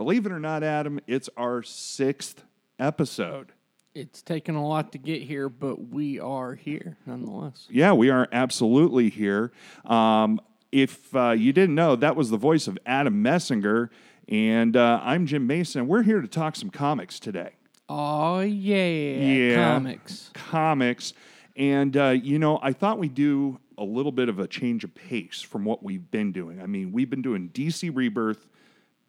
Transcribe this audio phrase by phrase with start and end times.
[0.00, 2.42] Believe it or not, Adam, it's our sixth
[2.78, 3.52] episode.
[3.94, 7.66] It's taken a lot to get here, but we are here nonetheless.
[7.68, 9.52] Yeah, we are absolutely here.
[9.84, 10.40] Um,
[10.72, 13.90] if uh, you didn't know, that was the voice of Adam Messinger,
[14.26, 15.86] and uh, I'm Jim Mason.
[15.86, 17.56] We're here to talk some comics today.
[17.86, 19.74] Oh yeah, Yeah.
[19.74, 20.30] comics.
[20.32, 21.12] Comics.
[21.56, 24.94] And, uh, you know, I thought we'd do a little bit of a change of
[24.94, 26.62] pace from what we've been doing.
[26.62, 28.46] I mean, we've been doing DC Rebirth,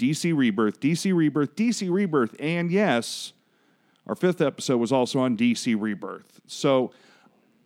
[0.01, 3.33] DC Rebirth, DC Rebirth, DC Rebirth, and yes,
[4.07, 6.41] our fifth episode was also on DC Rebirth.
[6.47, 6.91] So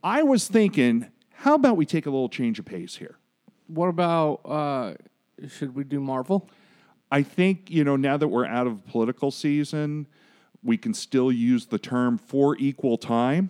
[0.03, 3.17] I was thinking, how about we take a little change of pace here?
[3.67, 4.93] What about uh,
[5.47, 6.49] should we do Marvel?
[7.09, 10.05] I think, you know, now that we're out of political season,
[10.61, 13.49] we can still use the term for equal time.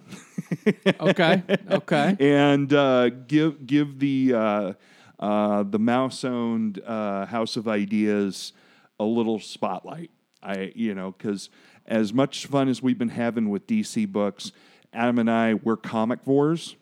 [0.99, 1.41] Okay,
[1.71, 2.15] okay.
[2.19, 4.73] and uh, give give the uh,
[5.19, 8.53] uh, the mouse owned uh, House of Ideas
[8.99, 10.11] a little spotlight.
[10.43, 11.49] I you know because
[11.85, 14.51] as much fun as we've been having with DC books,
[14.93, 16.75] Adam and I we're comic vores,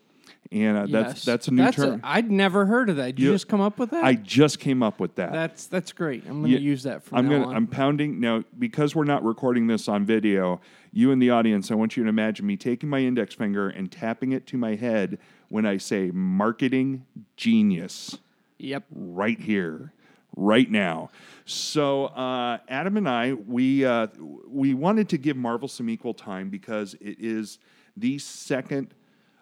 [0.52, 1.26] and uh, that's Yes.
[1.26, 2.02] that's a new That's term.
[2.04, 3.16] i would never heard of that.
[3.16, 4.04] Did you You- just come up with that?
[4.04, 5.32] I just came up with that.
[5.32, 6.24] that's that's great.
[6.28, 7.56] I'm going Yeah, to use that from I'm now gonna on.
[7.56, 10.60] I'm pounding now because we're not recording this on video.
[10.92, 13.92] You in the audience, I want you to imagine me taking my index finger and
[13.92, 15.18] tapping it to my head
[15.50, 17.06] when I say marketing
[17.38, 18.18] genius
[18.60, 18.84] yep.
[18.94, 19.94] right here,
[20.36, 21.10] right now.
[21.46, 24.08] So uh, Adam and I, we uh,
[24.48, 27.60] we wanted to give Marvel some equal time because it is
[27.98, 28.94] the second.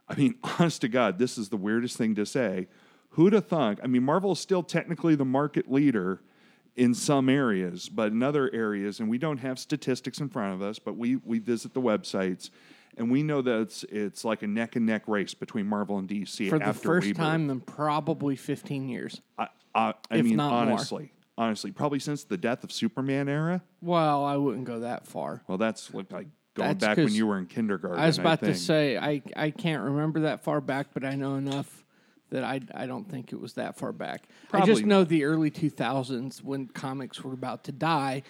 [0.08, 2.68] I mean, honest to God, this is the weirdest thing to say.
[3.12, 3.80] Who'd have thunk?
[3.84, 6.22] I mean, Marvel is still technically the market leader
[6.78, 10.62] in some areas, but in other areas, and we don't have statistics in front of
[10.62, 12.50] us, but we we visit the websites.
[12.98, 16.10] And we know that it's, it's like a neck and neck race between Marvel and
[16.10, 19.22] DC For the first time in probably 15 years.
[19.38, 20.74] I, I, I If mean, not more.
[20.74, 23.62] honestly, honestly, probably since the death of Superman era.
[23.82, 25.44] Well, I wouldn't go that far.
[25.48, 28.00] Well, that's like going That's back when you were in kindergarten.
[28.00, 28.58] I was about to think.
[28.58, 31.84] say I I can't remember that far back, but I know enough
[32.30, 34.24] that I I don't think it was that far back.
[34.48, 38.24] I Probably just know the early 2000s when comics were about to die,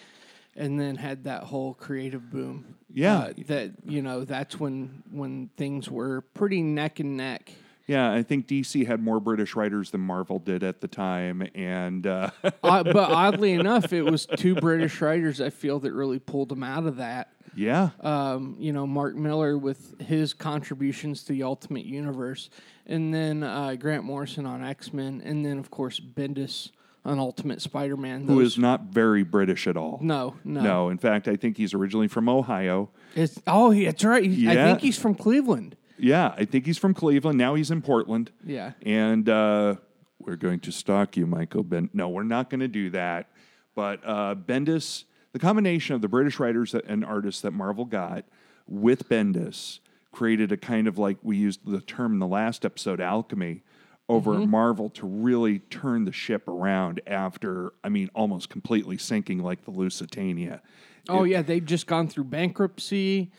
[0.56, 2.76] and then had that whole creative boom.
[2.92, 3.18] Yeah.
[3.18, 7.50] Uh, that you know that's when when things were pretty neck and neck.
[7.86, 12.06] Yeah, I think DC had more British writers than Marvel did at the time, and
[12.06, 12.50] uh, uh,
[12.84, 16.86] but oddly enough, it was two British writers I feel that really pulled them out
[16.86, 17.32] of that.
[17.56, 22.50] yeah, um, you know, Mark Millar with his contributions to the Ultimate Universe,
[22.86, 26.70] and then uh, Grant Morrison on X Men, and then of course Bendis
[27.04, 28.28] on Ultimate Spider Man.
[28.28, 29.98] who is not very British at all.
[30.00, 32.90] no, no, No, in fact, I think he's originally from Ohio.
[33.16, 34.24] It's, oh, that's right.
[34.24, 35.74] He- I think he's from Cleveland.
[36.02, 37.38] Yeah, I think he's from Cleveland.
[37.38, 38.32] Now he's in Portland.
[38.44, 38.72] Yeah.
[38.82, 39.76] And uh,
[40.18, 41.90] we're going to stalk you, Michael Ben.
[41.92, 43.30] No, we're not going to do that.
[43.76, 48.24] But uh, Bendis, the combination of the British writers and artists that Marvel got
[48.66, 49.78] with Bendis
[50.10, 53.62] created a kind of like we used the term in the last episode, alchemy,
[54.08, 54.50] over Mm-hmm.
[54.50, 59.70] Marvel to really turn the ship around after, I mean, almost completely sinking like the
[59.70, 60.60] Lusitania.
[61.08, 63.30] Oh yeah, They've just gone through bankruptcy.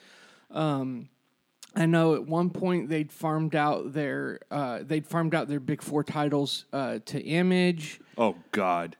[0.50, 1.09] Um,
[1.75, 5.81] I know at one point they'd farmed out their uh, they'd farmed out their big
[5.81, 8.00] four titles uh, to Image.
[8.17, 8.95] Oh, God.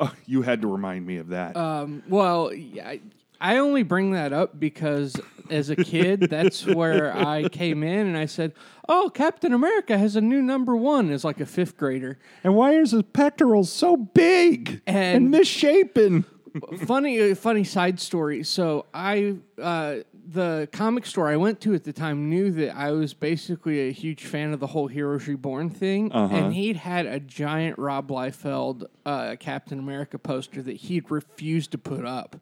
[0.00, 1.56] Oh, you had to remind me of that.
[1.56, 3.00] Um, well, I,
[3.40, 5.14] I only bring that up because
[5.50, 8.54] as a kid, that's where I came in and I said,
[8.88, 12.18] "Oh, Captain America has a new number one." As like a fifth grader.
[12.42, 16.24] And why is his pectorals so big And- misshapen?
[16.86, 18.44] funny, uh, funny side story.
[18.44, 19.96] So I, uh,
[20.26, 23.92] the comic store I went to at the time knew that I was basically a
[23.92, 28.86] huge fan of the whole Heroes Reborn thing, and he'd had a giant Rob Liefeld
[29.04, 32.36] uh, Captain America poster that he'd refused to put up.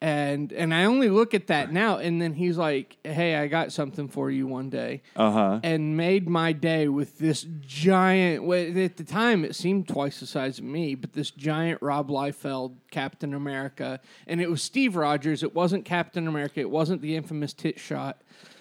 [0.00, 3.72] And and I only look at that now, and then he's like, "Hey, I got
[3.72, 5.60] something for you one day," Uh huh.
[5.64, 8.44] and made my day with this giant.
[8.44, 12.10] well, At the time, it seemed twice the size of me, but this giant Rob
[12.10, 13.98] Liefeld Captain America,
[14.28, 15.42] and it was Steve Rogers.
[15.42, 16.60] It wasn't Captain America.
[16.60, 18.18] It wasn't the infamous tit shot.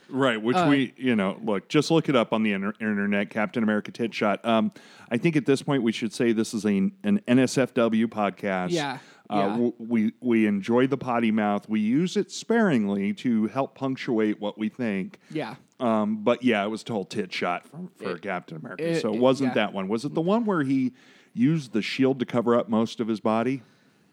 [0.09, 3.29] Right, which Uh, we, you know, look, just look it up on the inter- internet,
[3.29, 4.43] Captain America tit shot.
[4.45, 4.71] Um,
[5.11, 6.69] I think at this point we should say this is a,
[7.03, 8.71] an NSFW podcast.
[8.71, 9.47] Yeah, Uh, yeah.
[9.49, 11.67] w- we we enjoy the potty mouth.
[11.67, 15.19] We use it sparingly to help punctuate what we think.
[15.31, 15.55] Yeah.
[15.79, 18.87] Um, but yeah, it was a whole tit shot for, for Captain America.
[18.87, 19.65] it- so it it- wasn't yeah.
[19.65, 19.87] that one.
[19.87, 20.93] Was it the one where he
[21.33, 23.61] used the shield to cover up most of his body?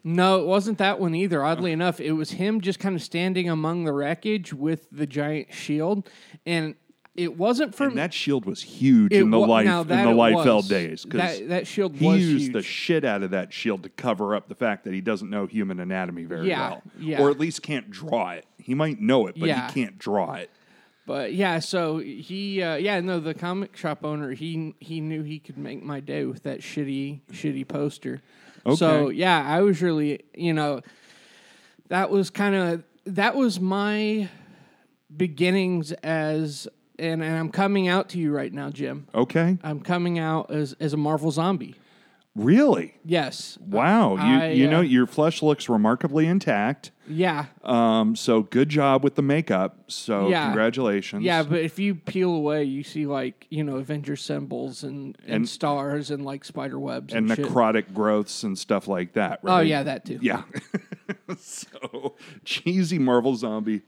[0.07, 1.43] No, it wasn't that one either.
[1.43, 5.51] Oddly enough, it was him just kind of standing among the wreckage with the giant
[5.55, 6.11] shield.
[6.45, 6.75] And
[7.17, 10.03] It wasn't for And that shield was huge in the wa- life now in that
[10.05, 12.53] the it Liefeld days because That that shield he was used huge.
[12.55, 15.47] the shit out of that shield to cover up the fact that he doesn't know
[15.47, 17.21] human anatomy very Yeah, well, yeah.
[17.23, 18.47] or at least can't draw it.
[18.59, 19.69] He might know it, but Yeah.
[19.69, 20.51] he can't draw it.
[21.07, 25.39] But yeah, so he, uh, yeah, no, the comic shop owner, he he knew he
[25.39, 28.23] could make my day with that shitty shitty poster.
[28.77, 29.17] So Okay.
[29.17, 30.81] yeah, I was really, you know,
[31.91, 34.31] that was kind of that was my
[35.15, 36.67] beginnings as,
[36.99, 39.07] and, and I'm coming out to you right now, Jim.
[39.15, 41.75] Okay, I'm coming out as as a Marvel zombie.
[42.37, 42.95] really?
[43.05, 43.57] Yes.
[43.61, 46.91] Wow, you I, you know uh, your flesh looks remarkably intact.
[47.07, 47.47] Yeah.
[47.63, 49.79] Um, so good job with the makeup.
[49.89, 50.47] So Yeah.
[50.47, 51.23] congratulations.
[51.23, 55.35] Yeah, but if you peel away, you see like you know Avenger symbols and, and,
[55.35, 57.47] And- stars and like spider webs and, and shit.
[57.47, 59.41] necrotic growths and stuff like that.
[59.45, 60.19] Oh yeah, that too.
[60.23, 60.43] yeah.
[61.39, 63.83] so cheesy Marvel zombie.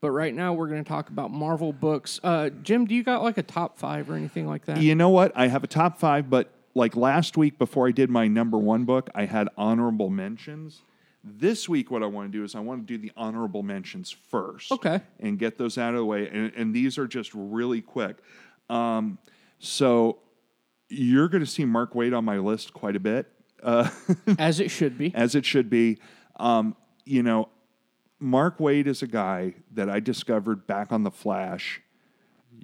[0.00, 2.20] But right now we're going to talk about Marvel books.
[2.22, 4.80] Uh, Jim, do you got like a top five or anything like that?
[4.80, 5.32] You know what?
[5.34, 8.84] I have a top five, but like last week before I did my number one
[8.84, 10.82] book, I had honorable mentions.
[11.24, 14.10] This week, what I want to do is I want to do the honorable mentions
[14.10, 14.70] first.
[14.70, 15.00] Okay.
[15.18, 16.28] And get those out of the way.
[16.28, 18.18] And, and these are just really quick.
[18.70, 19.18] Um,
[19.58, 20.20] so
[20.88, 23.26] you're going to see Mark Waid on my list quite a bit,
[24.38, 25.12] As it should be.
[25.14, 25.98] as it should be.
[26.38, 27.48] Um, you know,
[28.20, 31.80] Mark Waid is a guy that I discovered back on The Flash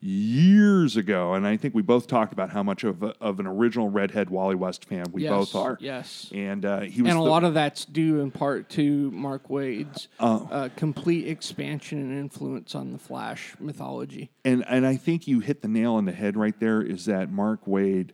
[0.00, 3.46] years ago, and I think we both talked about how much of, a, of an
[3.46, 5.78] original redhead Wally West fan we Yes, both are.
[5.80, 6.30] yes.
[6.34, 9.48] And uh, he was And a the- lot of that's due in part to Mark
[9.48, 10.48] Waid's Oh.
[10.50, 14.30] uh, complete expansion and influence on the Flash mythology.
[14.44, 16.82] and and I think you hit the nail on the head right there.
[16.82, 18.10] Is that Mark Waid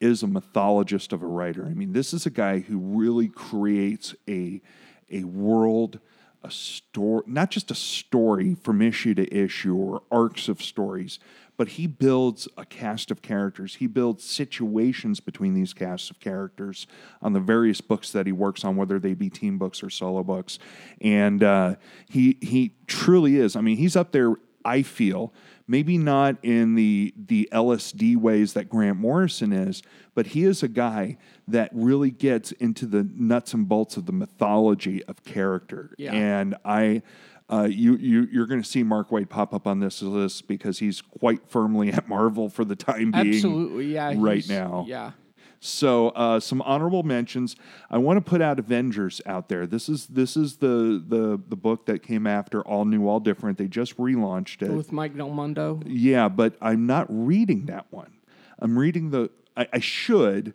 [0.00, 1.66] is a mythologist of a writer?
[1.66, 4.62] I mean, this is a guy who really creates a
[5.10, 6.00] a world,
[6.42, 11.18] a story, not just a story from issue to issue or arcs of stories,
[11.56, 13.76] but he builds a cast of characters.
[13.76, 16.86] He builds situations between these casts of characters
[17.20, 20.22] on the various books that he works on, whether they be team books or solo
[20.22, 20.58] books.
[21.00, 21.74] And uh,
[22.08, 23.56] he he truly is.
[23.56, 24.34] I mean, he's up there.
[24.64, 25.32] I feel
[25.68, 29.82] maybe not in the the LSD ways that Grant Morrison is,
[30.14, 34.12] but he is a guy that really gets into the nuts and bolts of the
[34.12, 35.94] mythology of character.
[35.98, 36.12] Yeah.
[36.12, 37.02] And I,
[37.50, 40.78] uh, you you you're going to see Mark Waid pop up on this list because
[40.78, 43.34] he's quite firmly at Marvel for the time being.
[43.34, 44.14] Absolutely, yeah.
[44.16, 44.84] right now.
[44.88, 45.12] Yeah.
[45.60, 47.56] So uh, some honorable mentions.
[47.90, 49.66] I want to put out Avengers out there.
[49.66, 53.58] This is this is the the the book that came after All New, All Different.
[53.58, 54.70] They just relaunched it.
[54.70, 55.80] With Mike Del Mundo.
[55.84, 58.12] Yeah, but I'm not reading that one.
[58.60, 59.30] I'm reading the.
[59.56, 60.54] I, I should,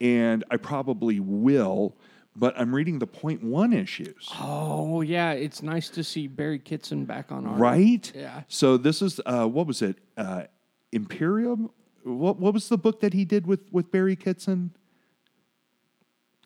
[0.00, 1.94] and I probably will,
[2.34, 4.30] but I'm reading the point one issues.
[4.40, 5.32] Oh, yeah.
[5.32, 7.60] It's nice to see Barry Kitson back on art.
[7.60, 8.10] Right.
[8.14, 8.42] Yeah.
[8.48, 9.98] So this is uh, what was it?
[10.16, 10.44] Uh,
[10.92, 11.70] Imperium.
[12.04, 14.72] What what was the book that he did with with Barry Kitson?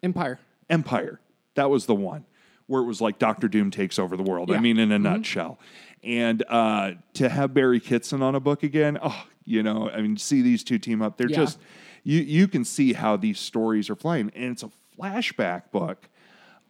[0.03, 0.39] Empire.
[0.69, 1.21] Empire.
[1.55, 2.25] That was the one
[2.67, 4.51] where it was like Doctor Doom takes over the world.
[4.51, 5.59] I mean, in a nutshell.
[6.03, 10.17] And uh, to have Barry Kitson on a book again, oh, you know, I mean,
[10.17, 11.17] see these two team up.
[11.17, 11.37] They're Yeah.
[11.37, 11.59] just
[12.03, 12.21] you.
[12.21, 16.09] You can see how these stories are flying, and it's a flashback book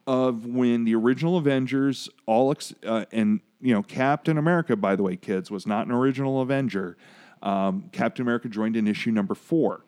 [0.06, 4.76] of when the original Avengers, all ex- uh, and you know, Captain America.
[4.76, 6.96] By the way, kids was not an original Avenger.
[7.44, 9.84] Um, Captain America joined in issue number four.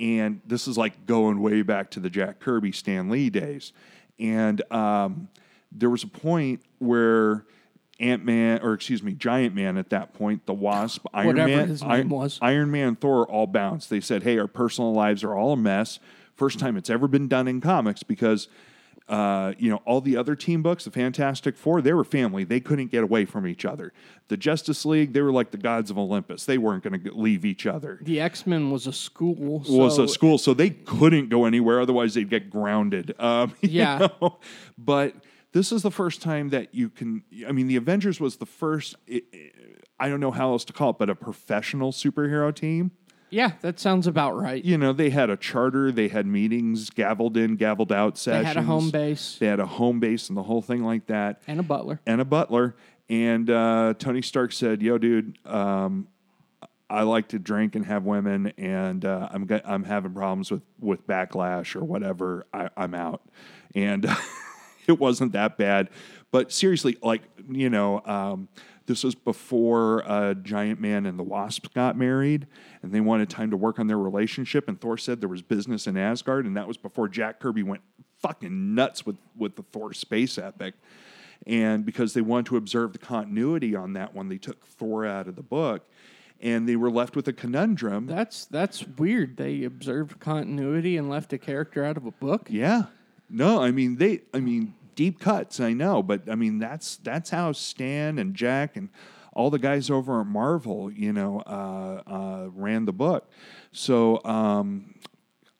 [0.00, 3.72] And this is like going way back to the Jack Kirby, Stan Lee days.
[4.18, 5.28] And um,
[5.70, 7.44] there was a point where
[8.00, 11.68] Ant Man, or excuse me, Giant Man at that point, the Wasp, Iron Whatever Man,
[11.68, 12.38] his name Iron, was.
[12.40, 13.90] Iron Man, Thor all bounced.
[13.90, 15.98] They said, hey, our personal lives are all a mess.
[16.34, 18.48] First time it's ever been done in comics because.
[19.06, 22.42] Uh, you know, all the other team books, the Fantastic Four, they were family.
[22.44, 23.92] They couldn't get away from each other.
[24.28, 26.46] The Justice League, they were like the gods of Olympus.
[26.46, 29.62] They weren't going to leave each other The X Men was a school.
[29.64, 31.80] So was a school, so they couldn't go anywhere.
[31.80, 33.14] Otherwise, they'd get grounded.
[33.20, 34.08] Um, you Yeah.
[34.22, 34.38] know?
[34.78, 35.14] But
[35.52, 37.24] this is the first time that you can.
[37.46, 38.96] I mean, the Avengers was the first.
[40.00, 42.90] I don't know how else to call it, but a professional superhero team.
[43.34, 44.64] Yeah, that sounds about right.
[44.64, 48.44] You know, they had a charter, they had meetings, gavelled in, gavelled out sessions.
[48.44, 51.06] They had a home base They had a home base and the whole thing like
[51.08, 52.00] that and a butler.
[52.06, 52.76] and a butler.
[53.10, 56.06] And uh, Tony Stark said, "Yo, dude, um,
[56.88, 60.62] I like to drink and have women, and uh, I'm go- I'm having problems with
[60.78, 62.46] with backlash or whatever.
[62.54, 63.20] I, I'm out."
[63.74, 64.06] And
[64.86, 65.90] it wasn't that bad,
[66.30, 68.00] but seriously, like you know.
[68.06, 68.48] Um,
[68.86, 72.46] this was before uh, Giant Man and the Wasp got married,
[72.82, 74.68] and they wanted time to work on their relationship.
[74.68, 77.82] And Thor said there was business in Asgard, and that was before Jack Kirby went
[78.20, 80.74] fucking nuts with with the Thor space epic.
[81.46, 85.28] And because they wanted to observe the continuity on that one, they took Thor out
[85.28, 85.86] of the book.
[86.40, 88.06] and they were left with a conundrum.
[88.06, 89.36] That's that's weird.
[89.36, 92.48] They observed continuity and left a character out of a book.
[92.50, 92.84] Yeah.
[93.30, 97.30] No, I mean they I mean deep cuts, I know, but I mean that's that's
[97.30, 98.88] how Stan and Jack and
[99.32, 103.28] all the guys over at Marvel, you know, uh, uh, ran the book.
[103.72, 104.94] So um,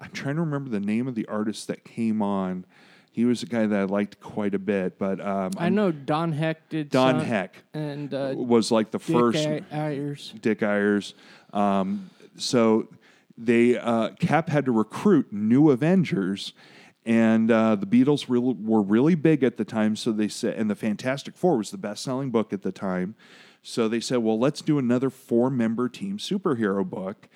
[0.00, 2.66] I'm trying to remember the name of the artist that came on.
[3.10, 6.32] He was a guy that I liked quite a bit, but um, I know Don
[6.32, 10.34] Heck did Don some- Heck and uh, was like the Dick first A- Ayers.
[10.40, 11.14] Dick Ayers.
[11.52, 12.88] Um, so
[13.38, 16.52] they uh, Cap had to recruit new Avengers,
[17.06, 19.94] and uh, the Beatles really, were really big at the time.
[19.96, 23.14] So they said, and the Fantastic Four was the best-selling book at the time.
[23.62, 27.28] So they said, well, let's do another four-member team superhero book.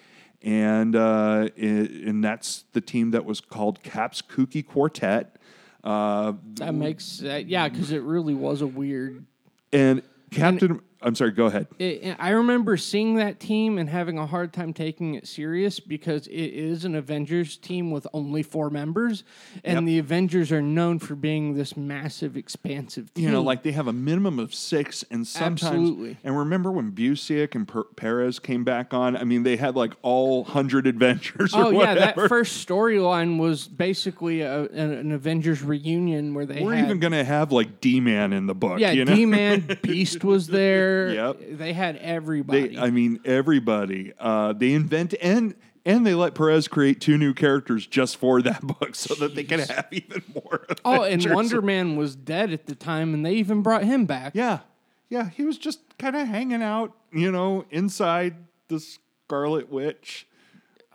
[0.42, 5.36] And uh, i- and that's the team that was called Cap's Kooky Quartet.
[5.82, 9.24] Uh, That makes uh, yeah, because it really was a weird.
[9.72, 11.68] and Captain, I'm sorry, go ahead.
[11.78, 16.26] It, I remember seeing that team and having a hard time taking it serious because
[16.26, 19.22] it is an Avengers team with only four members,
[19.62, 19.84] and Yep.
[19.84, 23.26] the Avengers are known for being this massive, expansive team.
[23.26, 25.62] you know, like they have a minimum of six, and sometimes.
[25.62, 26.16] Absolutely.
[26.24, 29.16] And remember when Busiek and per- Perez came back on?
[29.16, 31.54] I mean, they had like all hundred adventures.
[31.54, 36.60] Or Oh yeah, that first storyline was basically a, an, an Avengers reunion where they
[36.62, 38.80] We're had, even going to have like D Man in the book.
[38.80, 39.14] yeah, you know?
[39.14, 40.87] D Man Beast was there.
[41.12, 41.36] Yep.
[41.52, 42.68] they had everybody.
[42.68, 44.12] They, I mean, everybody.
[44.18, 45.54] Uh, they invent and
[45.84, 49.44] and they let Perez create two new characters just for that book, so that they
[49.44, 50.66] can have even more.
[50.84, 51.24] oh, and.
[51.32, 54.32] Wonder Man was dead at the time, and they even brought him back.
[54.34, 54.60] Yeah,
[55.08, 58.36] yeah, he was just kind of hanging out, you know, inside
[58.68, 60.26] the Scarlet Witch.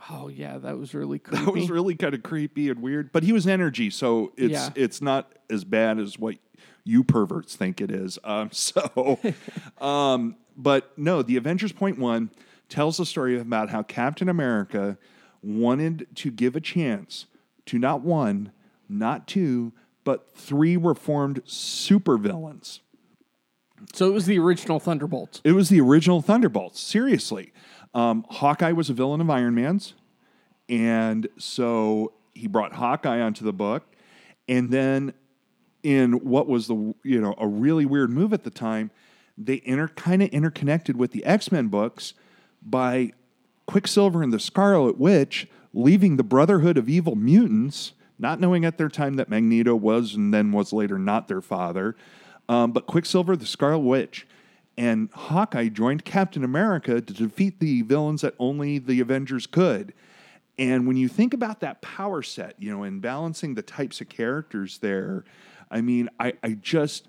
[0.10, 1.46] Oh yeah, that was really creepy.
[1.46, 4.70] That was really kind of creepy and weird, but he was energy, so it's Yeah.
[4.76, 6.36] it's not as bad as what
[6.84, 8.20] you perverts think it is.
[8.24, 9.20] Um, so,
[9.80, 12.32] um, but no, the Avengers Point One
[12.70, 14.98] tells the story about how Captain America
[15.42, 17.26] wanted to give a chance
[17.66, 18.52] to not one,
[18.90, 19.74] not two,
[20.04, 22.80] but three reformed supervillains.
[23.94, 25.42] so it was the original Thunderbolts.
[25.44, 26.80] It was the original Thunderbolts.
[26.80, 27.54] Seriously,
[27.94, 29.94] um, Hawkeye was a villain of Iron Man's,
[30.68, 33.84] and so he brought Hawkeye onto the book,
[34.48, 35.14] and then
[35.84, 38.90] in what was the you know a really weird move at the time,
[39.38, 42.14] they inter kind of interconnected with the X Men books
[42.62, 43.12] by
[43.68, 48.90] Quicksilver and the Scarlet Witch leaving the Brotherhood of Evil Mutants, not knowing at their
[48.90, 51.96] time that Magneto was and then was later not their father.
[52.48, 54.28] Um, but Quicksilver, the Scarlet Witch,
[54.78, 59.94] and Hawkeye joined Captain America to defeat the villains that only the Avengers could.
[60.60, 64.10] And when you think about that power set, you know, and balancing the types of
[64.10, 65.24] characters there,
[65.74, 67.08] I mean, I, I just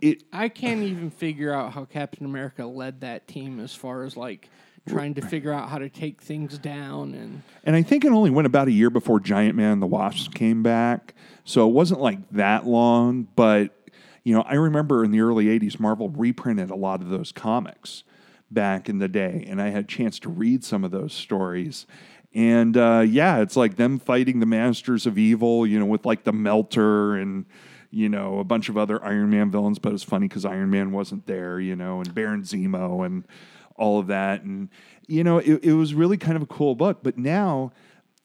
[0.00, 4.16] it I can't even figure out how Captain America led that team as far as
[4.16, 4.48] like
[4.88, 8.30] trying to figure out how to take things down and And I think it only
[8.30, 11.14] went about a year before Giant Man and the Wasps came back.
[11.44, 13.28] So it wasn't like that long.
[13.36, 13.76] But,
[14.24, 18.04] you know, I remember in the early 80s, Marvel reprinted a lot of those comics
[18.50, 19.44] back in the day.
[19.48, 21.86] And I had a chance to read some of those stories.
[22.34, 26.24] And uh, yeah, it's like them fighting the Masters of Evil, you know, with like
[26.24, 27.44] the Melter and,
[27.90, 29.78] you know, a bunch of other Iron Man villains.
[29.78, 33.26] But it's funny because Iron Man wasn't there, you know, and Baron Zemo and
[33.74, 34.42] all of that.
[34.42, 34.68] And,
[35.08, 37.00] you know, it, it was really kind of a cool book.
[37.02, 37.72] But now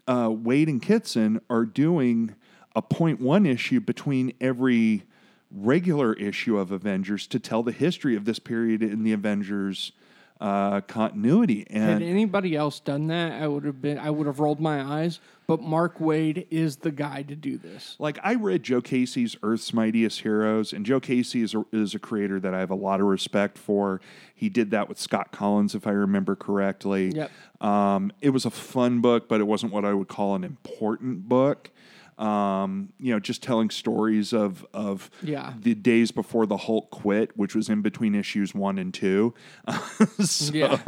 [0.07, 2.35] uh, Waid and Kitson are doing
[2.75, 5.03] a point one issue between every
[5.49, 9.93] regular issue of Avengers to tell the history of this period in the Avengers
[10.41, 11.65] uh, continuity.
[11.69, 15.19] had anybody else done that I would have been I would have rolled my eyes
[15.47, 19.73] but Mark Waid is the guy to do this like I read Joe Casey's Earth's
[19.73, 22.99] Mightiest Heroes, and Joe Casey is a, is a creator that I have a lot
[22.99, 24.01] of respect for.
[24.33, 27.11] He did that with Scott Kolins, if I remember correctly.
[27.15, 27.31] Yep.
[27.61, 31.29] Um, it was a fun book, but it wasn't what I would call an important
[31.29, 31.71] book.
[32.17, 35.53] Um, you know, just telling stories of of Yeah.
[35.59, 39.33] the days before the Hulk quit, which was in between issues one and two.
[40.21, 40.79] so Yeah.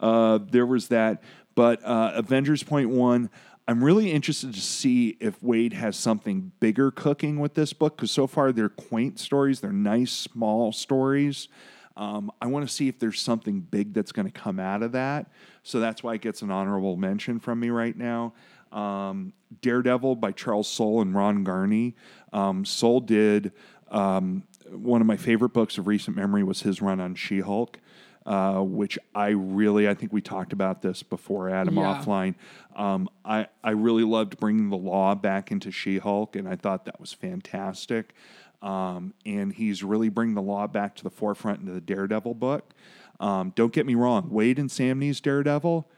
[0.00, 1.22] uh, there was that.
[1.54, 3.30] But uh, Avengers Point One,
[3.68, 8.10] I'm really interested to see if Waid has something bigger cooking with this book because
[8.10, 11.48] so far they're quaint stories, they're nice small stories.
[11.94, 14.92] Um, I want to see if there's something big that's going to come out of
[14.92, 15.30] that.
[15.62, 18.32] So that's why it gets an honorable mention from me right now.
[18.72, 21.94] Um, Daredevil by Charles Soule and Ron Garney.
[22.32, 23.52] Um, Soule did
[23.90, 27.78] um, one of my favorite books of recent memory was his run on She Hulk.
[28.24, 32.00] Uh, which I really, I think we talked about this before, Adam, Yeah.
[32.00, 32.36] offline.
[32.76, 36.84] Um, I, I really loved bringing the law back into She Hulk, and I thought
[36.84, 38.14] that was fantastic.
[38.62, 42.72] Um, and he's really bringing the law back to the forefront into the Daredevil book.
[43.18, 45.88] Um, don't get me wrong, Waid and Samnee's Daredevil,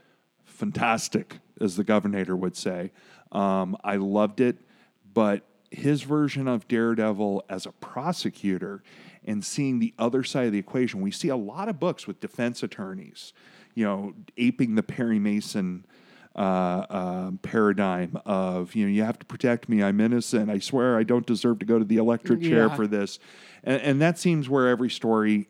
[0.45, 2.93] fantastic, as the governor would say.
[3.33, 4.59] Um, I loved it,
[5.13, 8.83] but his version of Daredevil as a prosecutor
[9.25, 12.21] and seeing the other side of the equation, we see a lot of books with
[12.21, 13.33] defense attorneys,
[13.75, 15.85] you know, aping the Perry Mason
[16.37, 20.99] uh, um, paradigm of you know you have to protect me i'm innocent i swear
[20.99, 22.75] i don't deserve to go to the electric chair Yeah.
[22.75, 23.21] for this
[23.63, 25.47] and, and that seems where every story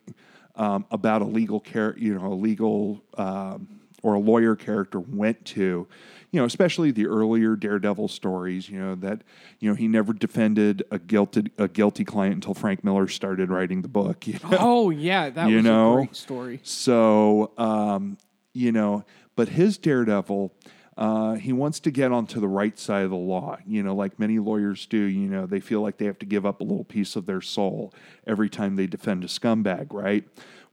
[0.57, 5.45] um, about a legal care you know a legal um, or a lawyer character went
[5.45, 5.89] to
[6.31, 9.23] you know especially the earlier daredevil stories you know that
[9.61, 13.83] you know he never defended a guilty a guilty client until frank miller started writing
[13.83, 14.57] the book you know?
[14.61, 15.93] Oh yeah, that You was know?
[15.93, 16.61] a great story.
[16.63, 18.19] So, um,
[18.53, 19.05] you know,
[19.37, 20.53] but his Daredevil,
[20.97, 24.19] uh, he wants to get onto the right side of the law, you know, like
[24.19, 24.99] many lawyers do.
[24.99, 27.41] You know, they feel like they have to give up a little piece of their
[27.41, 27.93] soul
[28.27, 30.25] every time they defend a scumbag, right?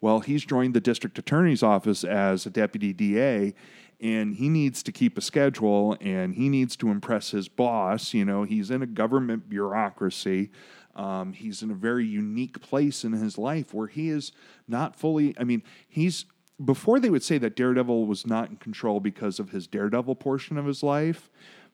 [0.02, 3.54] Well, he's joined the district attorney's office as a deputy DA.
[4.02, 8.16] And he needs to keep a schedule and he needs to impress his boss.
[8.16, 10.50] You know, he's in a government bureaucracy.
[10.96, 14.32] Um, he's in a very unique place in his life where he is
[14.68, 15.36] not fully.
[15.40, 16.26] I mean, he's
[16.64, 20.58] before they would say that Daredevil was not in control because of his Daredevil portion
[20.58, 21.30] of his life.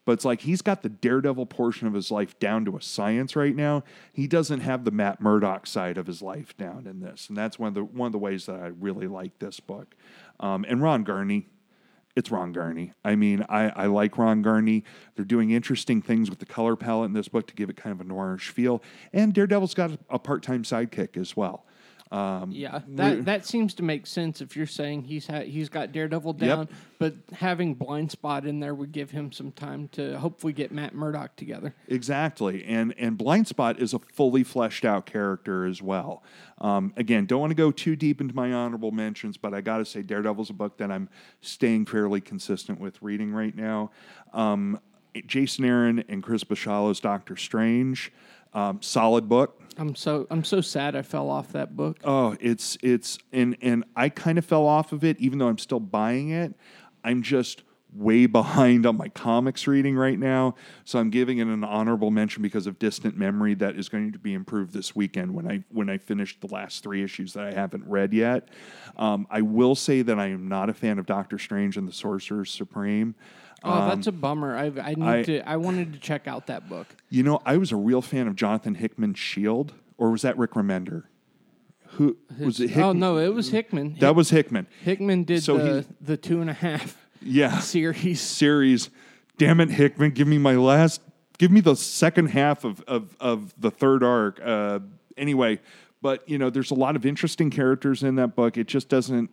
[0.08, 3.36] But it's like he's got the Daredevil portion of his life down to a science
[3.36, 3.84] right now.
[4.10, 7.58] He doesn't have the Matt Murdock side of his life down in this, and that's
[7.58, 9.94] one of the one of the ways that I really like this book.
[10.40, 11.48] Um, and Ron Garney,
[12.16, 12.94] it's Ron Garney.
[13.04, 14.82] I mean, I, I like Ron Garney.
[15.14, 17.92] They're doing interesting things with the color palette in this book to give it kind
[17.92, 18.82] of a noirish feel.
[19.12, 21.66] And Daredevil's got a part time sidekick as well.
[22.10, 25.92] Um, Yeah, that that seems to make sense if you're saying he's ha- he's got
[25.92, 30.52] Daredevil down, but having Blind Spot in there would give him some time to hopefully
[30.54, 31.74] get Matt Murdock together.
[31.86, 36.22] Exactly, and and Blind Spot is a fully fleshed out character as well.
[36.60, 39.78] Um, again, don't want to go too deep into my honorable mentions, but I got
[39.78, 41.08] to say, Daredevil's a book that I'm
[41.40, 43.90] staying fairly consistent with reading right now.
[44.32, 44.80] Um,
[45.26, 48.12] Jason Aaron and Chris Bachalo's Doctor Strange,
[48.54, 49.62] um, solid book.
[49.78, 51.98] I'm so I'm so sad I fell off that book.
[52.04, 55.58] Oh, it's it's and and I kind of fell off of it, even though I'm
[55.58, 56.54] still buying it.
[57.04, 57.62] I'm just
[57.92, 62.42] way behind on my comics reading right now, so I'm giving it an honorable mention
[62.42, 65.88] because of distant memory that is going to be improved this weekend when I when
[65.88, 68.48] I finish the last three issues that I haven't read yet.
[68.96, 71.92] Um, I will say that I am not a fan of Doctor Strange and the
[71.92, 73.14] Sorcerer Supreme.
[73.64, 74.56] Oh, that's a bummer.
[74.56, 76.86] I I need Um, I- to I wanted to check out that book.
[77.10, 80.52] You know, I was a real fan of Jonathan Hickman's Shield, or was that Rick
[80.52, 81.04] Remender?
[81.92, 82.68] Who was it?
[82.70, 82.84] Hickman?
[82.84, 83.96] Oh no, it was Hickman.
[84.00, 84.66] that was Hickman.
[84.84, 87.58] Hickman did So the he- the two and a half Yeah.
[87.58, 88.20] series.
[88.20, 88.90] series.
[89.38, 91.00] Damn it, Hickman, give me my last,
[91.38, 94.40] give me the second half of of, of the third arc.
[94.44, 94.80] Uh,
[95.16, 95.60] anyway,
[96.02, 98.56] but you know, there's a lot of interesting characters in that book.
[98.56, 99.30] It just doesn't.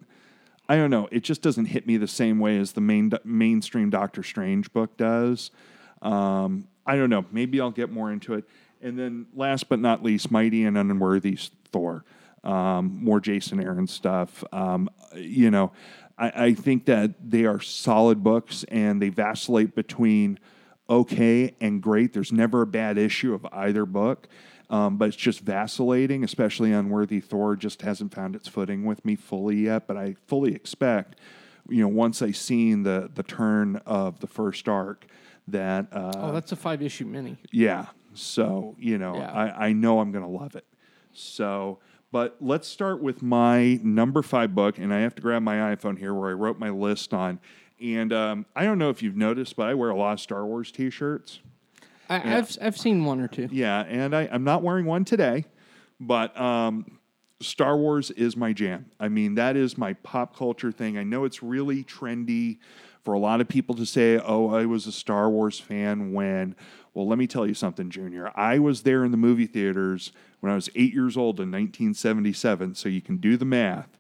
[0.68, 1.08] I don't know.
[1.12, 4.98] It just doesn't hit me the same way as the main mainstream Doctor Strange book
[4.98, 5.52] does.
[6.02, 7.26] Um, I don't know.
[7.32, 8.46] Maybe I'll get more into it.
[8.82, 11.38] And then, last but not least, Mighty and Unworthy
[11.72, 12.04] Thor.
[12.44, 14.44] Um, more Jason Aaron stuff.
[14.52, 15.72] Um, you know,
[16.18, 20.40] I, I think that they are solid books and they vacillate between
[20.90, 22.14] okay and great.
[22.14, 24.28] There's never a bad issue of either book.
[24.70, 29.16] Um, but it's just vacillating, especially Unworthy Thor just hasn't found its footing with me
[29.16, 29.86] fully yet.
[29.88, 31.20] But I fully expect,
[31.70, 35.06] you know, once I've seen the the turn of the first arc,
[35.48, 37.38] that uh, Oh, that's a five issue mini.
[37.52, 37.88] yeah.
[38.16, 39.32] So, you know, Yeah.
[39.32, 40.66] I, I know I'm going to love it.
[41.14, 41.80] So,
[42.12, 44.78] but let's start with my number five book.
[44.78, 47.40] And I have to grab my iPhone here where I wrote my list on.
[47.82, 50.46] And um, I don't know if you've noticed, but I wear a lot of Star
[50.46, 51.42] Wars t shirts.
[52.10, 53.48] I, I've I've seen one or two.
[53.52, 53.82] Yeah.
[53.82, 55.46] And I, I'm not wearing one today,
[56.00, 57.00] but um,
[57.42, 58.92] Star Wars is my jam.
[59.00, 60.98] I mean, that is my pop culture thing.
[60.98, 62.60] I know it's really trendy
[63.04, 66.56] for a lot of people to say, oh, I was a Star Wars fan when.
[66.94, 68.32] Well, let me tell you something, Junior.
[68.36, 72.76] I was there in the movie theaters when I was eight years old in 1977,
[72.76, 73.98] so you can do the math.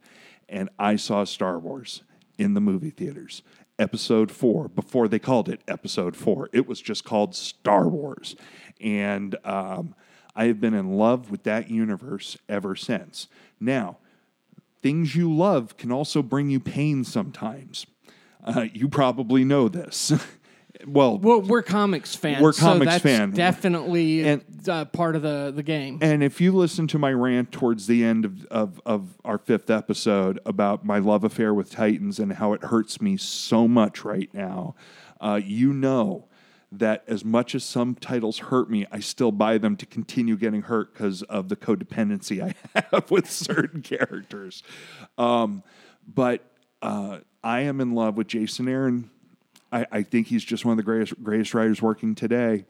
[0.47, 2.03] And I saw Star Wars
[2.37, 3.41] in the movie theaters.
[3.77, 8.35] Episode four, before they called it Episode four, it was just called Star Wars.
[8.79, 9.95] And um,
[10.35, 13.27] I have been in love with that universe ever since.
[13.59, 13.97] Now,
[14.81, 17.85] things you love can also bring you pain sometimes.
[18.43, 20.13] Uh, you probably know this.
[20.87, 22.41] well, Well, we're comics fans.
[22.41, 23.31] We're so comics that's fan.
[23.31, 25.99] Definitely And- uh, part of the the game.
[26.01, 29.69] And if you listen to my rant towards the end of, of, of our fifth
[29.69, 34.33] episode about my love affair with Titans and how it hurts me so much right
[34.33, 34.75] now,
[35.21, 36.27] uh, you know
[36.71, 40.63] that as much as some titles hurt me, I still buy them to continue getting
[40.63, 44.63] hurt because of the codependency I have with certain characters.
[45.17, 45.63] Um,
[46.07, 46.41] but
[46.81, 49.09] uh, I am in love with Jason Aaron.
[49.75, 52.65] I, I think he's just one of the greatest greatest writers working today.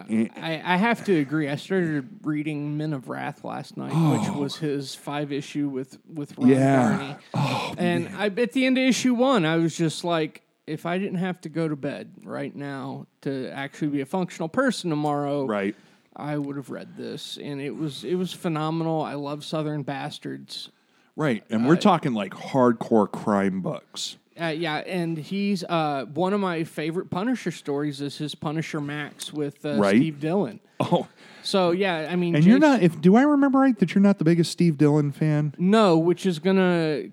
[0.00, 1.48] I, I have to agree.
[1.48, 4.18] I started reading Men of Wrath last night, oh.
[4.18, 6.98] which was his five issue with with Ron Yeah.
[6.98, 7.16] Garney.
[7.34, 10.98] Oh, and I, at the end of issue one, I was just like, if I
[10.98, 15.46] didn't have to go to bed right now to actually be a functional person tomorrow,
[15.46, 15.74] right.
[16.14, 19.02] I would have read this, and it was it was phenomenal.
[19.02, 20.70] I love Southern Bastards.
[21.16, 21.42] Right.
[21.50, 24.16] And we're uh, talking like hardcore crime books.
[24.40, 29.32] Uh, yeah, and he's uh, one of my favorite Punisher stories is his Punisher Max
[29.32, 29.96] with uh, Right.
[29.96, 30.60] Steve Dillon.
[30.80, 31.08] Oh,
[31.42, 34.18] So yeah, I mean, and you're not if do I remember right that you're not
[34.18, 35.54] the biggest Steve Dillon fan?
[35.58, 37.06] No, which is gonna.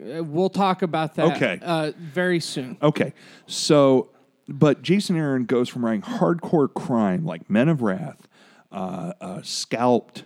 [0.00, 1.36] Uh, we'll talk about that.
[1.36, 1.60] Okay.
[1.62, 2.76] Uh, very soon.
[2.82, 3.12] Okay.
[3.46, 4.10] So,
[4.48, 8.26] but Jason Aaron goes from writing hardcore crime like Men of Wrath,
[8.72, 10.24] uh, uh, Scalped,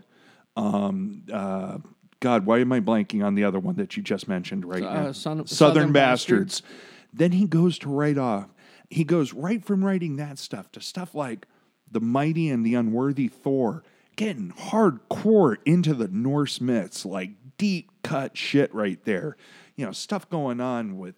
[0.56, 1.76] um, uh,
[2.20, 4.92] God, why am I blanking on the other one that you just mentioned right Uh,
[4.94, 5.12] now?
[5.12, 6.62] Son Southern, Southern Bastards.
[7.12, 8.48] Then he goes to write off.
[8.90, 11.46] He goes right from writing that stuff to stuff like
[11.90, 13.82] The Mighty and the Unworthy Thor,
[14.16, 19.36] getting hardcore into the Norse myths, like deep cut shit right there.
[19.76, 21.16] You know, stuff going on with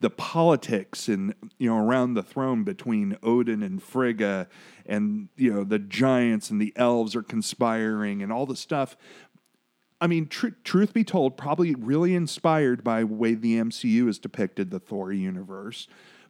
[0.00, 4.46] the politics and you know around the throne between Odin and Frigga
[4.84, 8.94] and you know the giants and the elves are conspiring and all the stuff
[10.00, 14.18] I mean, tr- truth be told, probably really inspired by the way the MCU has
[14.18, 15.88] depicted the Thor universe,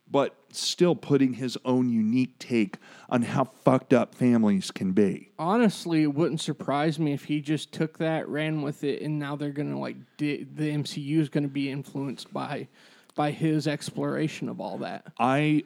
[0.09, 2.77] but still putting his own unique take
[3.09, 5.33] on how fucked up families can be.
[5.39, 9.35] Honestly, it wouldn't surprise me if he just took that, ran with it, and now
[9.35, 12.69] they're gonna like di- the MCU is gonna be influenced by
[13.17, 15.13] by his exploration of all that.
[15.19, 15.65] I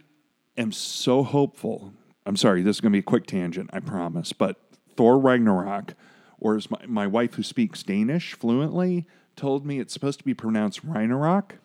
[0.57, 1.93] am so hopeful.
[2.25, 4.57] I'm sorry, this is going to be a quick tangent, I promise, but
[4.97, 5.95] Thor Ragnarok,
[6.41, 10.35] or as my, my wife who speaks Danish fluently told me it's supposed to be
[10.35, 11.57] pronounced Ragnarok.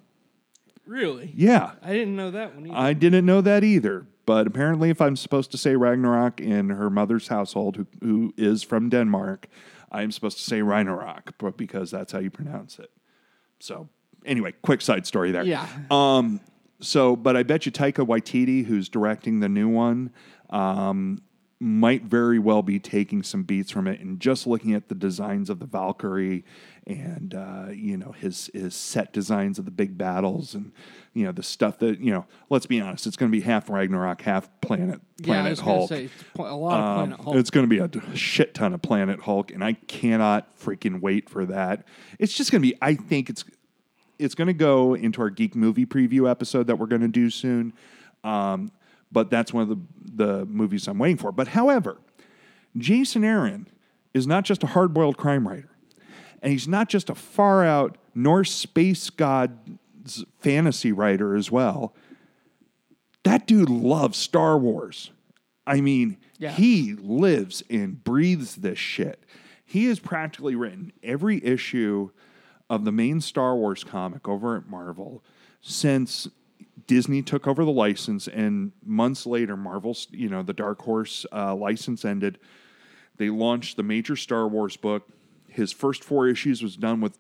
[0.86, 1.34] Really?
[1.36, 1.72] Yeah.
[1.82, 2.78] I didn't know that one either.
[2.78, 4.06] I didn't know that either.
[4.26, 8.64] But apparently, if I'm supposed to say Ragnarok in her mother's household, who, who is
[8.64, 9.48] from Denmark,
[9.92, 12.92] I'm supposed to say Ragnarok, but because that's how you pronounce it.
[13.60, 13.88] So,
[14.26, 15.44] anyway, quick side story there.
[15.44, 15.68] yeah.
[15.92, 16.42] Um,
[16.80, 20.12] so, but I bet you Taika Waititi, who's directing the new one,
[20.50, 21.22] um,
[21.60, 25.50] might very well be taking some beats from it and just looking at the designs
[25.50, 26.44] of the Valkyrie
[26.86, 30.72] and uh, you know his his set designs of the big battles and
[31.14, 32.26] you know the stuff that you know.
[32.50, 35.60] Let's be honest, it's going to be half Ragnarok, half Planet yeah, I Planet was
[35.62, 35.90] gonna Hulk.
[35.90, 37.36] say a lot of Um, Planet Hulk.
[37.38, 41.30] It's going to be a shit ton of Planet Hulk, and I cannot freaking wait
[41.30, 41.86] for that.
[42.20, 42.76] It's just going to be.
[42.82, 43.46] I think it's
[44.20, 47.30] it's going to go into our geek movie preview episode that we're going to do
[47.30, 47.74] soon.
[48.24, 48.72] Um,
[49.16, 49.78] but that's one of the
[50.18, 51.32] the movies I'm waiting for.
[51.32, 51.98] But however,
[52.78, 53.68] Jason Aaron
[54.14, 55.72] is not just a hard boiled crime writer,
[56.42, 59.78] and he's not just a far out Norse space god
[60.40, 61.96] fantasy writer as well.
[63.24, 65.12] That dude loves Star Wars.
[65.66, 66.52] I mean, Yeah.
[66.52, 69.24] he lives and breathes this shit.
[69.66, 72.12] He has practically written every issue
[72.70, 75.24] of the main Star Wars comic over at Marvel
[75.62, 76.28] since
[76.88, 81.56] Disney took over the license, and months later, Marvel's, you know, the Dark Horse uh,
[81.56, 82.40] license ended.
[83.18, 85.08] They launched the major Star Wars book.
[85.48, 87.18] His first four issues was done with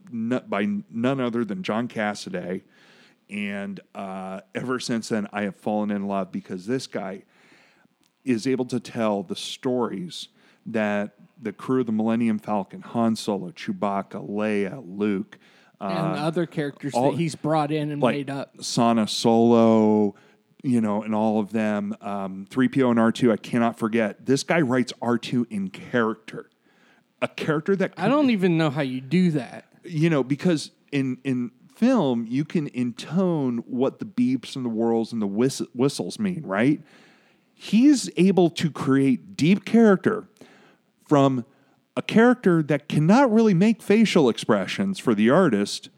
[0.49, 2.61] by none other than John Cassaday,
[3.29, 7.23] and uh, ever since then, I have fallen in love because this guy
[8.23, 10.27] is able to tell the stories
[10.65, 15.37] that the crew of the Millennium Falcon, Han Solo, Chewbacca, Leia, Luke,
[15.79, 18.55] and the other characters all- that he's brought in and like made up.
[18.61, 20.15] Sana Solo,
[20.63, 21.95] you know, and all of them.
[22.01, 24.25] Um, 3PO and R2, I cannot forget.
[24.25, 26.49] This guy writes R2 in character.
[27.21, 29.65] A character that I don't even know how you do that.
[29.83, 35.11] you know, because in in film you can intone what the beeps and the whirls
[35.13, 36.81] and the whist- whistles mean, right?
[37.53, 40.27] He's able to create deep character
[41.07, 41.45] from
[41.97, 45.89] a character that cannot really make facial expressions for the artist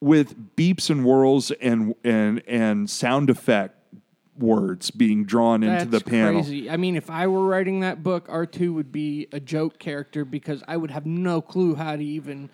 [0.00, 3.74] with beeps and whirls and and and sound effect
[4.38, 6.42] words being drawn into That's the panel.
[6.42, 6.70] crazy.
[6.70, 10.24] I mean, if I were writing that book, R two would be a joke character
[10.24, 12.48] because I would have no clue how to even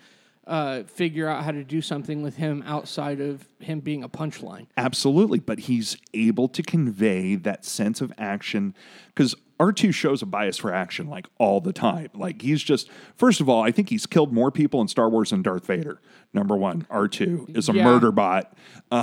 [0.47, 4.67] uh, figure out how to do something with him outside of him being a punchline.
[4.77, 8.75] Absolutely, but he's able to convey that sense of action
[9.07, 12.09] because R2 shows a bias for action like all the time.
[12.13, 15.29] Like he's just, first of all, I think he's killed more people in Star Wars
[15.29, 16.01] than Darth Vader.
[16.33, 17.85] Number one, R2 is a Yeah.
[17.85, 18.53] murder bot.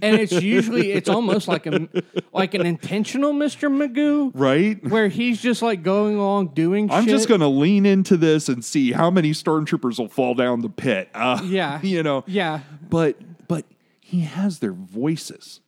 [0.00, 1.88] And it's usually it's almost like a
[2.32, 3.68] like an intentional Mr.
[3.68, 4.80] Magoo Right?
[4.88, 7.10] where he's just like going along doing I'm shit.
[7.10, 10.68] just going to lean into this and see how many stormtroopers will fall down the
[10.68, 11.08] pit.
[11.14, 11.80] Uh, Yeah.
[11.82, 12.60] You know, Yeah.
[12.88, 13.16] But
[13.48, 13.64] but
[14.00, 15.60] he has their voices.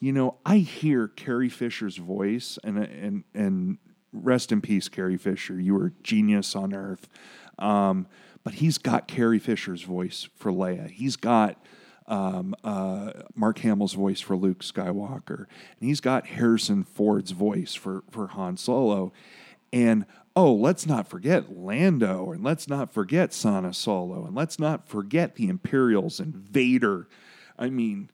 [0.00, 3.78] You know, I hear Carrie Fisher's voice, and and and
[4.12, 5.60] rest in peace, Carrie Fisher.
[5.60, 7.08] You were a genius on Earth.
[7.58, 8.06] Um,
[8.44, 10.90] but he's got Carrie Fisher's voice for Leia.
[10.90, 11.62] He's got
[12.06, 18.04] um, uh, Mark Hamill's voice for Luke Skywalker, and he's got Harrison Ford's voice for
[18.10, 19.12] for Han Solo.
[19.72, 24.88] And oh, let's not forget Lando, and let's not forget Sana Solo, and let's not
[24.88, 27.08] forget the Imperials and Vader.
[27.58, 28.08] I mean,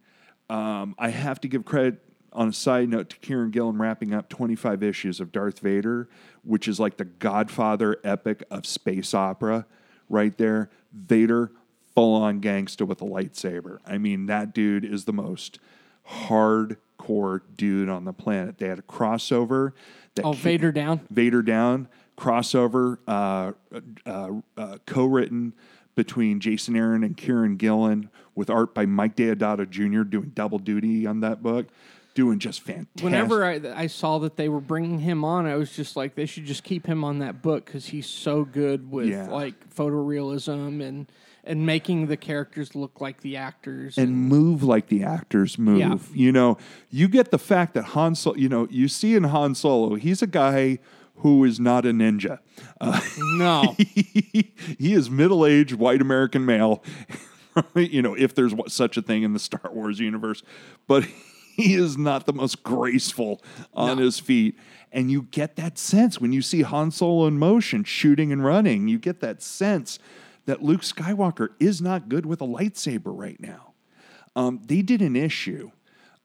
[0.50, 2.00] um, I have to give credit
[2.32, 6.08] on a side note to Kieron Gillen wrapping up 25 issues of Darth Vader,
[6.42, 9.66] which is like the Godfather epic of space opera
[10.08, 10.70] right there.
[10.92, 11.52] Vader,
[11.94, 13.78] full on gangster with a lightsaber.
[13.86, 15.58] I mean, that dude is the most
[16.28, 18.58] hardcore dude on the planet.
[18.58, 19.72] They had a crossover.
[20.16, 21.00] That Oh, Vader down.
[21.10, 23.52] Vader Down crossover, uh,
[24.06, 25.52] uh, uh, co-written
[25.94, 30.02] between Jason Aaron and Kieron Gillen, with art by Mike Deodato Jr.
[30.02, 31.66] doing double duty on that book,
[32.14, 33.02] doing just fantastic.
[33.04, 36.26] Whenever I, I saw that they were bringing him on, I was just like, they
[36.26, 39.28] should just keep him on that book because he's so good with Yeah.
[39.28, 41.06] like photorealism and
[41.46, 43.98] and making the characters look like the actors.
[43.98, 45.78] and move like the actors move.
[45.78, 45.98] Yeah.
[46.14, 46.56] You know,
[46.88, 50.22] you get the fact that Han Solo, you know, you see in Han Solo, he's
[50.22, 50.78] a guy
[51.16, 52.38] who is not a ninja.
[52.80, 52.98] Uh,
[53.36, 54.54] no, he
[54.94, 56.82] is middle-aged white American male.
[57.74, 60.42] you know, if there's such a thing in the Star Wars universe,
[60.86, 61.04] but
[61.56, 64.58] he is not the most graceful on his feet.
[64.92, 68.86] And you get that sense when you see Han Solo in motion, shooting and running.
[68.88, 69.98] You get that sense
[70.46, 73.74] that Luke Skywalker is not good with a lightsaber right now.
[74.36, 75.70] Um, they did an issue.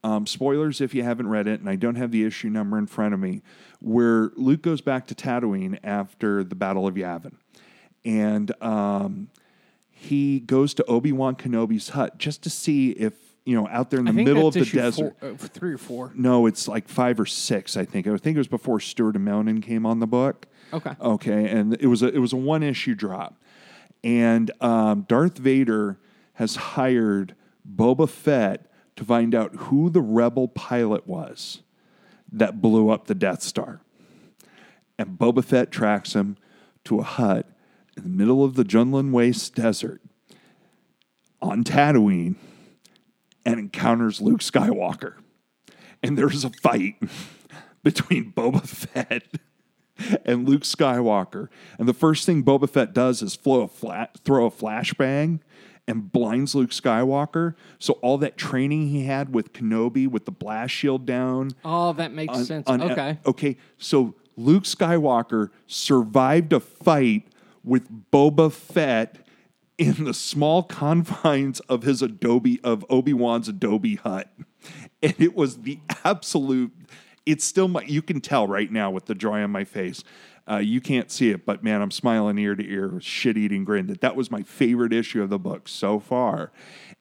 [0.03, 2.87] Um, spoilers if you haven't read it, and I don't have the issue number in
[2.87, 3.41] front of me,
[3.79, 7.33] where Luke goes back to Tatooine after the Battle of Yavin.
[8.05, 9.29] And um,
[10.01, 13.99] he goes to Obi Wan Kenobi's hut just to see if, you know, out there
[13.99, 15.13] in the middle of the desert.
[15.19, 16.13] four, uh, three or four.
[16.15, 18.07] No, it's like five or six, I think.
[18.07, 20.47] I think it was before Stuart and Melnin came on the book.
[20.71, 20.91] Okay.
[21.01, 23.41] Okay, and it was a it was a one issue drop,
[24.01, 25.99] and um, Darth Vader
[26.35, 27.35] has hired
[27.69, 31.59] Boba Fett to find out who the rebel pilot was
[32.31, 33.81] that blew up the Death Star,
[34.97, 36.38] and Boba Fett tracks him
[36.85, 37.45] to a hut
[37.99, 40.01] in the middle of the Jundland Waste Desert
[41.41, 42.35] on Tatooine,
[43.45, 45.15] and encounters Luke Skywalker
[46.03, 46.95] and there's a fight
[47.83, 49.23] between Boba Fett
[50.25, 51.49] and Luke Skywalker.
[51.77, 55.39] And the first thing Boba Fett does is flow a flat, throw a flashbang
[55.88, 57.55] and blinds Luke Skywalker.
[57.79, 61.51] So all that training he had with Kenobi with the blast shield down.
[61.65, 62.67] Oh, that makes on- sense.
[62.67, 63.17] on- okay.
[63.25, 63.57] Okay.
[63.77, 67.27] So Luke Skywalker survived a fight
[67.69, 69.17] with Boba Fett
[69.77, 74.32] in the small confines of his Adobe of Obi-Wan's Adobe hut.
[75.01, 76.73] And it was the absolute
[77.25, 80.03] it's still my you can tell right now with the joy on my face.
[80.49, 83.86] Uh, you can't see it, but man, I'm smiling ear to ear shit eating grin.
[83.86, 86.51] That that was my favorite issue of the book so far.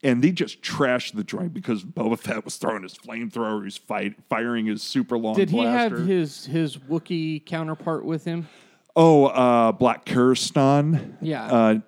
[0.03, 4.17] And they just trashed the joint because Boba Fett was throwing his flamethrower, he's fight,
[4.29, 5.99] firing his super long Did he blaster.
[5.99, 8.49] have his his Wookiee counterpart with him?
[8.97, 11.17] Oh, uh, Black Krrsantan.
[11.21, 11.47] Yeah.
[11.47, 11.79] Uh,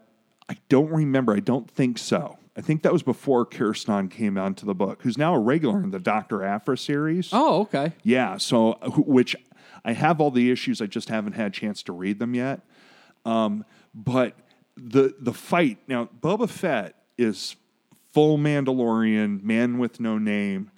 [0.49, 1.35] I don't remember.
[1.35, 2.39] I don't think so.
[2.57, 5.91] I think that was before Krrsantan came onto the book, who's now a regular in
[5.91, 7.31] the Doctor Aphra series.
[7.33, 7.93] Oh, okay.
[8.03, 8.37] Yeah.
[8.37, 9.37] So, which
[9.85, 10.81] I have all the issues.
[10.83, 12.61] I just haven't had a chance to read them yet.
[13.25, 14.37] Um, but
[14.77, 17.57] the the fight now, Boba Fett is
[18.13, 20.71] full Mandalorian, man with no name.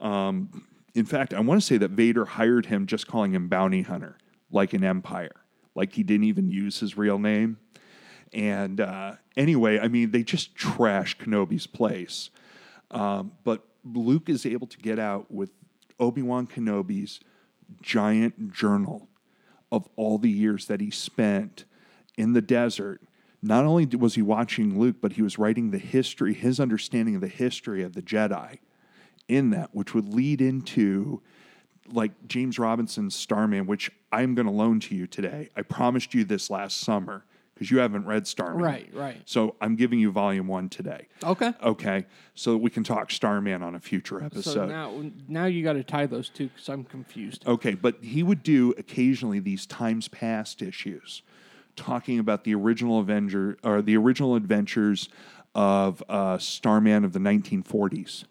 [0.00, 3.82] Um, in fact, I want to say that Vader hired him just calling him bounty
[3.82, 4.16] hunter,
[4.50, 5.34] like an Empire,
[5.76, 7.58] like he didn't even use his real name.
[8.32, 12.30] And uh, anyway, I mean, they just trash Kenobi's place.
[12.90, 15.50] Um, but Luke is able to get out with
[16.00, 17.20] Obi Wan Kenobi's
[17.82, 19.08] giant journal
[19.70, 21.64] of all the years that he spent
[22.16, 23.02] in the desert.
[23.42, 27.20] Not only was he watching Luke, but he was writing the history, his understanding of
[27.20, 28.58] the history of the Jedi
[29.28, 31.22] in that, which would lead into
[31.92, 35.50] like James Robinson's Starman, which I'm going to loan to you today.
[35.56, 37.24] I promised you this last summer
[37.54, 38.62] because you haven't read Starman.
[38.62, 39.20] Right, right.
[39.26, 41.08] So I'm giving you volume one today.
[41.22, 41.52] Okay.
[41.62, 42.06] Okay.
[42.34, 44.52] So we can talk Starman on a future episode.
[44.52, 47.46] So now now you got to tie those two because I'm confused.
[47.46, 51.22] Okay, but he would do occasionally these times past issues,
[51.76, 55.08] talking about the original Avenger or the original adventures
[55.54, 58.24] of uh, Starman of the 1940s,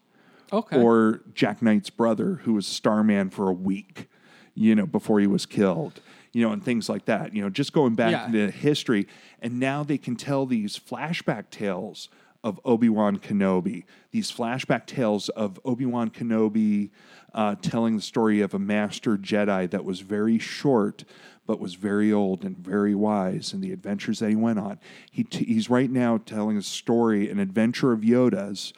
[0.52, 0.80] Okay.
[0.80, 4.08] or Jack Knight's brother, who was Starman for a week,
[4.56, 6.00] you know, before he was killed,
[6.32, 7.32] you know, and things like that.
[7.34, 8.26] You know, just going back Yeah.
[8.26, 9.06] into history,
[9.40, 12.08] and now they can tell these flashback tales
[12.42, 13.84] of Obi Wan Kenobi.
[14.12, 16.90] These flashback tales of Obi Wan Kenobi
[17.34, 21.04] uh, telling the story of a master Jedi that was very short,
[21.46, 24.78] but was very old and very wise, and the adventures that he went on.
[25.10, 28.72] He t- he's right now telling a story, an adventure of Yoda's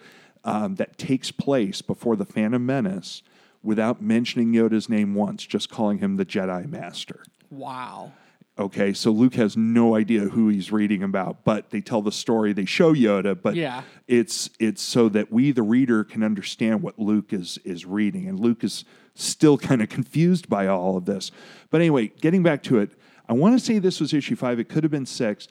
[0.44, 3.22] um, that takes place before the Phantom Menace
[3.62, 7.22] without mentioning Yoda's name once, just calling him the Jedi Master.
[7.50, 8.12] Wow.
[8.58, 12.52] Okay, so Luke has no idea who he's reading about, but they tell the story,
[12.52, 13.82] they show Yoda, but Yeah.
[14.08, 18.40] it's it's so that we the reader can understand what Luke is is reading and
[18.40, 21.30] Luke is still kind of confused by all of this.
[21.70, 22.90] But anyway, getting back to it,
[23.28, 25.48] I want to say this was issue 5, it could have been 6,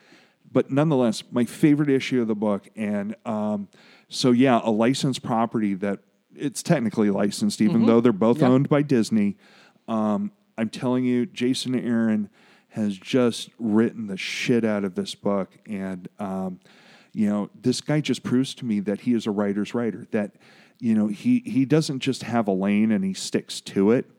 [0.51, 3.69] but nonetheless, my favorite issue of the book and um,
[4.09, 5.99] so yeah, a licensed property that
[6.38, 9.38] it's technically licensed even though they're both owned by Disney.
[9.88, 12.30] Um, I'm telling you, Jason Aaron
[12.69, 15.58] has just written the shit out of this book.
[15.65, 16.60] And, um,
[17.13, 20.36] you know, this guy just proves to me that he is a writer's writer, that,
[20.80, 24.10] you know, he, he doesn't just have a lane and he sticks to it.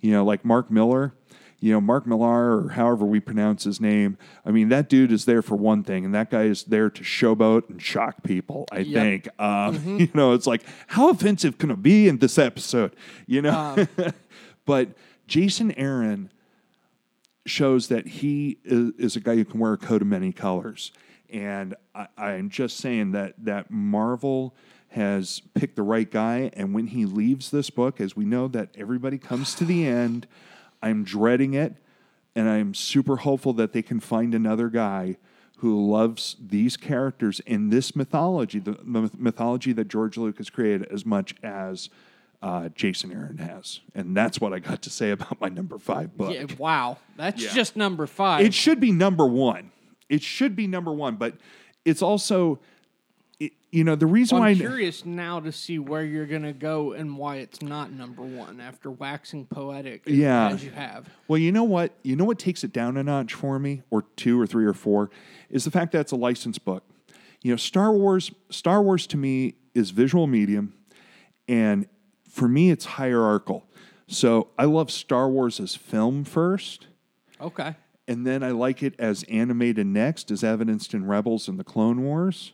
[0.00, 1.14] You know, like Mark Miller,
[1.62, 4.18] you know, Mark Millar, or however we pronounce his name.
[4.44, 7.02] I mean, that dude is there for one thing, and that guy is there to
[7.04, 9.02] showboat and shock people, I Yep.
[9.02, 9.28] think.
[9.40, 12.96] Um, You know, it's like, how offensive can it be in this episode?
[13.26, 13.86] You know?
[14.66, 14.88] but
[15.28, 16.32] Jason Aaron
[17.46, 20.90] shows that he is, is a guy who can wear a coat of many colors.
[21.32, 24.54] And I, I'm just saying that that Marvel
[24.88, 26.50] has picked the right guy.
[26.54, 30.26] And when he leaves this book, as we know that everybody comes to the end,
[30.82, 31.76] I'm dreading it.
[32.34, 35.18] And I'm super hopeful that they can find another guy
[35.58, 41.04] who loves these characters in this mythology, the, the mythology that George Lucas created as
[41.04, 41.90] much as
[42.42, 43.80] uh, Jason Aaron has.
[43.94, 46.32] And that's what I got to say about my number five book.
[46.34, 46.96] Yeah, wow.
[47.16, 47.52] That's Yeah.
[47.52, 48.44] just number five.
[48.44, 49.70] It should be number one.
[50.08, 51.34] It should be number one, but
[51.84, 52.58] it's also,
[53.46, 56.42] it, you know, the reason Well, why I'm curious now to see where you're going
[56.42, 60.50] to go and why it's not number one after waxing poetic Yeah.
[60.50, 61.08] as you have.
[61.28, 61.92] Well, you know what?
[62.02, 64.74] You know what takes it down a notch for me, or two, or three, or
[64.74, 65.10] four,
[65.50, 66.84] is the fact that it's a licensed book.
[67.42, 68.30] You know, Star Wars.
[68.50, 70.74] Star Wars to me is visual medium,
[71.48, 71.86] and
[72.28, 73.64] for me, it's hierarchical.
[74.06, 76.86] So I love Star Wars as film first,
[77.40, 77.74] Okay.
[78.06, 82.02] and then I like it as animated next, as evidenced in Rebels and the Clone
[82.02, 82.52] Wars.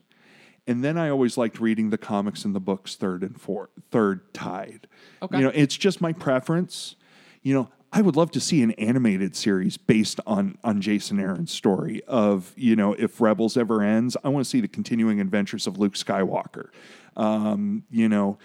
[0.69, 4.35] And then I always liked reading the comics and the books third and fourth, third
[4.35, 4.87] tied.
[5.23, 5.39] Okay.
[5.39, 6.95] You know, it's just my preference.
[7.43, 11.51] You know, I would love to see an animated series based on on Jason Aaron's
[11.51, 15.67] story of you know if Rebels ever ends, I want to see the continuing adventures
[15.67, 16.69] of Luke Skywalker.
[17.17, 18.39] Um, you know,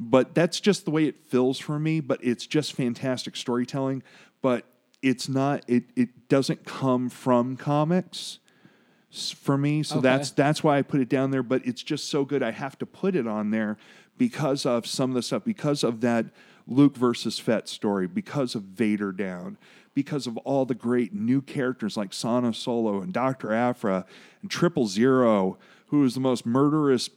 [0.00, 2.00] but that's just the way it feels for me.
[2.00, 4.02] But it's just fantastic storytelling.
[4.42, 4.64] But
[5.00, 5.62] it's not.
[5.68, 8.40] It it doesn't come from comics
[9.10, 9.82] for me.
[9.82, 10.02] So Okay.
[10.02, 11.42] that's that's why I put it down there.
[11.42, 12.42] But it's just so good.
[12.42, 13.76] I have to put it on there
[14.16, 16.26] because of some of the stuff, because of that
[16.66, 19.56] Luke versus Fett story, because of Vader down,
[19.94, 24.04] because of all the great new characters like Sana Solo and Doctor Aphra
[24.42, 27.08] and Triple Zero, who is the most murderous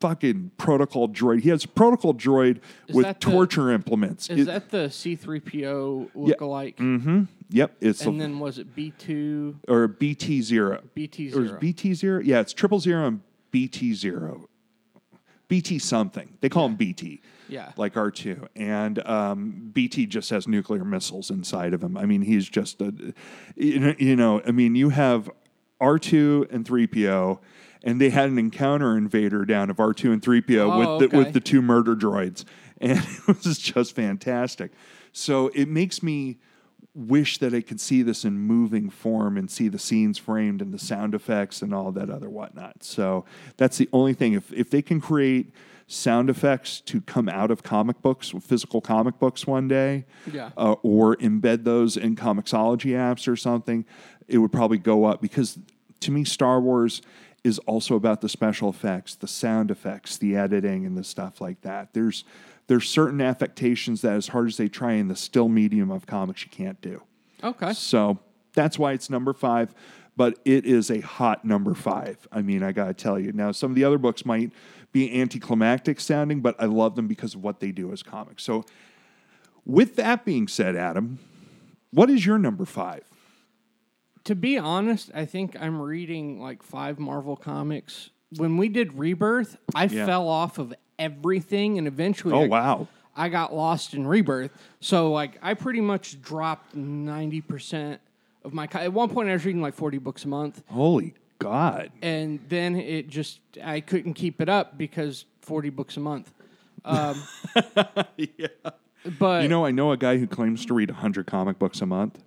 [0.00, 1.40] fucking protocol droid.
[1.42, 2.58] He has a protocol droid
[2.92, 4.28] with that the- torture implements.
[4.28, 6.76] Is It- that the C3PO lookalike?
[6.76, 7.22] Mm-hmm.
[7.50, 10.82] Yep, it's And a, then was it B2, or BT zero.
[10.94, 11.58] BT zero?
[11.58, 12.20] BT zero?
[12.22, 14.48] Yeah, it's triple zero and BT zero.
[15.48, 16.36] BT something.
[16.40, 17.20] They call him BT.
[17.48, 17.70] Yeah.
[17.76, 18.48] Like R2.
[18.56, 21.96] And um, BT just has nuclear missiles inside of him.
[21.96, 22.92] I mean, he's just a,
[23.54, 25.30] you know, I mean, you have
[25.80, 27.38] R2 and 3PO,
[27.84, 31.16] and they had an encounter in Vader Down of R2 and 3PO Oh, with, the,
[31.16, 32.44] with the two murder droids.
[32.80, 34.72] And it was just fantastic.
[35.12, 36.38] So it makes me
[36.96, 40.72] wish that I could see this in moving form and see the scenes framed and
[40.72, 42.82] the sound effects and all that other whatnot.
[42.82, 43.26] So
[43.58, 44.32] that's the only thing.
[44.32, 45.52] If if they can create
[45.88, 50.50] sound effects to come out of comic books, physical comic books one day, Yeah.
[50.56, 53.84] uh, or embed those in Comixology apps or something,
[54.26, 55.58] it would probably go up because
[56.00, 57.02] to me, Star Wars
[57.44, 61.60] is also about the special effects, the sound effects, the editing, and the stuff like
[61.60, 61.92] that.
[61.94, 62.24] There's
[62.68, 66.42] there's certain affectations that, as hard as they try in the still medium of comics,
[66.44, 67.02] you can't do.
[67.42, 67.72] Okay.
[67.72, 68.18] So
[68.54, 69.74] that's why it's number five,
[70.16, 72.26] but it is a hot number five.
[72.32, 73.32] I mean, I got to tell you.
[73.32, 74.50] Now, some of the other books might
[74.92, 78.42] be anticlimactic sounding, but I love them because of what they do as comics.
[78.42, 78.64] So,
[79.64, 81.18] with that being said, Adam,
[81.90, 83.02] what is your number five?
[84.24, 88.10] To be honest, I think I'm reading like five Marvel comics.
[88.36, 90.06] When we did Rebirth, I Yeah.
[90.06, 92.88] fell off of everything, and eventually, Oh, I, wow.
[93.16, 94.50] I got lost in Rebirth.
[94.80, 98.00] So, like, I pretty much dropped ninety percent
[98.44, 98.68] of my.
[98.72, 100.62] At one point, I was reading like forty books a month.
[100.68, 101.14] Holy.
[101.38, 101.92] God.
[102.00, 106.32] and then it just I couldn't keep it up because forty books a month.
[106.84, 107.22] Um,
[108.16, 108.46] yeah.
[109.18, 111.86] But You know, I know a guy who claims to read 100 comic books a
[111.86, 112.22] month.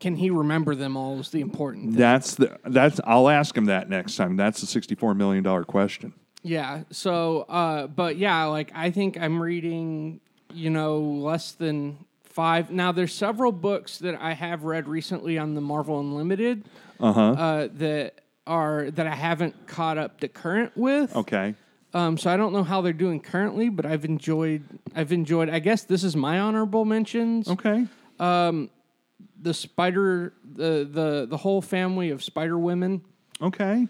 [0.00, 1.20] can he remember them all?
[1.20, 1.98] Is the important thing.
[1.98, 4.36] That's the that's I'll ask him that next time.
[4.36, 6.12] That's the 64 million dollar question.
[6.42, 6.84] Yeah.
[6.90, 10.20] So, uh, but yeah, like I think I'm reading,
[10.52, 12.70] you know, less than five.
[12.70, 16.64] Now, there's several books that I have read recently on the Marvel Unlimited
[16.98, 17.68] uh-huh.
[17.74, 18.14] that
[18.46, 21.14] are that I haven't caught up to current with.
[21.14, 21.54] Okay.
[21.94, 24.64] Um, so I don't know how they're doing currently, but I've enjoyed.
[24.96, 25.50] I've enjoyed.
[25.50, 27.48] I guess this is my honorable mentions.
[27.48, 27.86] Okay.
[28.18, 33.02] The Spider, the the the whole family of Spider Women.
[33.40, 33.88] Okay.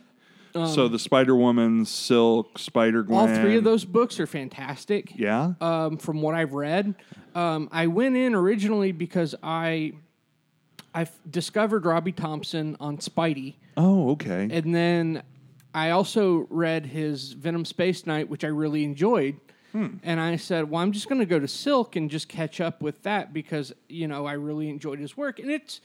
[0.53, 3.19] So the Spider Woman, Silk, Spider Gwen.
[3.19, 5.13] Um, All three of those books are fantastic.
[5.17, 5.55] Yeah.
[5.61, 6.95] um, from what I've read.
[7.35, 9.93] Um, I went in originally because I
[10.95, 14.49] I discovered Robbie Thompson on Spidey, oh, okay.
[14.51, 15.23] and then
[15.75, 19.37] I also read his Venom Space Knight, which I really enjoyed.
[19.75, 22.83] And I said, "Well, I'm just going to go to Silk and just catch up
[22.83, 25.81] with that because you know I really enjoyed his work, and it's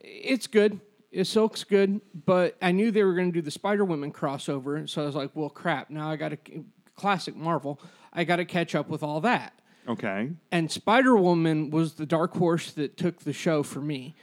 [0.00, 0.80] it's good.
[1.14, 4.88] It Silk's good, but I knew they were going to do the Spider Woman crossover,
[4.88, 5.88] so I was like, well, crap.
[5.90, 6.64] Now I got to
[6.96, 7.80] classic Marvel.
[8.12, 9.52] I got to catch up with all that.
[9.88, 10.30] okay.
[10.50, 14.14] And Spider Woman was the dark horse that took the show for me.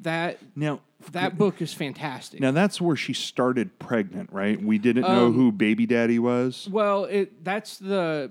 [0.00, 0.80] That Now,
[1.12, 2.40] that book is fantastic.
[2.40, 4.60] now that's where she started pregnant, right?
[4.60, 6.68] We didn't know Um, who baby daddy was.
[6.70, 8.30] well, it that's the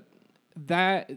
[0.66, 1.10] that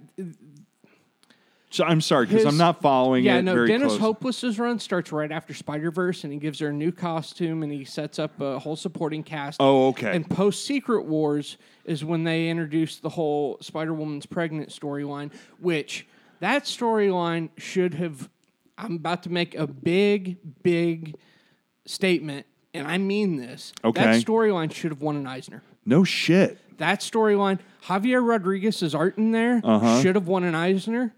[1.74, 4.00] So I'm sorry because I'm not following yeah it no very Dennis close.
[4.00, 7.72] Hopeless's run starts right after Spider Verse, and he gives her a new costume, and
[7.72, 9.58] he sets up a whole supporting cast.
[9.60, 10.16] Oh, okay.
[10.16, 16.06] And post Secret Wars is when they introduced the whole Spider Woman's pregnant storyline, which
[16.42, 18.30] that storyline should have.
[18.78, 21.16] I'm about to make a big, big
[21.88, 22.46] statement,
[22.76, 23.74] and I mean this.
[23.84, 24.04] Okay.
[24.04, 25.64] That storyline should have won an Eisner.
[25.86, 26.60] no shit.
[26.78, 30.02] That storyline, Javier Rodriguez's art in there Uh-huh.
[30.02, 31.14] should have won an Eisner.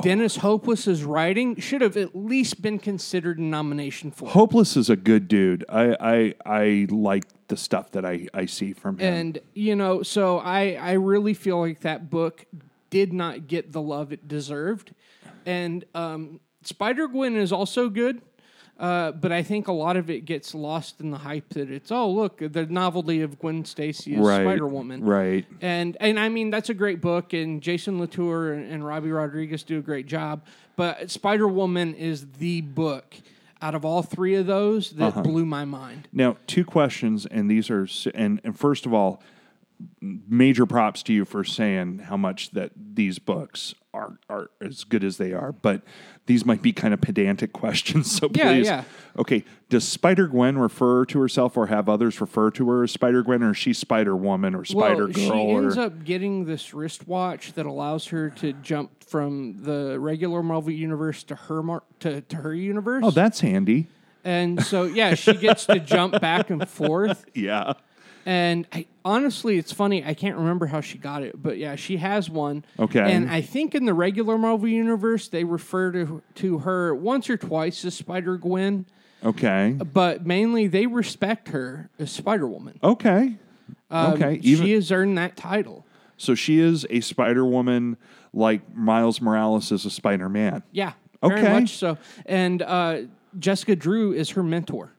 [0.00, 0.04] Wow.
[0.04, 4.28] Dennis Hopeless's writing should have at least been considered a nomination for.
[4.30, 5.64] Hopeless is a good dude.
[5.68, 9.14] I I I like the stuff that I I see from him.
[9.14, 12.46] And you know, so I I really feel like that book
[12.88, 14.94] did not get the love it deserved.
[15.46, 18.20] And um, Spider Gwen is also good,
[18.80, 21.92] uh, but I think a lot of it gets lost in the hype that it's
[21.92, 24.42] oh look the novelty of Gwen Stacy as right.
[24.42, 25.04] Spider Woman.
[25.04, 25.46] Right.
[25.60, 29.62] And and I mean that's a great book, and Jason Latour and, and Robbi Rodriguez
[29.62, 30.42] do a great job.
[30.76, 33.14] But Spider Woman is the book
[33.62, 35.20] out of all three of those that Uh-huh.
[35.22, 36.08] blew my mind.
[36.12, 39.22] Now, two questions, and these are, and, and first of all,
[40.00, 45.02] major props to you for saying how much that these books are are as good
[45.02, 45.50] as they are.
[45.52, 45.82] But
[46.26, 48.66] these might be kind of pedantic questions, so Yeah, please.
[48.66, 48.84] yeah.
[49.18, 53.22] Okay, does Spider Gwen refer to herself, or have others refer to her as Spider
[53.22, 55.14] Gwen, or is she Spider Woman, or Spider well, Girl?
[55.14, 60.42] she or, ends up getting this wristwatch that allows her to jump from the regular
[60.42, 63.02] Marvel universe to her mar- to, to her universe.
[63.04, 63.88] oh, that's handy.
[64.24, 67.24] and so yeah, she gets to jump back and forth.
[67.34, 67.72] Yeah.
[68.26, 70.04] And I, honestly, it's funny.
[70.04, 72.64] I can't remember how she got it, but yeah, she has one.
[72.78, 73.00] Okay.
[73.12, 77.36] And I think in the regular Marvel universe, they refer to to her once or
[77.36, 78.86] twice as Spider Gwen,
[79.24, 79.76] Okay.
[79.92, 82.78] but mainly they respect her as Spider Woman.
[82.82, 83.36] Okay.
[83.90, 84.38] okay.
[84.42, 85.86] Even she has earned that title.
[86.16, 87.96] so, she is a Spider Woman,
[88.32, 90.62] like Miles Morales is a Spider Man.
[90.72, 90.92] Yeah,
[91.22, 91.52] very Okay.
[91.60, 91.96] much so.
[92.26, 92.98] And uh,
[93.38, 94.92] Jessica Drew is her mentor.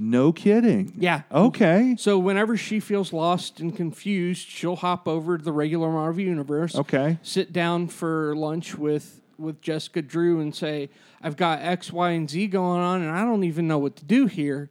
[0.00, 0.94] No kidding.
[0.96, 1.22] Yeah.
[1.32, 1.96] Okay.
[1.98, 6.76] So whenever she feels lost and confused, she'll hop over to the regular Marvel universe.
[6.76, 7.18] Okay.
[7.22, 10.88] Sit down for lunch with with Jessica Drew and say,
[11.22, 14.04] "I've got X, Y, and Z going on, and I don't even know what to
[14.04, 14.70] do here."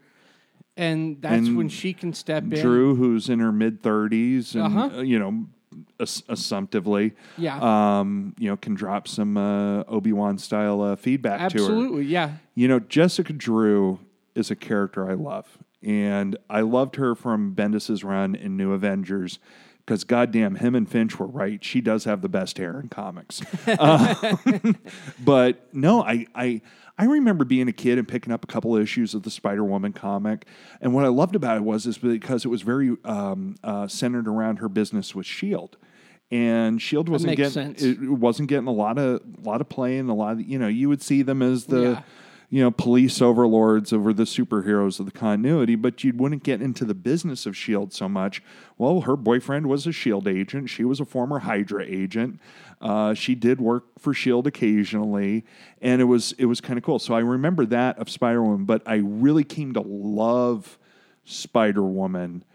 [0.77, 2.49] And that's And when she can step in.
[2.49, 4.97] Drew, who's in her mid 30s, and Uh-huh.
[4.99, 5.45] uh, you know,
[5.99, 7.57] ass- assumptively, Yeah.
[7.99, 11.63] um, you know, can drop some uh, Obi Wan style uh, feedback to her.
[11.63, 12.05] Absolutely.
[12.05, 12.33] Yeah.
[12.55, 13.99] You know, Jessica Drew
[14.37, 19.39] is a character I love, and I loved her from Bendis's run in New Avengers.
[19.85, 21.63] Because goddamn, him and Finch were right.
[21.63, 23.41] She does have the best hair in comics.
[23.79, 24.77] Um,
[25.23, 26.61] but no, I, I
[26.97, 29.63] I remember being a kid and picking up a couple of issues of the Spider
[29.63, 30.45] Woman comic,
[30.81, 34.27] and what I loved about it was is because it was very um, uh, centered
[34.27, 35.77] around her business with Shield,
[36.31, 37.81] and Shield wasn't getting sense.
[37.81, 40.67] it wasn't getting a lot of lot of play and a lot of you know
[40.67, 42.01] you would see them as the Yeah.
[42.49, 46.85] You know police overlords over the superheroes of the continuity, but you wouldn't get into
[46.85, 48.41] the business of Shield so much.
[48.77, 50.69] Well, her boyfriend was a Shield agent.
[50.69, 52.39] She was a former Hydra agent.
[52.79, 55.43] Uh, she did work for Shield occasionally,
[55.81, 56.99] and it was it was kind of cool.
[56.99, 60.77] So I remember that of Spider Woman, but I really came to love
[61.25, 62.45] Spider Woman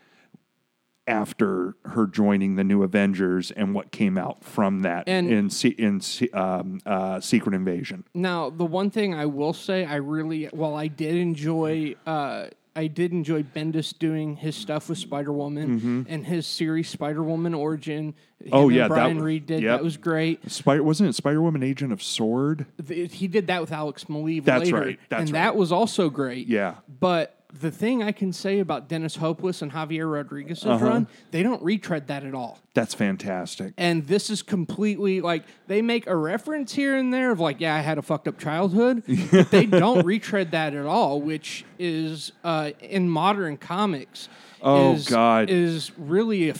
[1.07, 6.01] after her joining the new Avengers and what came out from that And- in in
[6.33, 8.05] um, uh, Secret Invasion.
[8.15, 12.87] Now, the one thing I will say, I really, while I did enjoy, uh, I
[12.87, 18.15] did enjoy Bendis doing his stuff with Spider Woman and his series Spider Woman Origin.
[18.43, 18.49] Mm-hmm.
[18.55, 19.79] Oh, yeah, that Brian w- Reed did yep.
[19.81, 20.51] that was great.
[20.51, 22.65] Spider wasn't it Spider Woman Agent of Sword?
[22.87, 25.39] Th- He did that with Alex Maleev That's later, right, that's and right.
[25.41, 26.47] that was also great.
[26.47, 26.77] Yeah.
[27.01, 30.85] But the thing I can say about Dennis Hopeless and Javier Rodriguez's Uh-huh.
[30.85, 32.59] run, they don't retread that at all.
[32.75, 33.75] That's fantastic.
[33.77, 37.75] And this is completely like they make a reference here and there of like, yeah,
[37.75, 42.33] I had a fucked up childhood, but they don't retread that at all, which is
[42.43, 44.29] uh, in modern comics.
[44.63, 45.51] Oh, is, God.
[45.51, 46.55] is really a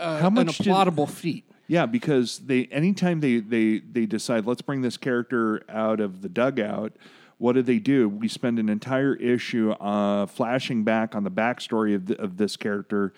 [0.00, 1.44] How an much did- applaudable feat.
[1.66, 6.28] Yeah, because they anytime they they they decide let's bring this character out of the
[6.28, 6.92] dugout,
[7.38, 8.08] what do they do?
[8.08, 12.56] We spend an entire issue uh, flashing back on the backstory of, the, of this
[12.56, 13.12] character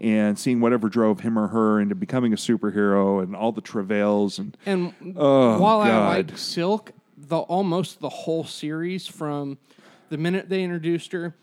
[0.00, 4.38] and seeing whatever drove him or her into becoming a superhero and all the travails
[4.38, 6.28] and And Oh, while I God.
[6.30, 9.58] like Silk, the almost the whole series from
[10.08, 11.34] the minute they introduced her,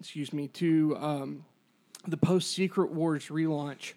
[0.00, 1.44] excuse me, to um,
[2.06, 3.92] the post Secret Wars relaunch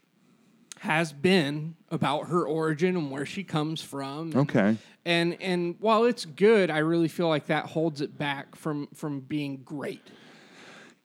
[0.80, 4.32] has been about her origin and where she comes from.
[4.36, 4.78] okay.
[5.06, 9.20] And and while it's good, I really feel like that holds it back from from
[9.20, 10.01] being great.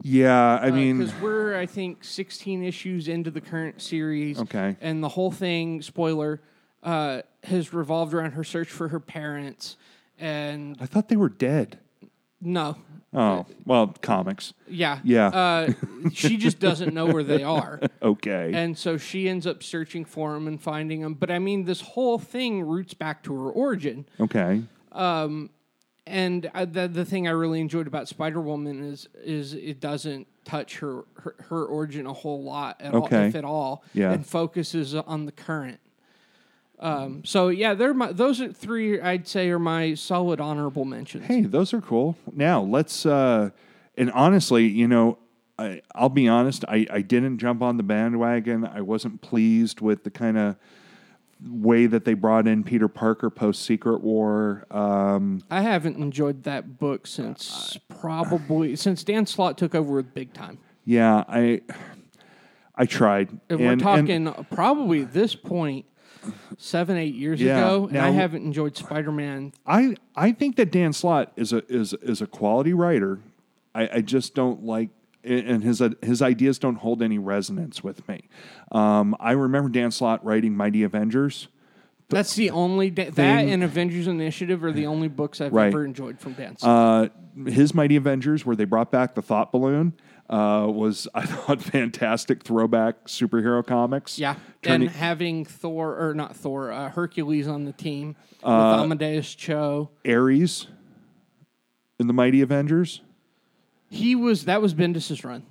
[0.03, 4.39] Yeah, I mean, because we're I think 16 issues into the current series.
[4.41, 4.77] Okay.
[4.81, 6.41] and the whole thing, spoiler,
[6.83, 9.77] uh, has revolved around her search for her parents.
[10.19, 11.80] And I thought they were dead.
[12.41, 12.77] No,
[13.13, 14.55] Oh, well, comics.
[14.69, 15.27] yeah, Yeah.
[15.29, 15.73] Uh,
[16.13, 18.53] she just doesn't know where they are, Okay.
[18.55, 21.15] and so she ends up searching for them and finding them.
[21.15, 24.07] But I mean, this whole thing roots back to her origin.
[24.21, 24.63] okay.
[26.07, 30.27] and uh, the the thing I really enjoyed about Spider Woman is is it doesn't
[30.45, 33.27] touch her her, her origin a whole lot at all, Okay.
[33.29, 34.13] if at all, Yeah.
[34.13, 35.79] and focuses on the current.
[36.81, 41.27] Um, so yeah, they're my those are three I'd say are my solid honorable mentions.
[41.27, 42.17] Hey, those are cool.
[42.33, 43.05] Now let's.
[43.07, 43.51] uh
[43.97, 45.19] And honestly, you know,
[45.59, 46.65] I, I'll be honest.
[46.69, 48.65] I, I didn't jump on the bandwagon.
[48.65, 50.57] I wasn't pleased with the kind of
[51.47, 54.67] way that they brought in Peter Parker post Secret War.
[54.71, 60.33] Um, I haven't enjoyed that book since probably since Dan Slott took over with Big
[60.33, 60.59] Time.
[60.87, 61.61] yeah, I
[62.75, 63.39] I tried.
[63.51, 65.85] And, we're talking probably at this point
[66.59, 70.71] seven eight years Yeah, ago, and I haven't enjoyed Spider Man I I think that
[70.71, 73.21] Dan Slott is a is is a quality writer.
[73.75, 74.91] I, I just don't like
[75.23, 78.29] and his his ideas don't hold any resonance with me.
[78.73, 81.49] Um, I remember Dan Slott writing Mighty Avengers.
[82.09, 85.69] That's the only da- that and Avengers Initiative are the only books I've Right.
[85.69, 86.57] ever enjoyed from Dan.
[86.57, 87.13] Slott.
[87.39, 89.93] Uh, his Mighty Avengers, where they brought back the Thought Balloon,
[90.31, 94.19] uh, was I thought fantastic throwback superhero comics.
[94.19, 98.83] yeah, Turning- and having Thor or not Thor, uh, Hercules on the team with Uh,
[98.83, 99.91] Amadeus Cho.
[100.09, 100.69] Ares
[101.99, 103.03] in the Mighty Avengers.
[103.91, 105.43] He was that was Bendis's run.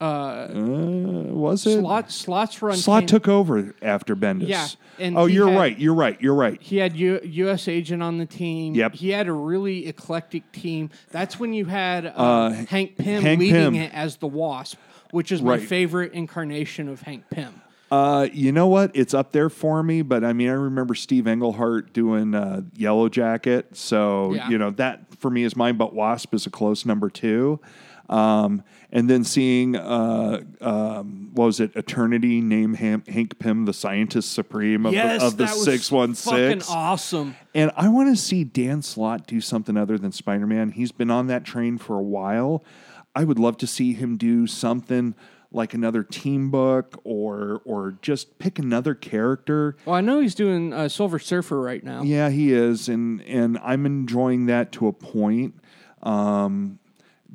[0.00, 1.78] Uh, was it?
[1.80, 2.76] Slott Slott's run.
[2.76, 4.48] Slott came- took over after Bendis.
[4.48, 4.66] Yeah,
[4.98, 5.78] and oh, you're had- right.
[5.78, 6.20] You're right.
[6.20, 6.60] You're right.
[6.60, 7.68] He had U- U.S.
[7.68, 8.74] Agent on the team.
[8.74, 8.94] Yep.
[8.96, 10.90] He had a really eclectic team.
[11.10, 13.74] That's when you had uh, Hank Pym Hank leading Pym.
[13.76, 14.78] it as the Wasp,
[15.12, 17.60] which is my favorite incarnation of Hank Pym.
[17.90, 18.90] Uh, you know what?
[18.94, 23.08] It's up there for me, but I mean, I remember Steve Englehart doing uh, Yellow
[23.08, 24.48] Jacket, so Yeah.
[24.48, 25.76] you know that for me is mine.
[25.76, 27.60] But Wasp is a close number two.
[28.08, 31.74] Um, and then seeing uh, um, what was it?
[31.74, 36.20] Eternity name Ham- Hank Pym the scientist supreme of yes, the, of the that was
[36.20, 37.34] fucking awesome.
[37.54, 40.70] And I want to see Dan Slott do something other than Spider Man.
[40.72, 42.62] He's been on that train for a while.
[43.14, 45.14] I would love to see him do something
[45.50, 49.76] like another team book or or just pick another character.
[49.86, 52.02] Well, I know he's doing uh, Silver Surfer right now.
[52.02, 55.54] Yeah, he is, and and I'm enjoying that to a point.
[56.02, 56.80] Um,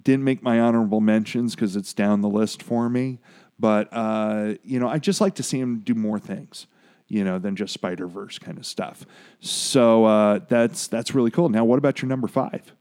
[0.04, 3.20] didn't make my honorable mentions because it's down the list for me,
[3.60, 6.68] but uh, you know, I just like to see him do more things.
[7.12, 9.04] You know, than just Spider Verse kind of stuff.
[9.40, 11.50] So uh, that's that's really cool.
[11.50, 12.72] Now, what about your number five?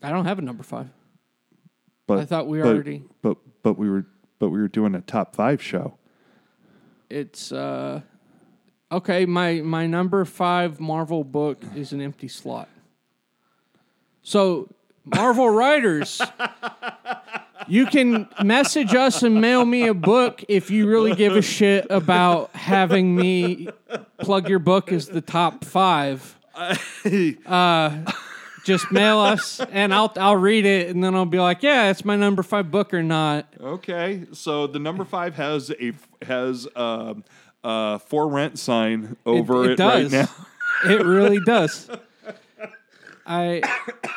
[0.00, 0.90] I don't have a number five.
[2.06, 4.06] But I thought we but- already- But but we were
[4.38, 5.98] but we were doing a top five show.
[7.10, 8.02] It's uh,
[8.92, 9.26] okay.
[9.26, 12.68] My my number five Marvel book is an empty slot.
[14.22, 14.68] So
[15.04, 16.20] Marvel writers,
[17.68, 21.86] you can message us and mail me a book if you really give a shit
[21.90, 23.68] about having me
[24.18, 26.36] plug your book as the top five.
[27.44, 28.10] Uh,
[28.64, 32.04] just mail us, and I'll I'll read it, and then I'll be like, yeah, it's
[32.04, 33.46] my number five book or not.
[33.60, 35.92] Okay, so the number five has a
[36.24, 37.16] has a,
[37.62, 40.12] a for rent sign over it, right does.
[40.12, 40.28] now.
[40.86, 41.90] It really does.
[43.26, 43.62] I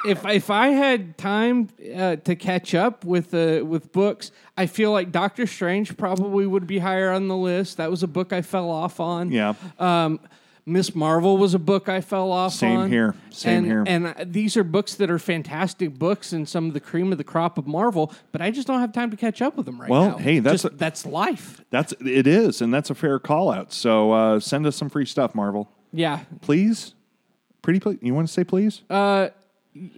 [0.05, 4.91] if if I had time uh, to catch up with uh, with books, I feel
[4.91, 7.77] like Doctor Strange probably would be higher on the list.
[7.77, 9.31] That was a book I fell off on.
[9.31, 9.53] Yeah.
[9.79, 10.19] Um,
[10.69, 12.57] Miss Marvel was a book I fell off on.
[12.57, 12.89] Same on.
[12.91, 13.15] here.
[13.29, 13.83] Same and, here.
[13.87, 17.17] And uh, these are books that are fantastic books and some of the cream of
[17.17, 19.79] the crop of Marvel, but I just don't have time to catch up with them
[19.79, 20.07] right Well, now.
[20.09, 21.63] Well, hey, that's Just- a- that's life.
[21.69, 23.71] That's it is, and that's a fair call out.
[23.71, 26.25] So uh, send us some free stuff, Marvel, Yeah.
[26.41, 26.95] please.
[27.68, 27.97] Pretty please.
[28.01, 28.82] You want to say please?
[28.89, 29.28] Uh,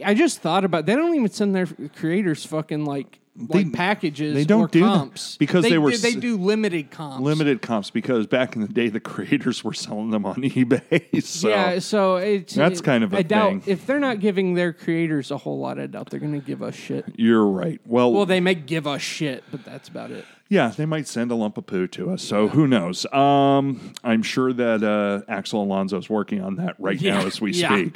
[0.04, 4.34] I just thought about they don't even send their creators fucking like like packages.
[4.34, 7.22] they don't or do comps because they were do, they do limited comps.
[7.24, 11.24] Limited comps because back in the day the creators were selling them on eBay.
[11.24, 13.64] So yeah, so it's That's kind of a I doubt thing.
[13.68, 15.80] if they're not giving their creators a whole lot.
[15.80, 17.06] I doubt they're going to give us shit.
[17.18, 17.80] you're right.
[17.86, 20.26] Well, Well, they may give us shit, but that's about it.
[20.50, 22.24] Yeah, they might send a lump of poo to us.
[22.24, 23.06] So who knows?
[23.14, 27.54] Um, I'm sure that uh, Axel Alonso is working on that right now as we
[27.54, 27.70] yeah.
[27.70, 27.96] speak.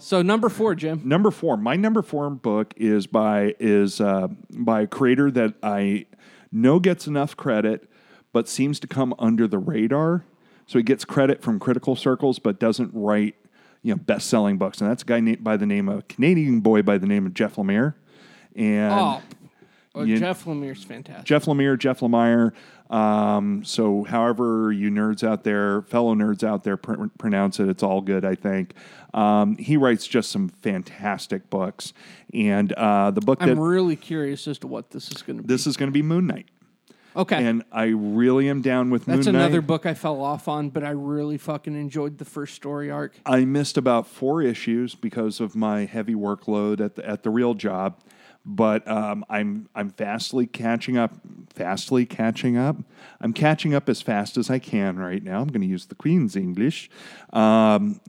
[0.00, 1.02] So number four, Jim.
[1.04, 6.06] Number four, my number four book is by is uh, by a creator that I
[6.52, 7.90] know gets enough credit,
[8.32, 10.24] but seems to come under the radar.
[10.68, 13.34] So he gets credit from critical circles, but doesn't write
[13.82, 14.80] you know best selling books.
[14.80, 17.34] And that's a guy named by the name of Canadian boy by the name of
[17.34, 17.94] Jeff Lemire.
[18.54, 19.22] And Oh,
[19.96, 21.24] oh you- Jeff Lemire's fantastic.
[21.24, 22.52] Jeff Lemire, Jeff Lemire.
[22.88, 27.82] Um, so, however you nerds out there, fellow nerds out there, pr- pronounce it, it's
[27.82, 28.74] all good, I think.
[29.12, 31.92] Um, he writes just some fantastic books.
[32.32, 35.42] And uh, the book that I'm really curious as to what this is going to
[35.42, 35.48] be.
[35.48, 36.46] this is going to be Moon Knight.
[37.16, 39.32] okay, And I really am down with that's Moon Knight.
[39.32, 42.88] That's another book I fell off on, but I really fucking enjoyed the first story
[42.90, 43.14] arc.
[43.26, 47.54] I missed about four issues because of my heavy workload at the at the real
[47.54, 47.96] job,
[48.46, 51.12] but um, I'm I'm fastly catching up.
[51.52, 52.76] Fastly catching up.
[53.20, 55.40] I'm catching up as fast as I can right now.
[55.40, 56.88] I'm going to use the Queen's English.
[57.32, 58.00] Um,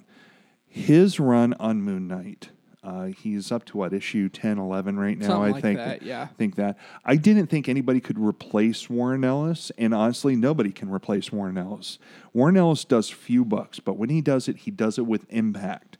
[0.68, 2.50] his run on Moon Knight.
[2.84, 5.28] Uh, he's up to what issue 10, 11 right now.
[5.28, 5.78] Something I like think.
[5.78, 6.28] that, yeah.
[6.38, 6.78] think that.
[7.04, 12.00] I didn't think anybody could replace Warren Ellis, and honestly, nobody can replace Warren Ellis.
[12.32, 15.97] Warren Ellis does few books, but when he does it, he does it with impact.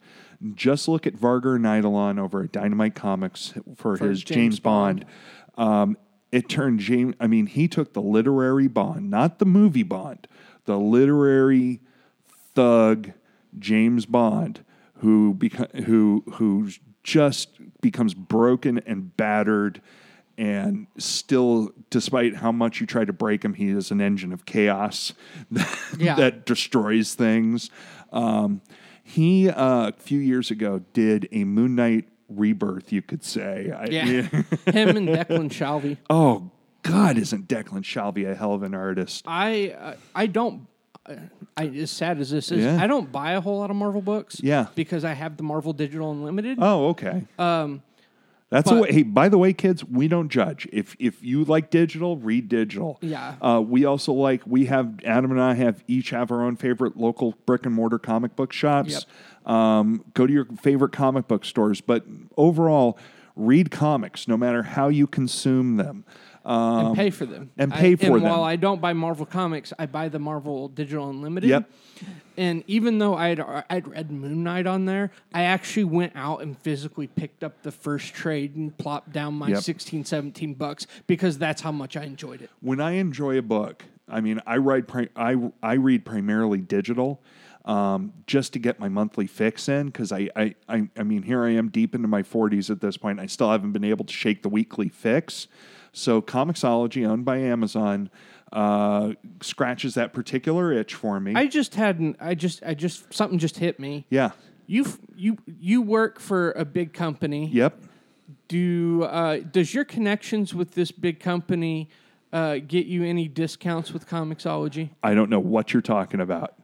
[0.54, 5.04] Just look at Vargr and Eidolon over at Dynamite Comics for, his James, James Bond.
[5.56, 5.96] Um,
[6.30, 7.14] it turned James.
[7.18, 10.28] I mean, he took the literary Bond, not the movie Bond,
[10.66, 11.80] the literary
[12.54, 13.12] thug
[13.58, 14.64] James Bond,
[14.98, 15.36] who
[15.84, 16.68] who who
[17.02, 19.80] just becomes broken and battered,
[20.36, 24.44] and still, despite how much you try to break him, he is an engine of
[24.46, 25.14] chaos
[25.50, 26.14] that, Yeah.
[26.16, 27.70] that destroys things.
[28.12, 28.60] Um,
[29.08, 33.70] he uh, a few years ago did a Moon Knight rebirth, you could say.
[33.70, 34.02] I- Yeah,
[34.66, 35.96] him and Declan Shalvey.
[36.10, 36.50] oh
[36.82, 39.24] God, isn't Declan Shalvey a hell of an artist?
[39.26, 40.66] I uh, I don't.
[41.06, 41.14] uh,
[41.56, 42.82] I as sad as this is, Yeah.
[42.82, 44.40] I don't buy a whole lot of Marvel books.
[44.42, 44.66] Yeah.
[44.74, 46.58] because I have the Marvel Digital Unlimited.
[46.60, 47.24] Oh, okay.
[47.38, 47.82] Um,
[48.50, 48.92] That's the but- way.
[48.92, 50.66] Hey, by the way, kids, we don't judge.
[50.72, 52.98] If if you like digital, read digital.
[53.02, 53.34] Yeah.
[53.42, 54.42] Uh, we also like.
[54.46, 57.98] We have Adam and I have each have our own favorite local brick and mortar
[57.98, 59.04] comic book shops.
[59.44, 59.52] Yep.
[59.52, 62.04] Um, go to your favorite comic book stores, but
[62.36, 62.98] overall,
[63.36, 66.04] read comics no matter how you consume them.
[66.44, 67.50] Um, and pay for them.
[67.58, 68.22] and I- pay for and them.
[68.22, 71.50] While I don't buy Marvel comics, I buy the Marvel Digital Unlimited.
[71.50, 71.70] Yep.
[72.36, 76.56] And even though I'd I'd read Moon Knight on there, I actually went out and
[76.58, 79.58] physically picked up the first trade and plopped down my Yep.
[79.62, 82.50] sixteen, seventeen 16, 17 bucks because that's how much I enjoyed it.
[82.60, 87.20] when I enjoy a book, I mean, I write, pri- I I read primarily digital,
[87.64, 89.86] um, just to get my monthly fix in.
[89.86, 92.96] Because I, I, I, I mean, here I am deep into my forties at this
[92.96, 93.18] point.
[93.18, 95.48] I still haven't been able to shake the weekly fix.
[95.92, 98.10] So, Comixology, owned by Amazon,
[98.52, 101.34] uh, scratches that particular itch for me.
[101.34, 102.16] I just hadn't.
[102.20, 102.62] I just.
[102.64, 103.12] I just.
[103.12, 104.06] Something just hit me.
[104.10, 104.30] yeah.
[104.66, 104.86] You.
[105.16, 105.38] You.
[105.46, 107.48] You work for a big company.
[107.48, 107.82] Yep.
[108.48, 109.04] Do.
[109.04, 111.88] Uh, does your connections with this big company
[112.32, 114.90] uh, get you any discounts with Comixology?
[115.02, 116.54] I don't know what you're talking about.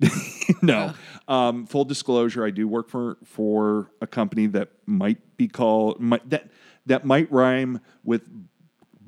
[0.62, 0.92] no.
[1.26, 6.28] Um, full disclosure, I do work for for a company that might be called might,
[6.30, 6.50] that
[6.86, 8.22] that might rhyme with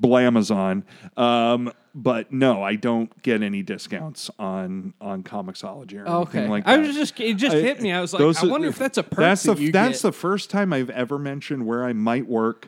[0.01, 0.83] Blamazon.
[1.17, 6.47] Um, but no, I don't get any discounts on on Comixology or anything Okay.
[6.47, 7.19] like I was just.
[7.19, 7.91] It just I- hit me.
[7.91, 10.07] I was like, I are- wonder if that's a perk That's that the that's get.
[10.07, 12.67] the first time I've ever mentioned where I might work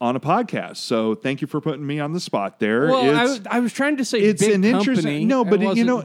[0.00, 0.76] on a podcast.
[0.78, 2.86] So thank you for putting me on the spot there.
[2.86, 4.70] Well, I It's- was, I was trying to say it's an company.
[4.70, 6.04] interesting no but it, you know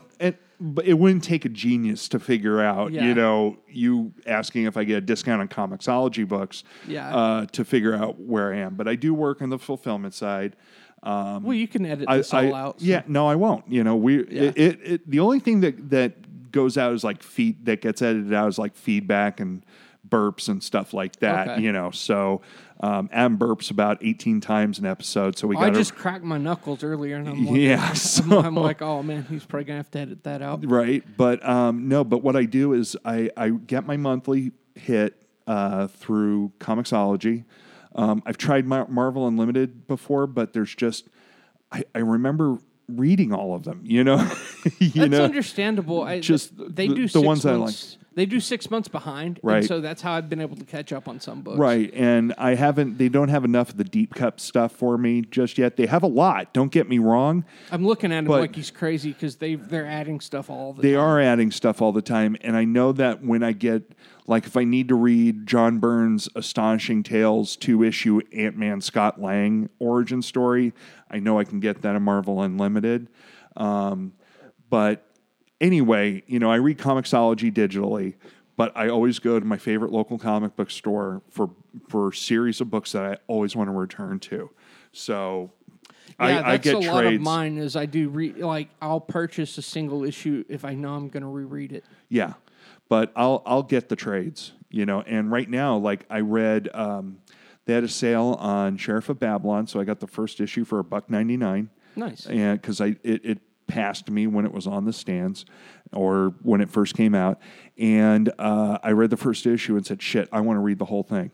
[0.60, 3.06] but it wouldn't take a genius to figure out, Yeah.
[3.08, 7.14] you know, you asking if I get a discount on Comixology books Yeah.
[7.16, 8.76] uh, to figure out where I am.
[8.76, 10.56] But I do work on the fulfillment side.
[11.04, 12.80] Um, Well, you can edit I, this all I- out.
[12.80, 13.66] so- Yeah, no, I won't.
[13.72, 14.42] You know, we Yeah.
[14.44, 18.02] it, it, it the only thing that that goes out is like feed that gets
[18.02, 19.64] edited out is like feedback and
[20.08, 21.50] burps and stuff like that.
[21.50, 21.62] Okay.
[21.64, 22.42] You know, so
[22.82, 26.38] um, Adam burps about eighteen times an episode, so we I got just cracked my
[26.38, 27.86] knuckles earlier, and I'm like, yeah.
[27.90, 30.70] I'm, So, I'm like, oh man, he's probably gonna have to edit that out.
[30.70, 35.22] right, but um, no, but what I do is I I get my monthly hit
[35.48, 37.46] uh, through Comixology.
[37.96, 41.08] Um, I've tried Mar- Marvel Unlimited before, but there's just
[41.72, 42.58] I, I remember
[42.90, 43.80] reading all of them.
[43.84, 44.18] You know,
[44.80, 45.24] you That's know.
[45.24, 46.04] understandable.
[46.04, 47.74] I, just they the- do the ones I like.
[48.16, 49.58] They do six months behind, Right.
[49.58, 51.58] And so that's how I've been able to catch up on some books.
[51.60, 52.98] Right, and I haven't.
[52.98, 55.76] They don't have enough of the deep cut stuff for me just yet.
[55.76, 56.54] They have a lot.
[56.54, 57.44] Don't get me wrong.
[57.72, 60.94] I'm looking at him like he's crazy because they they're adding stuff all the They
[60.94, 61.02] time.
[61.02, 63.92] are adding stuff all the time, and I know that when I get
[64.28, 69.22] like if I need to read John Byrne's Astonishing Tales two issue Ant Man Scott
[69.22, 70.74] Lang origin story,
[71.12, 73.10] I know I can get that in Marvel Unlimited.
[73.58, 74.14] Um,
[74.70, 75.06] but
[75.62, 78.16] anyway, you know, I read Comixology digitally,
[78.58, 81.50] but I always go to my favorite local comic book store for
[81.90, 84.50] for a series of books that I always want to return to.
[84.92, 85.52] So
[86.20, 87.16] Yeah, I, that's I get a lot trades.
[87.16, 87.58] of mine.
[87.58, 91.24] Is I do re- like I'll purchase a single issue if I know I'm going
[91.24, 91.84] to reread it.
[92.10, 92.34] Yeah,
[92.88, 95.02] but I'll I'll get the trades, you know.
[95.02, 97.18] And right now, like I read, um,
[97.66, 100.80] they had a sale on Sheriff of Babylon, so I got the first issue for
[100.80, 101.70] a buck ninety nine.
[101.98, 102.26] Nice.
[102.26, 105.46] and because I it, it passed me when it was on the stands
[105.94, 107.40] or when it first came out,
[107.78, 110.86] and uh, I read the first issue and said, "Shit, I want to read the
[110.86, 111.32] whole thing."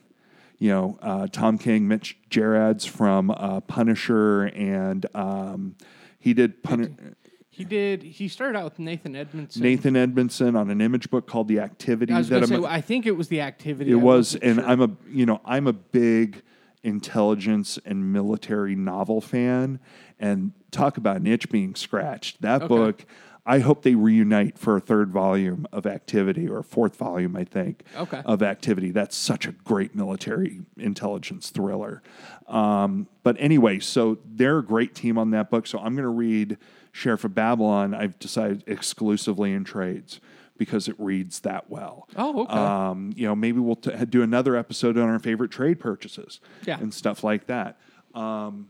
[0.60, 5.76] You know, uh, Tom King, Mitch Gerads from uh, Punisher, and um,
[6.20, 7.16] he did Pun-
[7.50, 8.04] He did.
[8.04, 9.64] He started out with Nathan Edmondson.
[9.64, 12.14] Nathan Edmondson on an image book called The Activity.
[12.14, 12.56] I was that say.
[12.56, 13.92] a- I think it was the activity.
[13.92, 14.68] it I was, and sure.
[14.68, 16.44] I'm a you know I'm a big
[16.84, 19.80] intelligence and military novel fan,
[20.22, 22.42] and talk about an itch being scratched.
[22.42, 22.68] That Okay.
[22.68, 23.06] book,
[23.46, 27.44] I hope they reunite for a third volume of Activity or a fourth volume, I
[27.44, 28.22] think, Okay.
[28.24, 28.92] of Activity.
[28.92, 32.04] That's such a great military intelligence thriller.
[32.48, 35.66] Um, but anyway, so they're a great team on that book.
[35.66, 36.58] So I'm going to read
[36.92, 37.96] Sheriff of Babylon.
[37.96, 40.20] I've decided exclusively in trades
[40.58, 42.08] because it reads that well.
[42.16, 42.54] Oh, okay.
[42.54, 46.80] Um, you know, maybe we'll t- do another episode on our favorite trade purchases Yeah.
[46.80, 47.80] and stuff like that.
[48.14, 48.68] Um,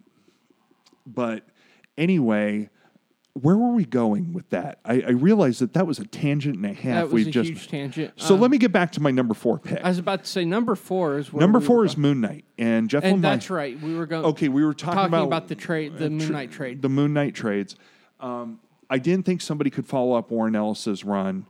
[1.05, 1.45] but
[1.97, 2.69] anyway,
[3.33, 4.79] where were we going with that?
[4.83, 6.95] I, I realized that that was a tangent and a half.
[6.95, 8.13] that was We've a just huge tangent.
[8.17, 9.81] so Um, let me get back to my number four pick.
[9.83, 12.01] I was about to say number four is where number we four were is going.
[12.01, 13.79] Moon Knight, and Jeff and Lemire- that's right.
[13.81, 14.25] We were going.
[14.25, 16.81] Okay, we were talking, talking about, the trade, the Moon Knight trade.
[16.81, 17.75] the Moon Knight trades.
[18.19, 21.45] Um, I didn't think somebody could follow up Warren Ellis's run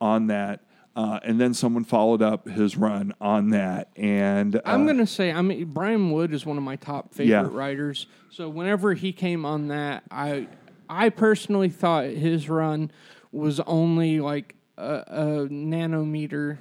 [0.00, 0.62] on that,
[0.98, 5.30] uh, and then someone followed up his run on that, and uh, I'm gonna say
[5.30, 7.48] I mean Brian Wood is one of my top favorite Yeah.
[7.56, 8.08] writers.
[8.30, 10.48] So whenever he came on that, I
[10.88, 12.90] I personally thought his run
[13.30, 16.58] was only like a, a nanometer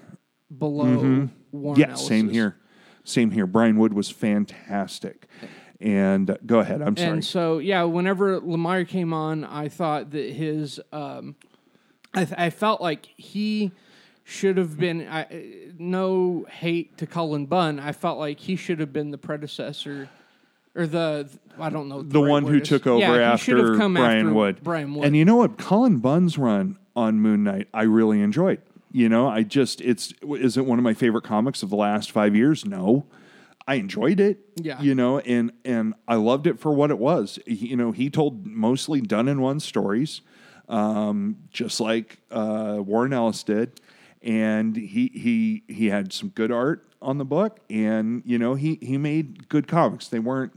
[0.56, 2.58] below Warren yeah, same here,
[3.04, 3.48] same here.
[3.48, 5.26] Brian Wood was fantastic,
[5.82, 6.84] and uh, go ahead.
[6.84, 7.10] I'm sorry.
[7.10, 11.36] And so, yeah, whenever Lemire came on, I thought that his, um,
[12.14, 13.72] I, th- I felt like he
[14.30, 15.08] should have been.
[15.08, 15.26] I,
[15.80, 17.80] no hate to Cullen Bunn.
[17.80, 20.10] I felt like he should have been the predecessor,
[20.76, 23.96] or the I don't know the right one who took over Yeah, after Brian
[24.28, 24.60] after Wood.
[24.62, 25.06] Brian Wood.
[25.06, 25.58] And you know what?
[25.58, 28.62] Cullen Bunn's run on Moon Knight, I really enjoyed.
[28.92, 32.12] You know, I just it's is it one of my favorite comics of the last
[32.12, 32.66] five years?
[32.66, 33.06] No.
[33.70, 34.40] I enjoyed it.
[34.56, 34.82] Yeah.
[34.82, 37.40] You know, and and I loved it for what it was.
[37.48, 40.22] He- you know, he told mostly done in one stories,
[40.70, 43.80] um, just like uh, Warren Ellis did.
[44.22, 48.80] And he he he had some good art on the book, and you know he
[48.82, 50.08] he made good comics.
[50.08, 50.52] They weren't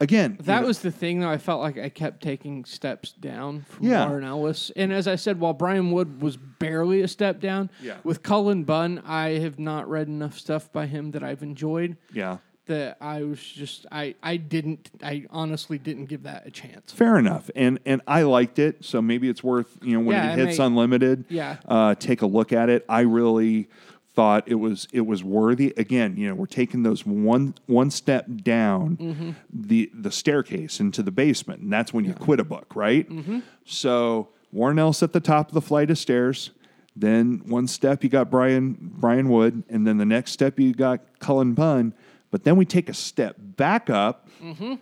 [0.00, 1.28] again you That know- was the thing, though.
[1.30, 4.08] I felt like I kept taking steps down from Yeah.
[4.08, 4.70] Warren Ellis.
[4.76, 7.96] And as I said, while Brian Wood was barely a step down, Yeah.
[8.04, 11.96] with Cullen Bunn, I have not read enough stuff by him that I've enjoyed.
[12.12, 12.38] yeah.
[12.68, 16.92] That I was just, I, I didn't, I honestly didn't give that a chance.
[16.92, 20.32] Fair enough, and and I liked it, so maybe it's worth you know when Yeah,
[20.34, 21.56] it it hits may- unlimited, Yeah.
[21.66, 22.84] uh, take a look at it.
[22.88, 23.68] I really
[24.14, 25.72] thought it was it was worthy.
[25.76, 29.30] Again, you know, we're taking those one one step down Mm-hmm.
[29.52, 33.08] the the staircase into the basement, and that's when you quit a book, right?
[33.08, 33.38] Mm-hmm.
[33.64, 36.50] So Warren Ellis at the top of the flight of stairs.
[36.96, 41.00] Then one step you got Brian Brian Wood, and then the next step you got
[41.20, 41.94] Cullen Bunn.
[42.30, 44.74] But then we take a step back up mm-hmm.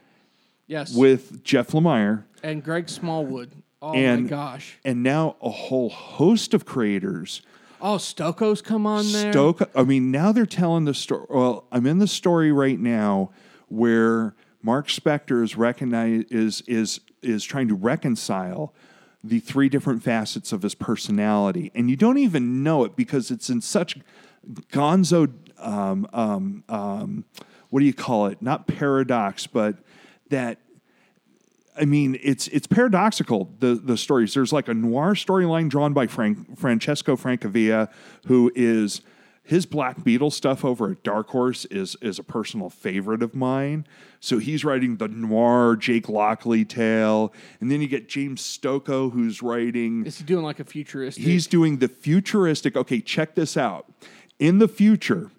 [0.67, 0.95] Yes.
[0.95, 2.25] with Jeff Lemire.
[2.43, 3.53] and Greg Smallwood.
[3.83, 4.79] Oh and my gosh.
[4.85, 7.43] and now a whole host of creators
[7.81, 9.33] Oh, Stokoe's come on there.
[9.33, 9.71] Stoke.
[9.75, 11.27] I mean, now they're telling the story.
[11.29, 13.31] Well, I'm in the story right now
[13.69, 18.75] where Mark Spector is recognize is is is trying to reconcile
[19.23, 23.51] the three different facets of his personality, and you don't even know it because it's
[23.51, 23.99] in such
[24.73, 25.33] gonzo.
[25.59, 27.25] Um, um, um,
[27.71, 28.41] what do you call it?
[28.41, 29.77] Not paradox, but
[30.31, 30.59] that
[31.79, 34.35] I mean, it's it's paradoxical the the stories.
[34.35, 37.91] There's like a noir storyline drawn by Frank, Francesco Francavilla,
[38.27, 39.03] who is
[39.43, 43.87] his Black Beetle stuff over at Dark Horse is is a personal favorite of mine.
[44.21, 49.43] So he's writing the noir Jake Lockley tale, and then you get James Stokoe who's
[49.43, 50.07] writing.
[50.07, 51.25] Is he doing like a futuristic?
[51.25, 52.77] He's doing the futuristic.
[52.77, 53.93] Okay, check this out.
[54.39, 55.31] In the future,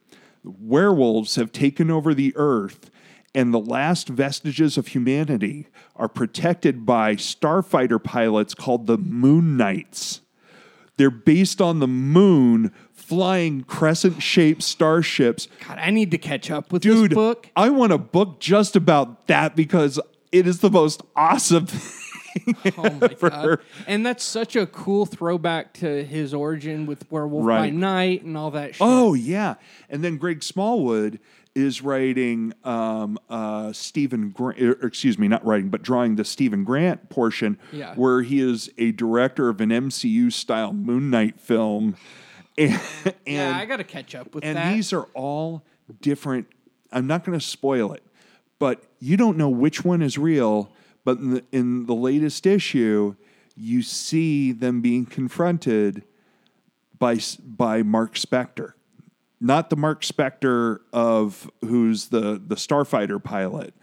[0.43, 2.89] werewolves have taken over the earth
[3.37, 10.21] and the last vestiges of humanity are protected by starfighter pilots called the Moon Knights.
[10.97, 15.47] They're based on the moon, flying crescent shaped starships.
[15.67, 17.51] God, I need to catch up with Dude, this book.
[17.55, 19.99] I want a book just about that because
[20.31, 21.67] it is the most awesome
[22.77, 23.59] Oh my god!
[23.87, 28.51] And that's such a cool throwback to his origin with Werewolf by Night and all
[28.51, 28.75] that.
[28.75, 28.81] shit.
[28.81, 29.55] Oh yeah,
[29.89, 31.19] and then Greg Smallwood
[31.55, 34.29] is writing um, uh, Stephen.
[34.29, 37.95] Gra- er, excuse me, not writing, but drawing the Stephen Grant portion, Yeah.
[37.95, 41.95] where he is a director of an MCU style Moon Knight film,
[42.57, 42.79] and
[43.25, 44.73] yeah, I got to catch up with and that.
[44.73, 45.63] these are all
[46.01, 46.47] different.
[46.91, 48.03] I'm not going to spoil it,
[48.59, 50.71] but you don't know which one is real.
[51.07, 53.15] But in the, in the latest issue,
[53.55, 56.03] you see them being confronted
[56.99, 58.73] by by Mark Spector,
[59.39, 63.73] not the Mark Spector of who's the the starfighter pilot,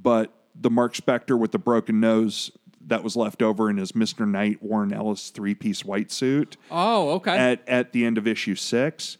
[0.00, 2.52] but the Mark Spector with the broken nose
[2.86, 7.10] that was left over in his Mister Knight Warren Ellis three piece white suit oh,
[7.14, 7.36] okay.
[7.36, 9.18] at at the end of issue six,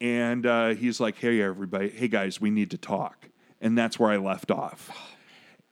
[0.00, 3.30] and uh, he's like, "Hey everybody, hey guys, we need to talk,"
[3.60, 4.96] and that's where I left off.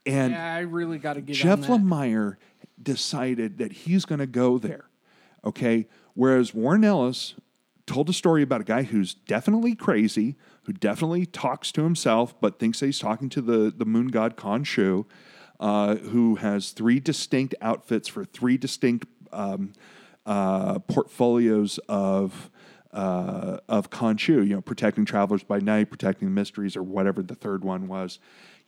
[0.05, 1.95] And yeah, I really got to get Jeff on that.
[1.95, 2.37] Lemire
[2.81, 4.89] decided that he's going to go there.
[5.43, 5.87] Okay.
[6.13, 7.35] Whereas Warren Ellis
[7.85, 12.59] told a story about a guy who's definitely crazy, who definitely talks to himself, but
[12.59, 15.05] thinks that he's talking to the, the moon god Khonshu,
[15.59, 19.73] uh, who has three distinct outfits for three distinct um,
[20.25, 22.49] uh, portfolios of.
[22.91, 27.35] Uh, of Khonshu, you know, protecting travelers by night, protecting the mysteries, or whatever the
[27.35, 28.17] third one was,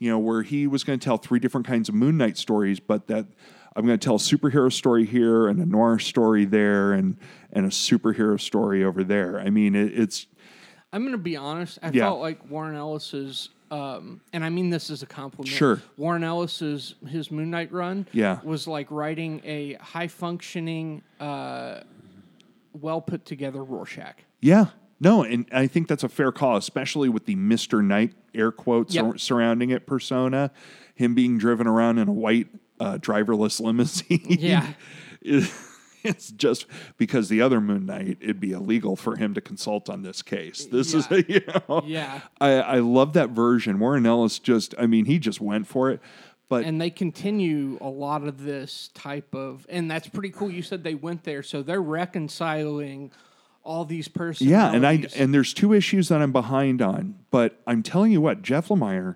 [0.02, 2.80] you know, where he was going to tell three different kinds of Moon Knight stories,
[2.80, 3.28] but that
[3.76, 7.18] I'm going to tell a superhero story here and a noir story there and
[7.54, 9.40] and a superhero story over there.
[9.40, 10.26] I mean, it, it's
[10.92, 11.78] I'm going to be honest.
[11.84, 12.06] I Yeah.
[12.06, 15.50] felt like Warren Ellis's, um, and I mean this as a compliment.
[15.56, 15.80] Sure.
[15.98, 18.40] Warren Ellis's his Moon Knight run, Yeah.
[18.44, 21.82] was like writing a high functioning, uh,
[22.74, 24.16] well put together Rorschach.
[24.42, 24.66] yeah,
[25.02, 28.96] no, and I think that's a fair call, especially with the Mister Knight air quotes
[28.96, 29.06] Yep.
[29.06, 30.52] sur- surrounding it persona,
[30.96, 32.48] him being driven around in a white
[32.80, 34.38] uh, driverless limousine.
[34.40, 34.74] Yeah.
[36.04, 36.66] It's just
[36.98, 40.66] because the other Moon Knight, it'd be illegal for him to consult on this case.
[40.66, 42.22] This is, you know, Yeah.
[42.40, 43.78] I, I love that version.
[43.78, 46.00] Warren Ellis just, I mean, he just went for it.
[46.50, 50.50] But And they continue a lot of this type of, and that's pretty cool.
[50.50, 53.12] You said they went there, so they're reconciling
[53.64, 54.50] all these personalities.
[54.52, 57.16] yeah, and I and there's two issues that I'm behind on.
[57.30, 59.16] But I'm telling you what, Jeff Lemire,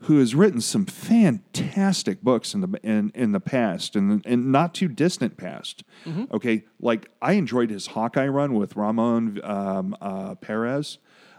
[0.00, 4.74] who has written some fantastic books in the in, in the past and and not
[4.74, 5.82] too distant past.
[6.32, 10.98] Okay, like I enjoyed his Hawkeye run with Ramon um, uh, Perez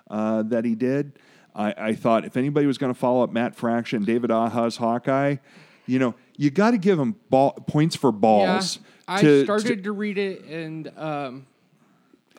[0.09, 1.19] uh, that he did.
[1.53, 5.35] I, I thought if anybody was going to follow up Matt Fraction, David Aja's Hawkeye,
[5.85, 8.79] you know, you got to give him ball, points for yeah, balls.
[9.07, 11.45] I to- started to- to, read it, and um,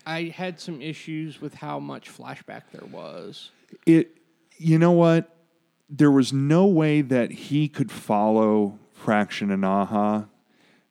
[0.07, 3.50] I had some issues with how much flashback there was.
[3.86, 4.18] it
[4.59, 5.34] you know what?
[5.88, 10.28] There was no way that he could follow fraction and Aja.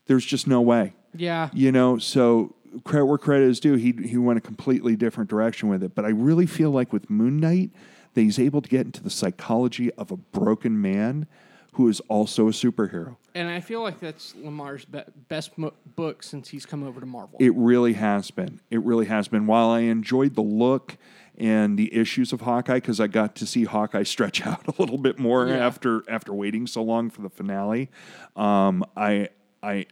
[0.06, 0.94] There's just no way.
[1.16, 2.56] Yeah, you know so
[2.86, 5.94] credit where credit is due he, he went a completely different direction with it.
[5.94, 7.72] But i really feel like with moon knight
[8.14, 11.28] that he's able to get into the psychology of a broken man
[11.74, 16.22] who is also a superhero and I feel like that's Lemire's be- best mo- book
[16.22, 17.38] since he's come over to Marvel.
[17.40, 18.60] It really has been.
[18.70, 19.48] It really has been.
[19.48, 20.98] While I enjoyed the look
[21.38, 24.98] and the issues of Hawkeye, because I got to see Hawkeye stretch out a little
[24.98, 25.66] bit more Yeah.
[25.66, 27.90] after after waiting so long for the finale,
[28.36, 29.30] um, I
[29.64, 29.86] I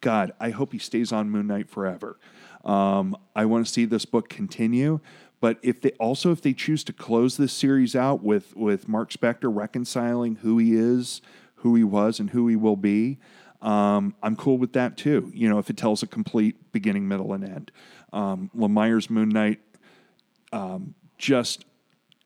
[0.00, 2.16] God, I hope he stays on Moon Knight forever.
[2.64, 5.00] Um, I want to see this book continue.
[5.44, 9.10] But if they also if they choose to close this series out with with Mark
[9.10, 11.20] Spector reconciling who he is,
[11.56, 13.18] who he was, and who he will be,
[13.60, 15.30] um, I'm cool with that too.
[15.34, 17.72] You know, if it tells a complete beginning, middle, and end.
[18.10, 19.60] Um, Lemire's Moon Knight,
[20.50, 21.66] um, just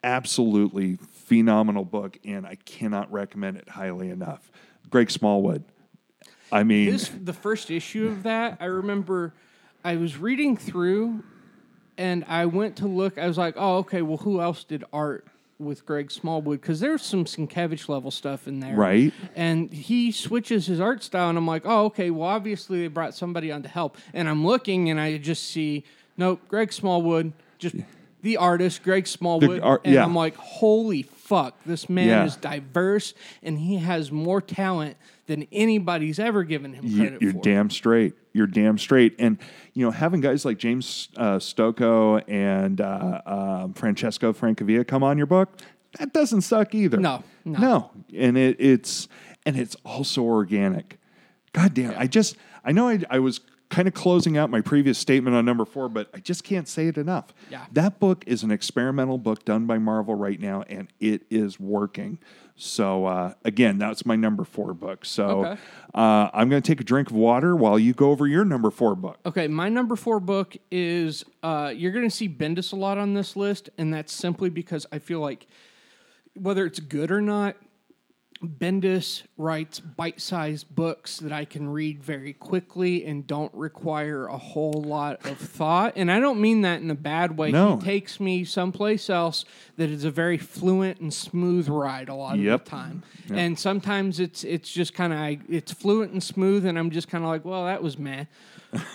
[0.04, 4.48] absolutely phenomenal book, and I cannot recommend it highly enough.
[4.90, 5.64] Greg Smallwood.
[6.52, 8.58] I mean, This the first issue of that.
[8.60, 9.34] I remember
[9.84, 11.24] I was reading through,
[11.98, 13.18] and I went to look.
[13.18, 14.00] I was like, "Oh, okay.
[14.02, 15.26] Well, who else did art
[15.58, 16.60] with Greg Smallwood?
[16.60, 19.12] Because there's some Sienkiewicz level stuff in there, Right.
[19.34, 22.10] And he switches his art style, and I'm like, "Oh, okay.
[22.10, 25.84] Well, obviously they brought somebody on to help." And I'm looking, and I just see,
[26.16, 27.74] nope, Greg Smallwood, just
[28.22, 30.04] the artist, Greg Smallwood, art- and yeah.
[30.04, 31.54] I'm like, "Holy fuck!
[31.64, 32.24] This man Yeah.
[32.24, 37.32] is diverse, and he has more talent." Than anybody's ever given him You, credit you're
[37.34, 37.40] for.
[37.42, 38.14] damn straight.
[38.32, 39.14] You're damn straight.
[39.18, 39.36] And
[39.74, 45.18] you know, having guys like James uh, Stokoe and uh, uh, Francesco Francavilla come on
[45.18, 45.58] your book,
[45.98, 46.96] that doesn't suck either.
[46.96, 47.58] No, no.
[47.58, 47.90] no.
[48.16, 49.06] And it, it's
[49.44, 50.98] and it's also organic.
[51.52, 51.92] God damn!
[51.98, 53.40] I just I know I, I was
[53.70, 56.88] kind of closing out my previous statement on number four, but I just can't say
[56.88, 57.26] it enough.
[57.50, 57.66] Yeah.
[57.72, 62.18] That book is an experimental book done by Marvel right now, and it is working.
[62.56, 65.04] So uh, again, that's my number four book.
[65.04, 65.60] So Okay.
[65.94, 68.70] uh, I'm going to take a drink of water while you go over your number
[68.70, 69.18] four book.
[69.26, 73.12] Okay, my number four book is uh, you're going to see Bendis a lot on
[73.14, 75.46] this list, and that's simply because I feel like
[76.34, 77.54] whether it's good or not,
[78.42, 84.82] Bendis writes bite-sized books that I can read very quickly and don't require a whole
[84.86, 85.94] lot of thought.
[85.96, 87.50] And I don't mean that in a bad way.
[87.50, 87.76] No.
[87.78, 89.44] He takes me someplace else
[89.76, 92.60] that is a very fluent and smooth ride a lot Yep.
[92.60, 93.02] of the time.
[93.30, 97.24] And sometimes it's it's just kind of it's fluent and smooth, and I'm just kind
[97.24, 98.24] of like, well, that was meh.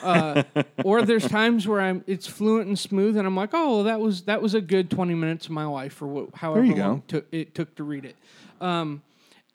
[0.02, 0.44] Uh,
[0.86, 4.00] or there's times where I'm it's fluent and smooth, and I'm like, oh, well, that
[4.00, 6.94] was that was a good 20 minutes of my life, or wh- however long go.
[6.96, 8.16] it took, it took to read it.
[8.62, 9.02] Um,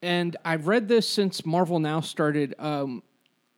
[0.03, 3.03] and I've read this since Marvel now started um,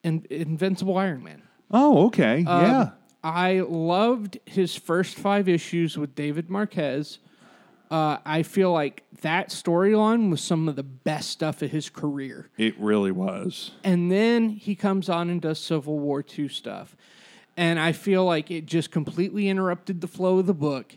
[0.03, 1.43] in, Invincible Iron Man.
[1.71, 2.45] Oh, okay.
[2.45, 2.91] Um, yeah.
[3.23, 7.19] I loved his first five issues with David Marquez.
[7.91, 12.49] Uh, I feel like that storyline was some of the best stuff of his career.
[12.57, 13.73] It really was.
[13.83, 16.97] And then he comes on and does Civil War II stuff.
[17.57, 20.97] And I feel like it just completely interrupted the flow of the book.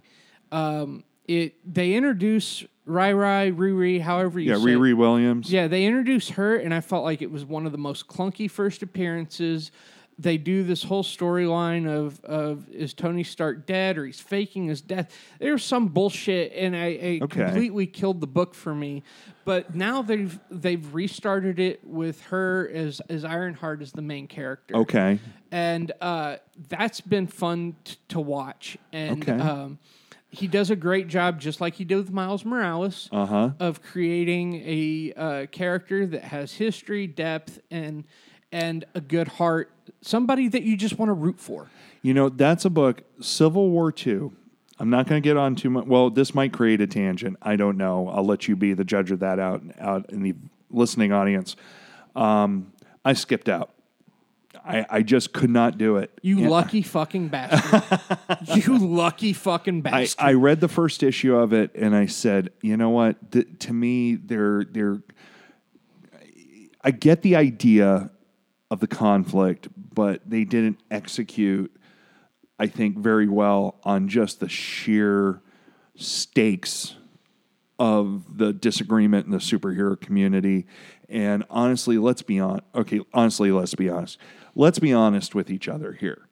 [0.51, 4.77] Um, it they introduce Rai Rai, Riri, however you Yeah, say it.
[4.77, 5.51] Riri Williams.
[5.51, 8.49] Yeah, they introduced her, and I felt like it was one of the most clunky
[8.49, 9.71] first appearances.
[10.19, 14.79] They do this whole storyline of of is Tony Stark dead or he's faking his
[14.79, 15.11] death.
[15.39, 17.45] There's some bullshit, and I, I Okay.
[17.45, 19.01] completely killed the book for me.
[19.43, 24.75] But now they've they've restarted it with her as as Ironheart as the main character
[24.75, 25.17] Okay.
[25.51, 26.38] and uh,
[26.69, 28.77] that's been fun t- to watch.
[28.91, 29.41] And Okay.
[29.41, 29.79] um,
[30.34, 33.51] he does a great job, just like he did with Miles Morales, Uh-huh.
[33.59, 38.03] of creating a uh, character that has history, depth, and
[38.51, 39.71] and a good heart.
[40.01, 41.69] Somebody that you just want to root for.
[42.03, 44.31] You know, that's a book, Civil War II.
[44.79, 45.86] I'm not going to get on too much.
[45.86, 47.38] Well, this might create a tangent.
[47.41, 48.09] I don't know.
[48.09, 50.34] I'll let you be the judge of that out out in the
[50.71, 51.55] listening audience.
[52.15, 52.71] Um,
[53.05, 53.69] I skipped out.
[54.66, 56.18] I, I just could not do it.
[56.22, 57.99] You And lucky fucking bastard.
[58.55, 60.26] you lucky fucking I, bastard.
[60.26, 63.32] I read the first issue of it and I said, you know what?
[63.32, 65.03] Th- to me, they're they're.
[66.82, 68.11] I get the idea
[68.72, 71.76] of the conflict, but they didn't execute.
[72.57, 75.41] I think very well on just the sheer
[75.95, 76.95] stakes
[77.80, 80.65] of the disagreement in the superhero community.
[81.09, 82.61] And honestly, let's be on.
[82.76, 84.17] Okay, honestly, let's be honest.
[84.55, 86.28] Let's be honest with each other here.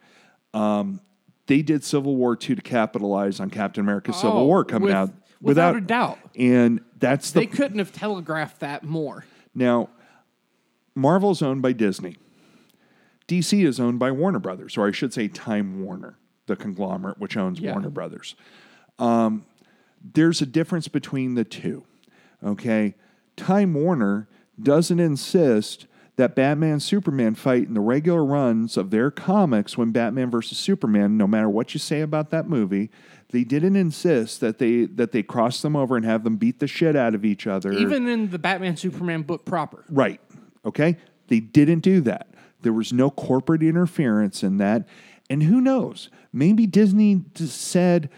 [0.53, 1.01] Um,
[1.47, 4.93] they did Civil War II to capitalize on Captain America: Civil Oh, War coming with-
[4.95, 5.09] out
[5.41, 6.19] without a doubt.
[6.35, 9.25] And that's the they couldn't have telegraphed that more.
[9.55, 9.89] now.
[10.93, 12.17] Marvel's owned by Disney.
[13.27, 16.17] DC is owned by Warner Brothers, or I should say Time Warner,
[16.47, 17.71] the conglomerate which owns Yeah.
[17.71, 18.35] Warner Brothers.
[18.99, 19.45] Um,
[20.13, 21.83] there's a difference between the two.
[22.43, 22.95] Okay.
[23.35, 24.27] Time Warner
[24.61, 25.87] doesn't insist
[26.17, 31.17] that Batman Superman fight in the regular runs of their comics when Batman versus Superman,
[31.17, 32.91] no matter what you say about that movie,
[33.29, 36.67] they didn't insist that they that they cross them over and have them beat the
[36.67, 37.71] shit out of each other.
[37.71, 39.85] Even in the Batman Superman book proper.
[39.89, 40.19] Right.
[40.65, 40.97] Okay.
[41.27, 42.27] They didn't do that.
[42.61, 44.87] There was no corporate interference in that.
[45.29, 46.09] And who knows?
[46.33, 48.09] Maybe Disney just said,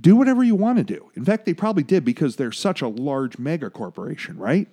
[0.00, 1.10] do whatever you want to do.
[1.14, 4.68] In fact, they probably did because they're such a large mega corporation, right?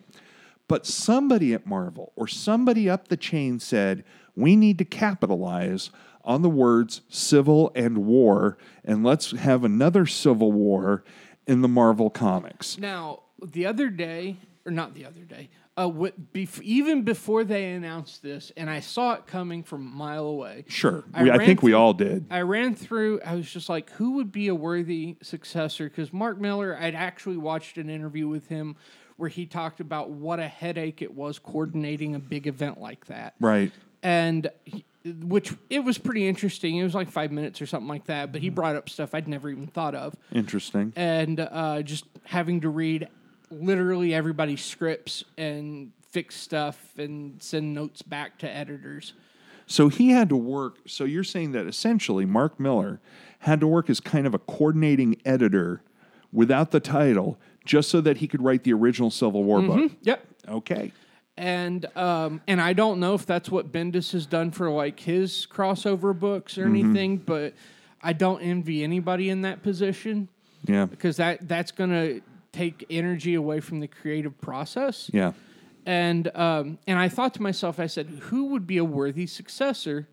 [0.68, 4.04] But somebody at Marvel or somebody up the chain said,
[4.36, 5.92] we need to capitalize
[6.24, 11.04] on the words civil and war, and let's have another civil war
[11.46, 12.78] in the Marvel comics.
[12.80, 17.72] Now, the other day, or not the other day, uh, what, bef- even before they
[17.74, 20.64] announced this, and I saw it coming from a mile away.
[20.68, 22.26] Sure, I we, I think we all did.
[22.30, 23.20] I ran through.
[23.22, 25.90] I was just like, who would be a worthy successor?
[25.90, 28.76] Because Mark Millar, I'd actually watched an interview with him
[29.18, 33.34] where he talked about what a headache it was coordinating a big event like that
[33.40, 33.72] Right.
[34.04, 34.84] and he,
[35.22, 36.76] which it was pretty interesting.
[36.78, 38.32] It was like five minutes or something like that.
[38.32, 38.44] But Mm-hmm.
[38.44, 40.92] he brought up stuff I'd never even thought of, Interesting.
[40.98, 43.08] and uh, just having to read
[43.52, 49.14] literally everybody's scripts and fix stuff and send notes back to editors.
[49.68, 50.78] So he had to work.
[50.88, 53.00] So you're saying that essentially Mark Millar
[53.40, 55.82] had to work as kind of a coordinating editor
[56.32, 59.92] without the title, just so that he could write the original Civil War book.
[60.04, 60.26] Yep.
[60.50, 60.92] Okay.
[61.38, 65.46] And um, and I don't know if that's what Bendis has done for like his
[65.52, 66.76] crossover books or Mm-hmm.
[66.76, 67.54] anything, but
[68.02, 70.30] I don't envy anybody in that position
[70.66, 70.86] Yeah.
[70.86, 72.22] because that that's gonna
[72.56, 75.10] take energy away from the creative process.
[75.14, 75.34] Yeah.
[75.86, 80.08] and um, and I thought to myself, I said, who would be a worthy successor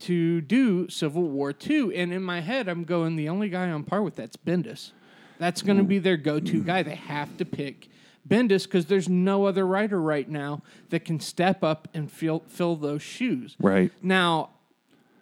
[0.00, 1.92] to do Civil War two?
[1.94, 4.92] And in my head, I'm going, the only guy on par with that's Bendis.
[5.38, 6.82] That's going to be their go-to guy.
[6.82, 7.88] They have to pick
[8.26, 12.76] Bendis because there's no other writer right now that can step up and fill fill
[12.76, 13.56] those shoes.
[13.60, 13.90] Right.
[14.00, 14.50] Now,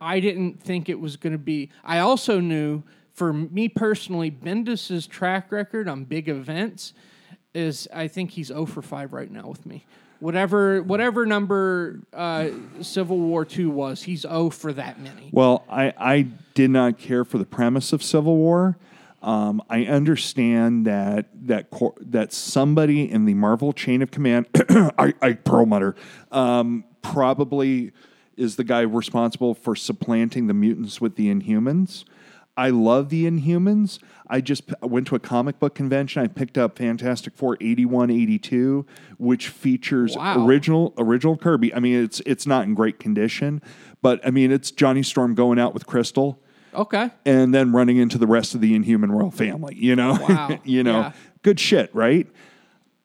[0.01, 1.71] I didn't think it was going to be.
[1.83, 2.83] I also knew,
[3.15, 6.95] for me personally, Bendis's track record on big events
[7.55, 7.89] is.
[7.93, 9.85] I think he's 0 for 5 right now with me.
[10.21, 12.51] Whatever, whatever number uh,
[12.81, 15.31] Civil War Two was, he's 0 for that many.
[15.33, 18.79] Well, I, I did not care for the premise of Civil War.
[19.21, 25.15] Um, I understand that that cor- that somebody in the Marvel chain of command, I,
[25.21, 25.95] I Perlmutter,
[26.31, 27.93] um, probably
[28.37, 32.05] is the guy responsible for supplanting the mutants with the Inhumans.
[32.57, 33.99] I love the Inhumans.
[34.29, 36.23] I just p- went to a comic book convention.
[36.23, 38.85] I picked up Fantastic Four 81, 82,
[39.19, 40.47] which features Wow.
[40.47, 41.75] original original Kirby.
[41.75, 43.63] I mean, it's it's not in great condition,
[44.03, 46.39] but I mean, it's Johnny Storm going out with Crystal
[46.75, 49.75] Okay, and then running into the rest of the Inhuman royal family.
[49.77, 50.59] You know, Wow.
[50.65, 51.13] you know, Yeah.
[51.43, 52.27] good shit, right?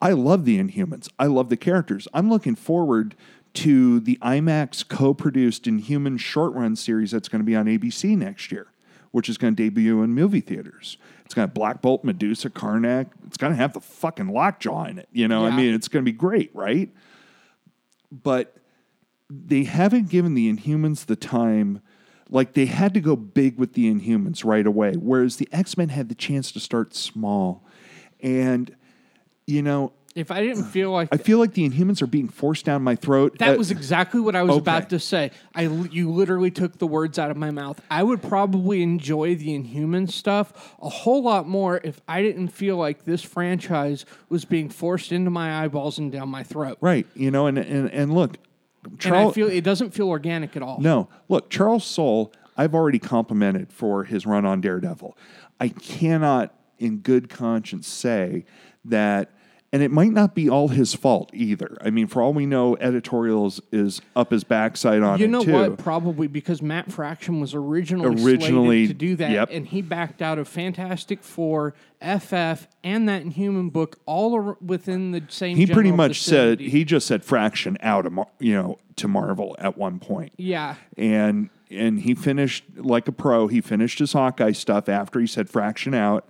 [0.00, 1.08] I love the Inhumans.
[1.18, 2.06] I love the characters.
[2.14, 3.14] I'm looking forward
[3.54, 8.52] to the IMAX co-produced Inhuman short run series that's going to be on ABC next
[8.52, 8.68] year,
[9.10, 10.98] which is going to debut in movie theaters.
[11.24, 13.08] It's going to have Black Bolt, Medusa, Karnak.
[13.26, 15.08] It's going to have the fucking Lockjaw in it.
[15.12, 16.90] You know, I mean, it's going to be great, right?
[18.10, 18.56] But
[19.30, 21.80] they haven't given the Inhumans the time.
[22.30, 25.88] Like they had to go big with the Inhumans right away, whereas the X Men
[25.88, 27.64] had the chance to start small.
[28.20, 28.74] And
[29.46, 32.64] you know, if I didn't feel like I feel like the Inhumans are being forced
[32.64, 33.38] down my throat.
[33.38, 35.30] That Uh, was exactly what I was about to say.
[35.54, 37.80] I you literally took the words out of my mouth.
[37.90, 42.76] I would probably enjoy the Inhuman stuff a whole lot more if I didn't feel
[42.76, 46.78] like this franchise was being forced into my eyeballs and down my throat.
[46.80, 47.06] right.
[47.14, 48.36] You know, and and and look,
[48.84, 49.34] And I Charles.
[49.34, 50.78] feel it doesn't feel organic at all.
[50.80, 55.16] No, look, Charles Soule, I've already complimented for his run on Daredevil.
[55.60, 58.44] I cannot, in good conscience, say
[58.84, 59.30] that,
[59.72, 61.76] and it might not be all his fault either.
[61.82, 65.20] I mean, for all we know, editorials is up his backside on it.
[65.20, 65.52] You it know too.
[65.52, 65.78] what?
[65.78, 69.48] Probably because Matt Fraction was originally, Originally, to do that, yep.
[69.52, 75.12] and he backed out of Fantastic Four, FF, and that Inhuman book all ar- within
[75.12, 75.56] the same.
[75.56, 79.54] He pretty much said he just said fraction out of Mar- you know to Marvel
[79.58, 80.32] at one point.
[80.36, 80.76] yeah.
[80.96, 83.46] and and he finished like a pro.
[83.48, 86.26] He finished his Hawkeye stuff after he said fraction out,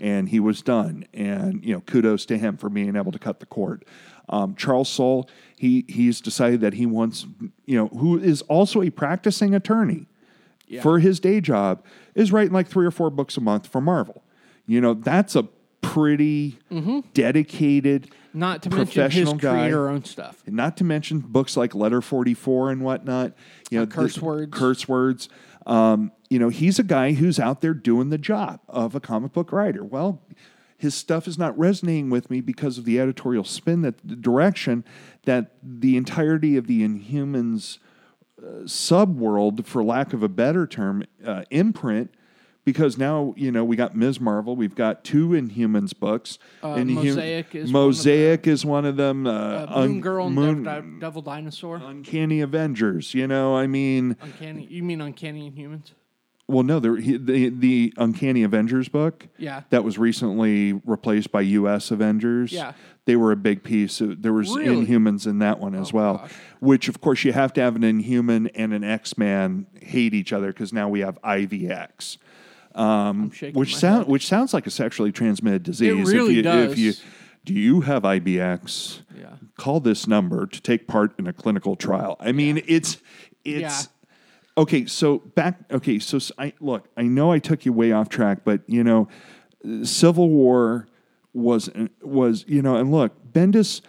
[0.00, 1.04] and he was done.
[1.14, 3.84] And you know, kudos to him for being able to cut the cord.
[4.28, 7.26] Um, Charles Soule, he he's decided that he wants,
[7.66, 10.06] you know, who is also a practicing attorney
[10.82, 11.82] for his day job,
[12.14, 14.22] is writing like three or four books a month for Marvel.
[14.66, 15.44] You know, that's a
[15.80, 16.58] pretty
[17.14, 19.58] dedicated, Not to mention his professional guy.
[19.60, 20.42] creator own stuff.
[20.46, 23.32] and not to mention books like Letter 44 and whatnot.
[23.70, 24.50] You know, curse the- words.
[24.56, 25.28] Curse words.
[25.68, 29.32] Um, you know, he's a guy who's out there doing the job of a comic
[29.32, 29.84] book writer.
[29.84, 30.22] Well,
[30.78, 34.84] his stuff is not resonating with me because of the editorial spin that the direction
[35.24, 37.78] that the entirety of the Inhumans
[38.40, 42.14] uh, subworld, for lack of a better term, uh, imprint.
[42.68, 44.20] Because now you know we got Ms.
[44.20, 46.38] Marvel, we've got two Inhumans books.
[46.62, 49.26] Uh, Mosaic is one of is one of them.
[49.26, 51.76] Uh, Uh, Moon Un- Girl and Moon- Dev- Devil Dinosaur.
[51.82, 53.14] Uncanny Avengers.
[53.14, 54.66] You know, I mean, Uncanny.
[54.70, 55.92] You mean Uncanny Inhumans?
[56.46, 59.28] well, no, there, the the Uncanny Avengers book.
[59.38, 59.62] Yeah.
[59.70, 61.90] that was recently replaced by U.S.
[61.90, 62.52] Avengers.
[62.52, 62.72] Yeah.
[63.06, 64.02] they were a big piece.
[64.04, 64.68] There was Really?
[64.68, 66.18] Oh, Inhumans in that one as well.
[66.18, 66.32] gosh.
[66.60, 70.32] Which, of course, you have to have an Inhuman and an X Man hate each
[70.34, 72.18] other because now we have IVX,
[72.78, 74.08] Um, I'm which sound head.
[74.08, 75.90] which sounds like a sexually transmitted disease.
[76.08, 76.72] It really if you, does.
[76.72, 76.92] If you
[77.44, 79.02] Do you have IBX?
[79.18, 79.30] Yeah.
[79.56, 82.16] Call this number to take part in a clinical trial.
[82.20, 82.98] I mean, it's
[83.44, 83.88] it's
[84.56, 84.62] Yeah.
[84.62, 84.86] okay.
[84.86, 85.60] So back.
[85.70, 86.88] Okay, so I look.
[86.96, 89.08] I know I took you way off track, but you know,
[89.82, 90.86] Civil War
[91.32, 93.80] was uh, was you know, and look, Bendis.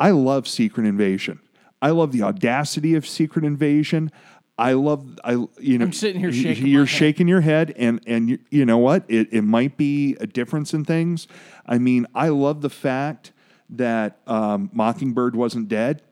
[0.00, 1.40] I love Secret Invasion.
[1.80, 4.10] I love the audacity of Secret Invasion.
[4.56, 6.98] I love I you know I'm sitting here shaking You're my head.
[6.98, 9.04] shaking your head, and and you, you know what?
[9.08, 11.26] It it might be a difference in things.
[11.66, 13.32] I mean, I love the fact
[13.70, 16.02] that um, Mockingbird wasn't dead.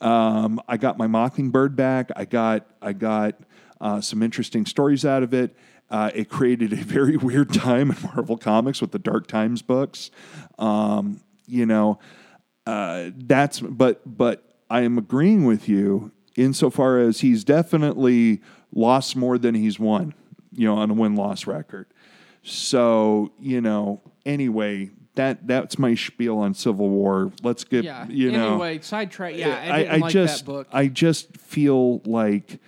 [0.00, 2.10] Um, I got my Mockingbird back.
[2.16, 3.36] I got I got
[3.80, 5.54] uh, some interesting stories out of it.
[5.88, 10.10] Uh, it created a very weird time in Marvel Comics with the Dark Times books.
[10.58, 12.00] Um, you know,
[12.66, 18.40] uh, that's but but I am agreeing with you insofar as he's definitely
[18.74, 20.14] lost more than he's won.
[20.52, 21.86] You know, on a win loss record.
[22.42, 27.32] So you know, anyway, that that's my spiel on Civil War.
[27.42, 28.06] Let's get Yeah.
[28.08, 28.52] you know.
[28.52, 29.36] anyway, sidetrack.
[29.36, 30.68] Yeah, I didn't like just that book.
[30.72, 32.60] I just feel like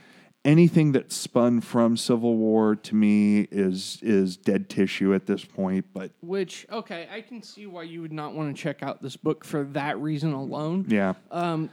[0.47, 5.85] anything that spun from Civil War to me is is dead tissue at this point.
[5.93, 9.17] But Which okay, I can see why you would not want to check out this
[9.17, 10.87] book for that reason alone.
[10.89, 11.15] yeah,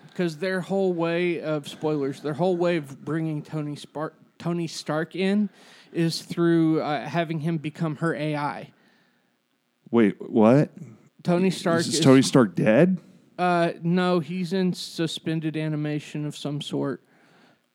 [0.09, 5.15] because their whole way of spoilers, their whole way of bringing Tony Spark, Tony Stark
[5.15, 5.49] in,
[5.93, 8.71] is through uh, having him become her AI.
[9.91, 10.71] wait, what?
[11.21, 12.97] Tony Stark Is is, Tony Stark dead?
[13.37, 17.01] uh, no, he's in suspended animation of some sort.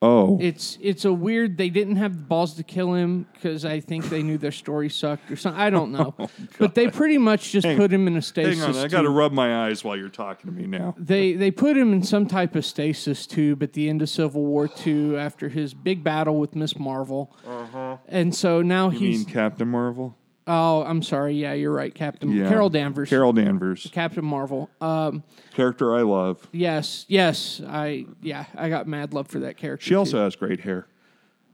[0.01, 1.57] Oh, It's it's a weird.
[1.57, 4.89] They didn't have the balls to kill him because I think they knew their story
[4.89, 5.61] sucked or something.
[5.61, 6.15] I don't know,
[6.59, 8.61] but they pretty much just put him in a stasis.
[8.65, 9.17] hang on, I got to tube.
[9.17, 10.95] rub my eyes while you're talking to me now.
[10.97, 14.45] They they put him in some type of stasis tube at the end of Civil
[14.45, 17.97] War Two after his big battle with Miss Marvel, uh-huh.
[18.07, 18.91] and so now.
[18.91, 20.17] You he's mean Captain Marvel?
[20.49, 25.23] Oh I'm sorry yeah you're right Captain Yeah, Carol Danvers Carol Danvers, Captain Marvel um
[25.55, 26.47] character I love.
[26.53, 29.99] yes yes I yeah I got mad love for that character She too.
[29.99, 30.87] also has great hair.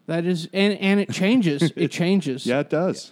[0.06, 3.10] that is and and it changes it changes Yeah, it does.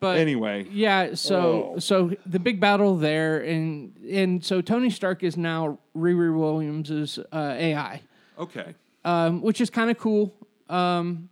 [0.00, 1.78] but anyway, Yeah, so Oh.
[1.78, 7.54] so the big battle there, and and so Tony Stark is now Riri Williams's uh,
[7.58, 8.00] AI,
[8.38, 8.74] okay.
[9.04, 10.32] um, which is kind of cool.
[10.70, 11.28] Um,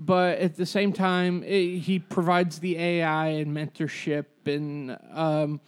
[0.00, 5.60] but at the same time, it, he provides the AI and mentorship, and um,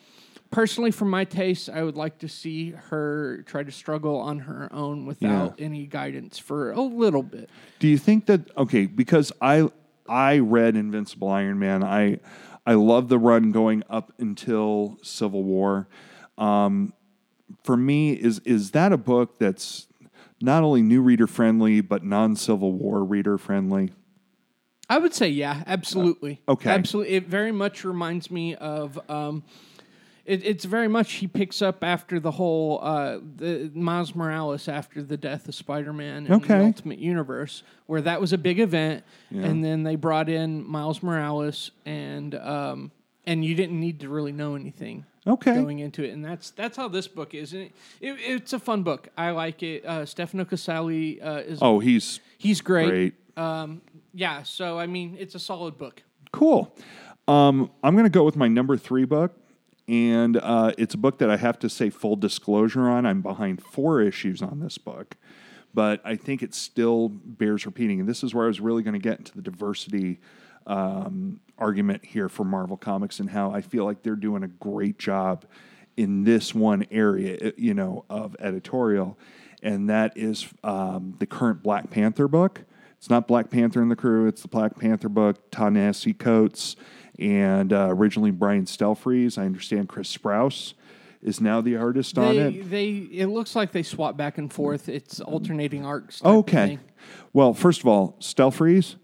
[0.50, 4.70] personally, for my taste, I would like to see her try to struggle on her
[4.72, 7.50] own without any guidance for a little bit.
[7.78, 8.86] Do you think that okay?
[8.86, 9.68] Because I
[10.08, 11.84] I read Invincible Iron Man.
[11.84, 12.18] I
[12.66, 15.88] I love the run going up until Civil War.
[16.38, 16.94] Um,
[17.64, 19.88] for me, is is that a book that's
[20.40, 23.92] not only new reader friendly but non Civil War reader friendly?
[24.88, 26.40] I would say yeah, absolutely.
[26.48, 26.70] okay.
[26.70, 27.14] absolutely.
[27.14, 28.98] It very much reminds me of.
[29.10, 29.42] Um,
[30.24, 35.02] it, it's very much he picks up after the whole uh, the Miles Morales after
[35.02, 36.58] the death of Spider Man in Okay.
[36.58, 41.02] the Ultimate Universe, where that was a big event, and then they brought in Miles
[41.02, 42.92] Morales, and um,
[43.26, 45.54] and you didn't need to really know anything Okay.
[45.54, 47.52] going into it, and that's that's how this book is.
[47.52, 49.08] And it, it, it's a fun book.
[49.18, 49.84] I like it.
[49.84, 52.88] Uh, Stefano Caselli uh, is Oh, he's he's great.
[52.90, 53.14] great.
[53.36, 53.80] Um,
[54.14, 56.02] yeah, so I mean, it's a solid book.
[56.32, 56.74] Cool.
[57.28, 59.34] Um, I'm going to go with my number three book,
[59.88, 63.06] and uh, it's a book that I have to say full disclosure on.
[63.06, 65.16] I'm behind four issues on this book,
[65.72, 68.00] but I think it still bears repeating.
[68.00, 70.20] And this is where I was really going to get into the diversity
[70.66, 74.98] um, argument here for Marvel Comics and how I feel like they're doing a great
[74.98, 75.44] job
[75.96, 79.18] in this one area, uh, you know, of editorial,
[79.62, 82.62] and that is um, the current Black Panther book.
[83.02, 84.28] It's not Black Panther and the crew.
[84.28, 86.76] It's the Black Panther book, Ta-Nehisi Coates,
[87.18, 89.36] and uh, originally Brian Stelfreeze.
[89.36, 90.74] I understand Chris Sprouse
[91.20, 92.70] is now the artist on it.
[92.70, 94.88] they, it looks like they swap back and forth.
[94.88, 96.24] It's alternating arcs.
[96.24, 96.78] Okay.
[97.32, 98.94] Well, first of all, Stelfreeze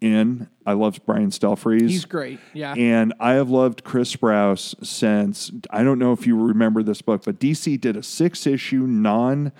[0.00, 0.48] in.
[0.64, 1.90] I love Brian Stelfreeze.
[1.90, 2.38] He's great.
[2.52, 2.74] Yeah.
[2.74, 7.24] And I have loved Chris Sprouse since I don't know if you remember this book,
[7.24, 9.50] but DC did a six issue non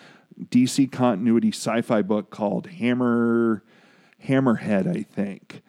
[0.41, 3.63] DC continuity sci fi book called Hammer
[4.27, 5.63] Hammerhead, I think.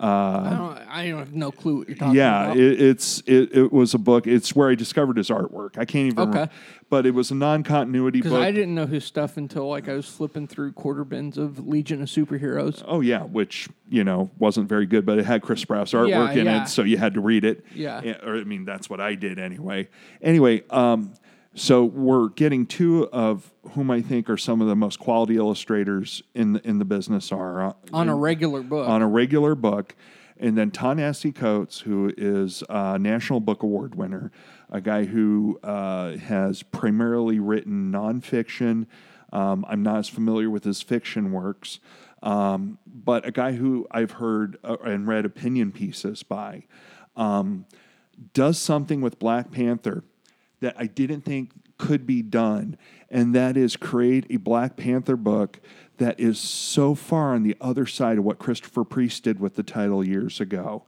[0.00, 0.78] I don't.
[0.88, 2.56] I don't have no clue what you're talking Yeah, about.
[2.56, 4.28] it, it's it, it was a book.
[4.28, 5.76] It's where I discovered his artwork.
[5.76, 6.18] I can't even.
[6.20, 6.28] Okay.
[6.30, 6.52] remember.
[6.88, 8.40] But it was a non continuity because book.
[8.42, 12.00] I didn't know his stuff until like I was flipping through quarter bins of Legion
[12.00, 12.84] of Superheroes.
[12.86, 16.30] Oh yeah, which you know wasn't very good, but it had Chris Sprouse artwork Yeah,
[16.40, 16.62] in yeah.
[16.62, 17.64] it, so you had to read it.
[17.74, 18.00] Yeah.
[18.04, 19.88] Eh, or I mean that's what I did anyway.
[20.22, 21.12] Anyway, um,
[21.58, 26.22] so we're getting two of whom I think are some of the most quality illustrators
[26.34, 28.88] in the, in the business are uh, On a regular book.
[28.88, 29.94] on a regular book,
[30.38, 34.30] and then Ta-Nehisi Coates, who is a National Book Award winner.
[34.70, 38.86] a guy who uh, has primarily written nonfiction.
[39.32, 41.80] Um, I'm not as familiar with his fiction works,
[42.22, 46.64] um, but a guy who I've heard uh, and read opinion pieces by
[47.16, 47.66] um,
[48.32, 50.04] does something with Black Panther
[50.60, 52.76] that I didn't think could be done,
[53.08, 55.60] and that is create a Black Panther book
[55.98, 59.62] that is so far on the other side of what Christopher Priest did with the
[59.62, 60.84] title years ago.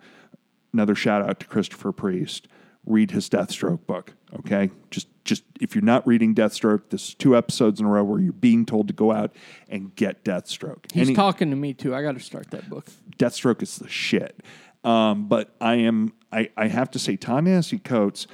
[0.72, 2.48] Another shout out to Christopher Priest.
[2.86, 4.70] Read his Deathstroke book, okay?
[4.90, 8.20] Just just if you're not reading Deathstroke, this is two episodes in a row where
[8.20, 9.34] you're being told to go out
[9.68, 10.90] and get Deathstroke.
[10.92, 11.94] He's Any, talking to me too.
[11.94, 12.86] I got to start that book.
[13.18, 14.40] Deathstroke is the shit.
[14.82, 18.26] Um, but I am I, I have to say Ta-Nehisi Coates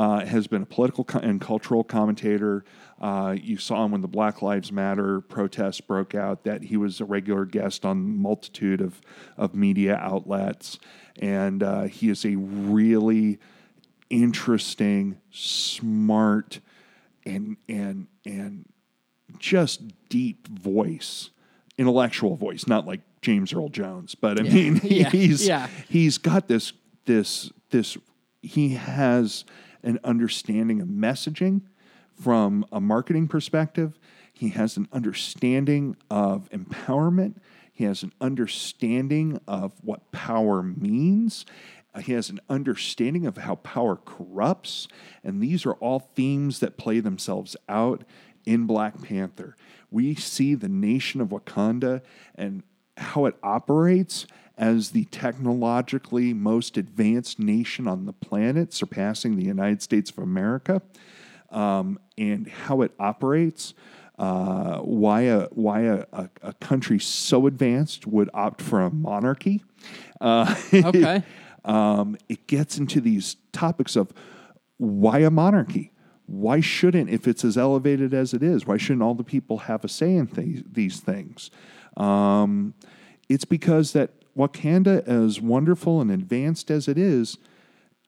[0.00, 2.64] uh, has been a political co- and cultural commentator.
[3.02, 7.02] Uh, you saw him when the Black Lives Matter protests broke out, that he was
[7.02, 9.02] a regular guest on multitude of,
[9.36, 10.78] of media outlets.
[11.20, 13.40] And uh, he is a really
[14.08, 16.60] interesting, smart,
[17.26, 18.64] and, and, and
[19.38, 21.28] just deep voice,
[21.76, 24.54] intellectual voice, not like James Earl Jones, but I yeah.
[24.54, 25.10] mean, yeah.
[25.10, 25.68] he's, yeah.
[25.90, 26.72] he's got this,
[27.04, 27.98] this, this,
[28.40, 29.44] he has
[29.82, 31.62] an understanding of messaging
[32.20, 33.98] from a marketing perspective.
[34.32, 37.36] He has an understanding of empowerment.
[37.72, 41.46] He has an understanding of what power means.
[41.94, 44.86] Uh, he has an understanding of how power corrupts.
[45.24, 48.04] And these are all themes that play themselves out
[48.46, 49.56] in Black Panther.
[49.90, 52.02] We see the nation of Wakanda
[52.34, 52.62] and
[52.96, 54.26] how it operates
[54.60, 60.82] as the technologically most advanced nation on the planet, surpassing the United States of America,
[61.50, 63.72] um, and how it operates.
[64.18, 69.64] Uh, why a why a, a, a, country so advanced would opt for a monarchy?
[70.20, 71.22] Uh, okay.
[71.64, 74.12] um, it gets into these topics of
[74.76, 75.90] why a monarchy?
[76.26, 79.84] Why shouldn't, if it's as elevated as it is, why shouldn't all the people have
[79.84, 81.50] a say in th- these things?
[81.96, 82.74] Um,
[83.30, 87.38] it's because that Wakanda, as wonderful and advanced as it is,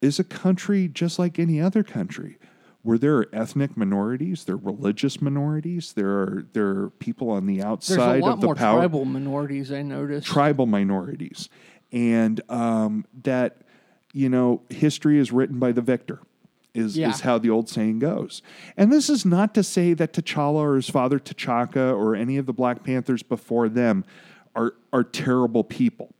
[0.01, 2.39] is a country just like any other country
[2.83, 7.47] where there are ethnic minorities, there are religious minorities, there are there are people on
[7.47, 8.81] the outside of the more power.
[8.81, 10.27] Tribal minorities, I noticed.
[10.27, 11.49] Tribal minorities,
[11.93, 13.63] and um, that
[14.13, 16.21] you know history is written by the victor.
[16.75, 17.11] Is, yeah.
[17.11, 18.41] is how the old saying goes.
[18.79, 22.47] And this is not to say that T'Challa or his father T'Chaka or any of
[22.47, 24.07] the Black Panthers before them
[24.55, 26.15] are are terrible people,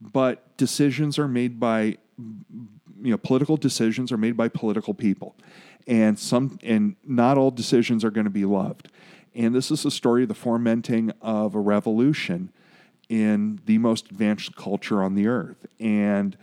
[0.00, 5.34] but decisions are made by you know political decisions are made by political people,
[5.86, 8.88] and some and not all decisions are going to be loved.
[9.34, 12.50] And this is a story of the fomenting of a revolution
[13.08, 16.36] in the most advanced culture on the earth, and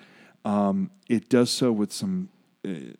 [0.45, 2.29] um, it does so with some.
[2.65, 2.93] Uh,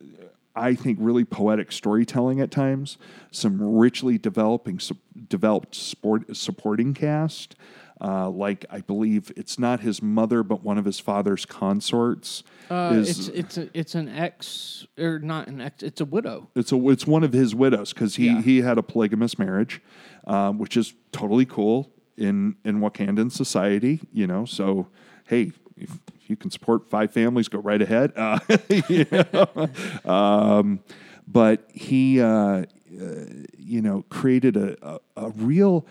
[0.53, 2.97] I think really poetic storytelling at times,
[3.31, 4.97] some richly developing su-
[5.29, 7.55] developed sport, supporting cast,
[8.01, 12.43] uh, like I believe it's not his mother, but one of his father's consorts.
[12.69, 15.83] Uh, is, it's it's a, it's an ex or not an ex.
[15.83, 16.49] It's a widow.
[16.55, 18.41] It's a it's one of his widows because he yeah.
[18.41, 19.81] he had a polygamous marriage,
[20.25, 23.99] um, which is totally cool in in Wakandan society.
[24.11, 24.87] You know, so
[25.27, 28.13] hey, if, if you can support five families, go right ahead.
[28.21, 28.39] Uh,
[28.87, 29.69] you know?
[30.05, 30.79] um,
[31.27, 32.63] but he, uh, uh,
[33.57, 35.85] you know, created a, a, a real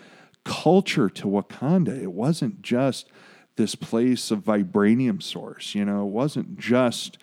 [0.45, 2.01] culture to Wakanda.
[2.01, 3.09] It wasn't just
[3.57, 5.75] this place of vibranium source.
[5.75, 7.19] You know, it wasn't just.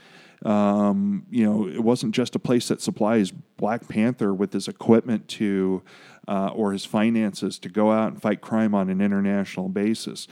[0.45, 5.27] Um, you know, it wasn't just a place that supplies Black Panther with his equipment
[5.30, 5.81] to,
[6.27, 10.27] uh, or his finances to go out and fight crime on an international basis.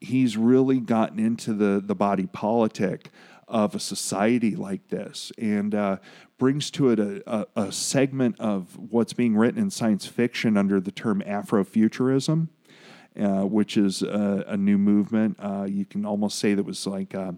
[0.00, 3.10] He's really gotten into the the body politic
[3.50, 5.96] of a society like this and uh,
[6.38, 10.80] brings to it a, a, a, segment of what's being written in science fiction under
[10.80, 12.48] the term Afrofuturism.
[13.20, 15.36] Uh, which is a, a new movement.
[15.40, 17.32] Uh, you can almost say that was like uh,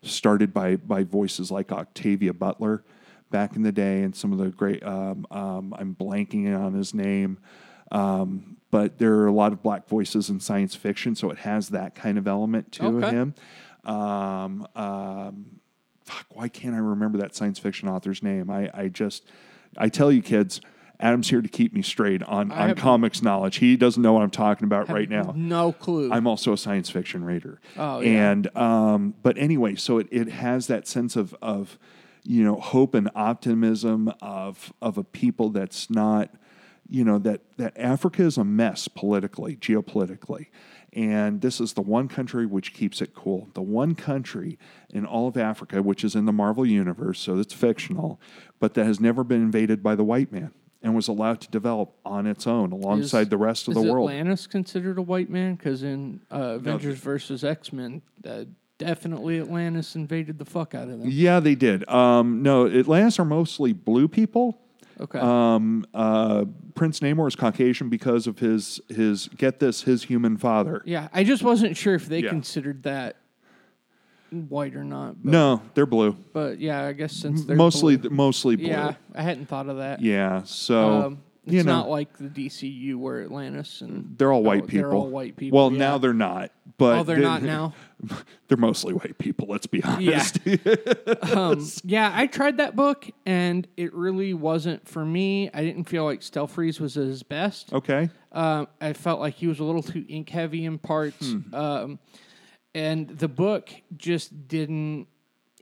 [0.00, 2.82] started by by voices like Octavia Butler
[3.30, 4.82] back in the day, and some of the great.
[4.82, 7.38] Um, um, I'm blanking on his name,
[7.92, 11.68] um, but there are a lot of black voices in science fiction, so it has
[11.68, 13.10] that kind of element to okay.
[13.10, 13.34] him.
[13.84, 15.57] Um, um,
[16.08, 18.50] fuck, why can't I remember that science fiction author's name?
[18.50, 19.26] I, I just,
[19.76, 20.62] I tell you, kids,
[20.98, 23.56] Adam's here to keep me straight on, on comics knowledge.
[23.56, 25.34] He doesn't know what I'm talking about right now.
[25.36, 26.10] No clue.
[26.10, 27.60] I'm also a science fiction reader.
[27.76, 28.30] Oh, yeah.
[28.30, 31.78] And, um, but anyway, so it, it has that sense of, of,
[32.24, 36.30] you know, hope and optimism of, of a people that's not,
[36.88, 40.46] you know, that, that Africa is a mess politically, geopolitically
[40.98, 43.48] And this is the one country which keeps it cool.
[43.54, 44.58] The one country
[44.90, 48.20] in all of Africa, which is in the Marvel universe, so it's fictional,
[48.58, 50.50] but that has never been invaded by the white man
[50.82, 54.10] and was allowed to develop on its own alongside Is- the rest of the world.
[54.10, 55.54] Atlantis considered a white man?
[55.54, 58.46] Because in uh, Avengers versus X Men, uh,
[58.78, 61.08] definitely Atlantis invaded the fuck out of them.
[61.08, 61.88] Yeah, they did.
[61.88, 64.60] Um, no, Atlantis are mostly blue people.
[65.00, 65.18] Okay.
[65.18, 66.44] Um, uh,
[66.74, 70.82] Prince Namor is Caucasian because of his his get this his human father.
[70.84, 72.30] yeah, I just wasn't sure if they Yeah.
[72.30, 73.16] considered that
[74.30, 75.22] white or not.
[75.22, 76.12] But, No, they're blue.
[76.32, 78.66] but yeah, I guess since they're Mostly blue- mostly blue.
[78.66, 80.02] yeah, I hadn't thought of that.
[80.02, 81.18] Yeah, So Um,
[81.48, 84.90] it's you know not like the DCU where Atlantis and they're all white people.
[84.90, 85.58] They're all white people.
[85.58, 85.78] Well, yeah.
[85.78, 86.52] now they're not.
[86.76, 87.74] But oh, they're not now.
[88.46, 89.48] They're mostly white people.
[89.48, 90.38] Let's be honest.
[91.34, 95.50] um, yeah, I tried that book and it really wasn't for me.
[95.52, 97.72] I didn't feel like Stelfreeze Freeze was his best.
[97.72, 98.10] okay.
[98.30, 101.54] Um, I felt like he was a little too ink heavy in parts, Hmm.
[101.54, 101.98] um,
[102.74, 105.08] and the book just didn't.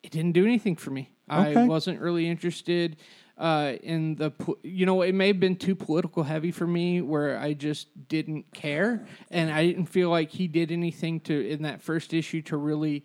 [0.02, 1.12] It didn't do anything for me.
[1.28, 2.96] I wasn't really interested
[3.38, 4.32] uh, in the.
[4.62, 8.52] You know, it may have been too political heavy for me, where I just didn't
[8.52, 12.56] care, and I didn't feel like he did anything to in that first issue to
[12.56, 13.04] really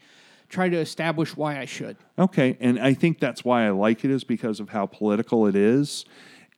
[0.50, 1.98] try to establish why I should.
[2.20, 5.56] Okay, and I think that's why I like it is because of how political it
[5.56, 6.06] is,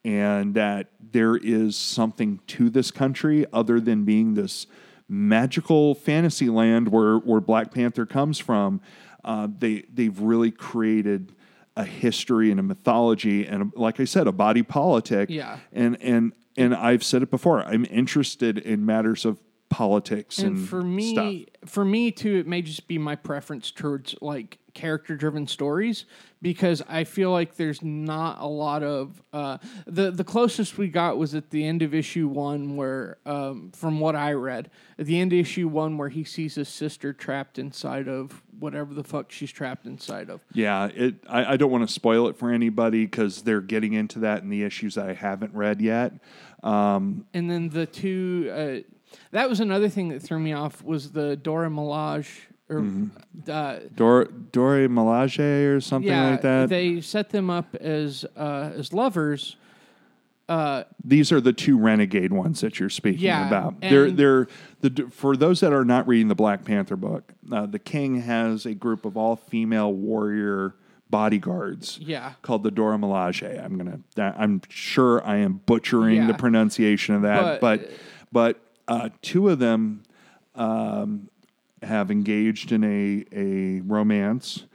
[0.04, 4.68] and that there is something to this country other than being this
[5.08, 8.82] magical fantasy land where where Black Panther comes from.
[9.24, 11.34] Uh, they they've really created
[11.76, 15.30] a history and a mythology and like I said, a body politic.
[15.30, 15.60] Yeah.
[15.72, 17.64] and and and I've said it before.
[17.64, 21.70] I'm interested in matters of politics and, and for me stuff.
[21.72, 26.06] for me too it may just be my preference towards like character driven stories
[26.41, 31.18] because i feel like there's not a lot of uh, the the closest we got
[31.18, 35.20] was at the end of issue one where um, from what i read at the
[35.20, 39.32] end of issue one where he sees his sister trapped inside of whatever the fuck
[39.32, 41.16] she's trapped inside of Yeah, it.
[41.28, 44.50] I, I don't want to spoil it for anybody because they're getting into that in
[44.50, 46.14] the issues that I haven't read yet.
[46.62, 51.12] Um, and then the two uh, that was another thing that threw me off was
[51.12, 52.30] the Dora Milaje
[52.74, 53.50] or Mm-hmm.
[53.52, 56.70] uh, Dor Dore Milaje or something yeah, like that.
[56.70, 59.56] They set them up as uh, as lovers.
[61.06, 63.82] These are the two renegade ones that you're speaking Yeah, about.
[63.82, 64.48] They're they're
[64.82, 67.34] the for those that are not reading the Black Panther book.
[67.52, 70.76] Uh, the king has a group of all female warrior
[71.10, 72.00] bodyguards.
[72.02, 72.34] Yeah.
[72.41, 73.64] called the Dora Milaje.
[73.64, 74.00] I'm gonna.
[74.18, 76.28] I'm sure I am butchering Yeah.
[76.28, 77.91] the pronunciation of that, But- but
[78.32, 80.02] but, uh, two of them
[80.56, 81.30] um,
[81.84, 84.66] have engaged in a a romance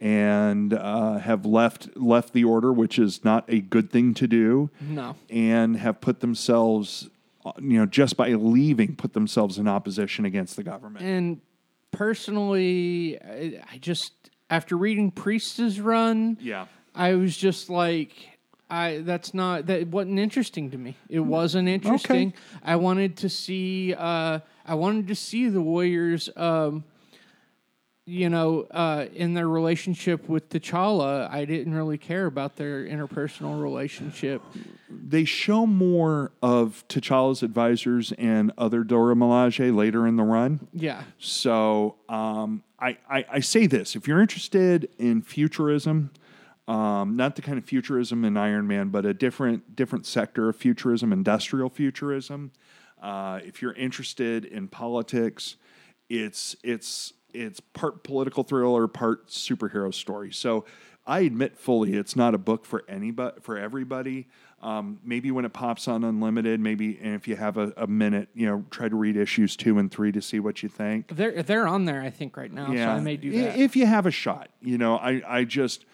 [0.00, 4.70] and uh, have left left the order, which is not a good thing to do,
[4.80, 5.16] No.
[5.30, 7.08] and have put themselves,
[7.60, 11.04] you know, just by leaving, put themselves in opposition against the government.
[11.04, 11.40] And
[11.92, 14.12] personally, I, I just
[14.50, 16.66] after reading Priest's run, yeah.
[16.94, 18.12] I was just like,
[18.70, 20.96] I that's not that wasn't interesting to me.
[21.08, 22.34] It wasn't interesting.
[22.62, 23.94] I wanted to see.
[23.96, 26.28] Uh, I wanted to see the Warriors.
[26.36, 26.84] Um,
[28.08, 33.60] you know, uh, in their relationship with T'Challa, I didn't really care about their interpersonal
[33.60, 34.42] relationship.
[34.88, 40.68] they show more of T'Challa's advisors and other Dora Milaje later in the run.
[40.72, 46.12] Yeah, So um, I, I, I say this: if you're interested in futurism,
[46.68, 50.54] um, not the kind of futurism in Iron Man, but a different different sector of
[50.54, 52.52] futurism, industrial futurism.
[53.00, 55.56] Uh, if you're interested in politics,
[56.08, 60.32] it's it's it's part political thriller, part superhero story.
[60.32, 60.64] So
[61.06, 64.28] I admit fully, it's not a book for anybody for everybody.
[64.62, 68.30] Um, maybe when it pops on Unlimited, maybe and if you have a, a minute,
[68.34, 71.14] you know, try to read issues two and three to see what you think.
[71.14, 72.00] they're they're on there.
[72.00, 73.58] I think right now, so I may do that.
[73.58, 75.84] If you have a shot, you know, I, I just,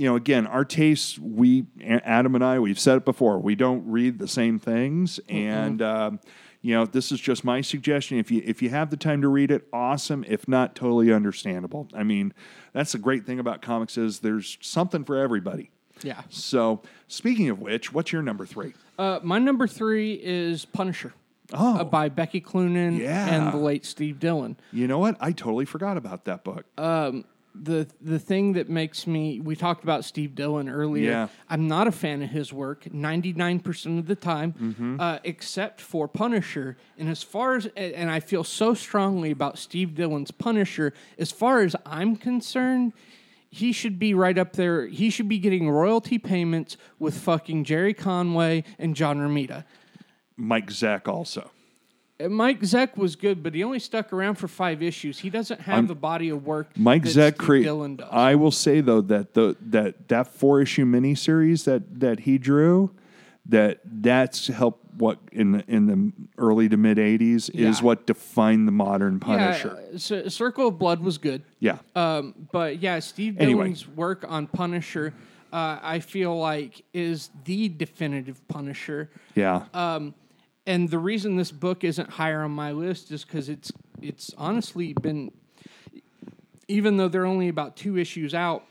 [0.00, 3.86] you know, again, our tastes, we, Adam and I, we've said it before, we don't
[3.86, 5.20] read the same things.
[5.28, 6.20] And, um,
[6.62, 8.16] you know, this is just my suggestion.
[8.18, 10.24] If you if you have the time to read it, awesome.
[10.26, 11.86] If not, totally understandable.
[11.92, 12.32] I mean,
[12.72, 15.70] that's the great thing about comics is there's something for everybody.
[16.02, 16.22] yeah.
[16.30, 18.72] So, speaking of which, what's your number three?
[18.98, 21.12] Uh, my number three is Punisher.
[21.52, 21.78] Oh.
[21.80, 23.26] uh, by Becky Cloonan Yeah.
[23.34, 24.56] and the late Steve Dillon.
[24.72, 25.16] You know what?
[25.20, 26.64] I totally forgot about that book.
[27.54, 31.10] The the thing that makes me we talked about Steve Dillon earlier.
[31.10, 31.28] Yeah.
[31.48, 35.00] I'm not a fan of his work 99% of the time, Mm-hmm.
[35.00, 36.76] uh, except for Punisher.
[36.96, 41.60] And as far as and I feel so strongly about Steve Dillon's Punisher, as far
[41.62, 42.92] as I'm concerned,
[43.50, 44.86] he should be right up there.
[44.86, 49.64] He should be getting royalty payments with fucking Jerry Conway and John Romita.
[50.36, 51.50] Mike Zeck also.
[52.28, 55.18] Mike Zeck was good, but he only stuck around for five issues.
[55.20, 57.62] He doesn't have the body of work Mike that Zeck Steve create.
[57.64, 58.08] Dillon does.
[58.10, 62.90] I will say though that the that that four issue miniseries that that he drew,
[63.46, 67.72] that that's helped what in the, in the early to mid '80s is Yeah.
[67.80, 69.78] what defined the modern Punisher.
[69.92, 71.42] Yeah, C- Circle of Blood was good.
[71.58, 73.62] Yeah, Um, but yeah, Steve Anyway.
[73.64, 75.14] Dillon's work on Punisher,
[75.52, 79.08] uh, I feel like is the definitive Punisher.
[79.34, 80.14] yeah, Um,
[80.70, 83.70] and the reason this book isn't higher on my list is because it's
[84.00, 85.30] it's honestly been,
[86.68, 88.64] even though they're only about two issues out,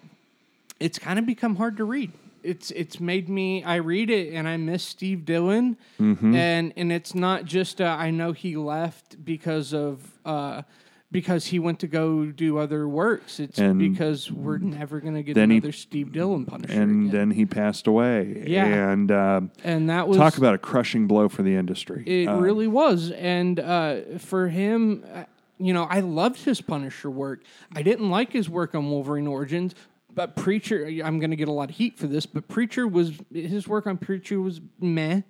[0.80, 2.12] it's kind of become hard to read.
[2.42, 6.34] It's it's made me I read it and I miss Steve Dillon, Mm-hmm.
[6.36, 10.00] and and it's not just uh, I know he left because of.
[10.26, 10.62] Uh,
[11.12, 13.40] because he went to go do other works.
[13.40, 16.74] It's And because we're never going to get then he- another Steve Dillon Punisher.
[16.82, 17.12] and again.
[17.12, 18.44] then he passed away.
[18.48, 18.66] Yeah.
[18.92, 22.04] and um, and that was talk about a crushing blow for the industry.
[22.06, 25.24] It Um, really was, and uh, for him, uh,
[25.58, 27.44] you know, I loved his Punisher work.
[27.76, 29.76] I didn't like his work on Wolverine Origins,
[30.14, 30.86] but Preacher.
[31.04, 33.86] I'm going to get a lot of heat for this, but Preacher was his work
[33.88, 35.22] on Preacher was meh,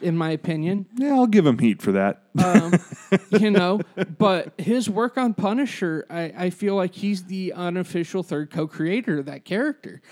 [0.00, 0.86] in my opinion.
[0.96, 2.22] yeah, I'll give him heat for that.
[2.42, 2.74] Um,
[3.40, 3.80] you know,
[4.18, 9.26] but his work on Punisher, I, I feel like he's the unofficial third co-creator of
[9.26, 10.02] that character,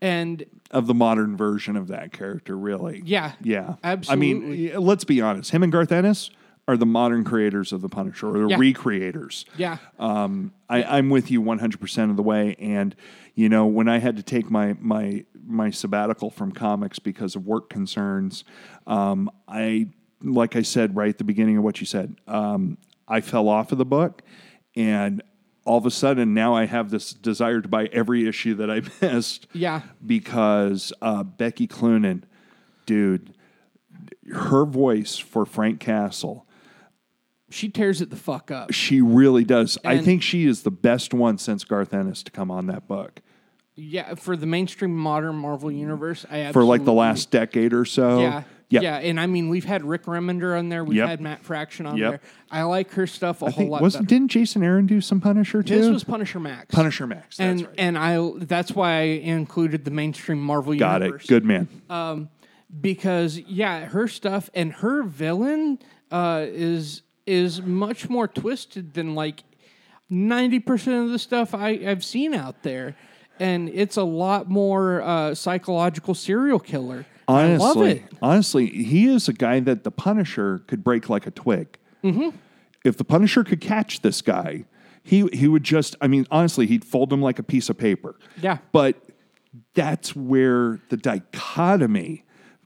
[0.00, 3.02] and of the modern version of that character, really.
[3.04, 4.70] yeah, Yeah, absolutely.
[4.70, 5.50] I mean, let's be honest.
[5.50, 6.30] Him and Garth Ennis
[6.66, 8.56] are the modern creators of the Punisher, or the Yeah.
[8.58, 9.44] recreators.
[9.56, 12.56] yeah, Um, I, I'm with you 100% of the way.
[12.58, 12.96] And
[13.34, 17.44] you know, when I had to take my my my sabbatical from comics because of
[17.46, 18.44] work concerns,
[18.86, 19.88] um, I
[20.22, 23.72] like I said right at the beginning of what you said, um, I fell off
[23.72, 24.22] of the book,
[24.74, 25.22] and
[25.66, 28.80] all of a sudden now I have this desire to buy every issue that I
[29.04, 29.82] missed yeah.
[30.06, 32.22] because uh, Becky Cloonan,
[32.86, 33.34] dude,
[34.32, 36.46] her voice for Frank Castle,
[37.54, 38.72] She tears it the fuck up.
[38.72, 39.78] she really does.
[39.84, 43.20] I think she is the best one since Garth Ennis to come on that book
[43.76, 48.20] Yeah, for the mainstream modern Marvel universe, I for like the last decade or so.
[48.20, 48.82] Yeah, Yep.
[48.82, 51.08] yeah, and I mean we've had Rick Remender on there, we've Yep.
[51.08, 52.10] had Matt Fraction on Yep.
[52.10, 52.20] there.
[52.50, 53.82] I like her stuff a I whole think lot.
[53.82, 54.14] wasn't better.
[54.18, 55.74] didn't Jason Aaron do some Punisher too?
[55.74, 56.74] His was Punisher Max.
[56.74, 57.36] Punisher Max.
[57.36, 57.74] That's and right.
[57.78, 61.24] and I that's why I included the mainstream Marvel Got universe.
[61.24, 61.28] it.
[61.28, 61.68] Good man.
[61.90, 62.30] Um,
[62.80, 65.78] because yeah, her stuff and her villain
[66.10, 69.44] uh, is is much more twisted than like
[70.10, 72.96] ninety percent of the stuff I, I've seen out there,
[73.38, 77.06] and it's a lot more uh, psychological serial killer.
[77.26, 78.02] I love honestly, it.
[78.20, 81.78] honestly, he is a guy that the Punisher could break like a twig.
[82.02, 82.36] Mm-hmm.
[82.84, 84.66] If the Punisher could catch this guy,
[85.02, 85.96] he he would just.
[86.00, 88.16] I mean, honestly, he'd fold him like a piece of paper.
[88.40, 88.58] Yeah.
[88.72, 88.96] But
[89.74, 92.23] that's where the dichotomy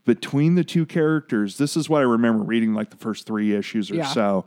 [0.08, 1.58] between the two characters.
[1.58, 4.06] This is what I remember reading, like the first three issues or Yeah.
[4.06, 4.44] so,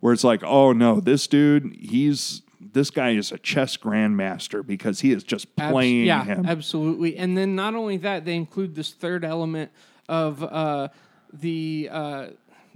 [0.00, 5.00] where it's like, oh no, this dude, he's this guy is a chess grandmaster because
[5.00, 6.46] he is just Abs- playing yeah, him.
[6.46, 7.16] absolutely.
[7.18, 9.70] And then not only that, they include this third element
[10.08, 10.88] of uh,
[11.32, 12.26] the uh,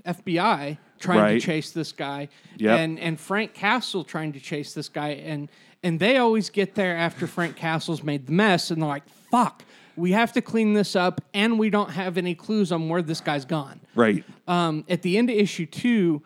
[0.07, 1.41] FBI trying Right.
[1.41, 2.79] to chase this guy, Yep.
[2.79, 5.49] and and Frank Castle trying to chase this guy, and
[5.83, 9.63] and they always get there after Frank Castle's made the mess, and they're like, "Fuck."
[9.97, 13.20] We have to clean this up, and we don't have any clues on where this
[13.20, 13.81] guy's gone.
[13.94, 14.24] right.
[14.48, 16.23] Um, at the end of issue two,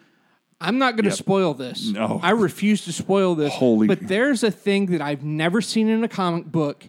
[0.61, 1.19] I'm not going to Yep.
[1.19, 1.89] spoil this.
[1.91, 2.21] No.
[2.23, 3.55] I refuse to spoil this.
[3.55, 6.85] Holy- But there's a thing that I've never seen in a comic book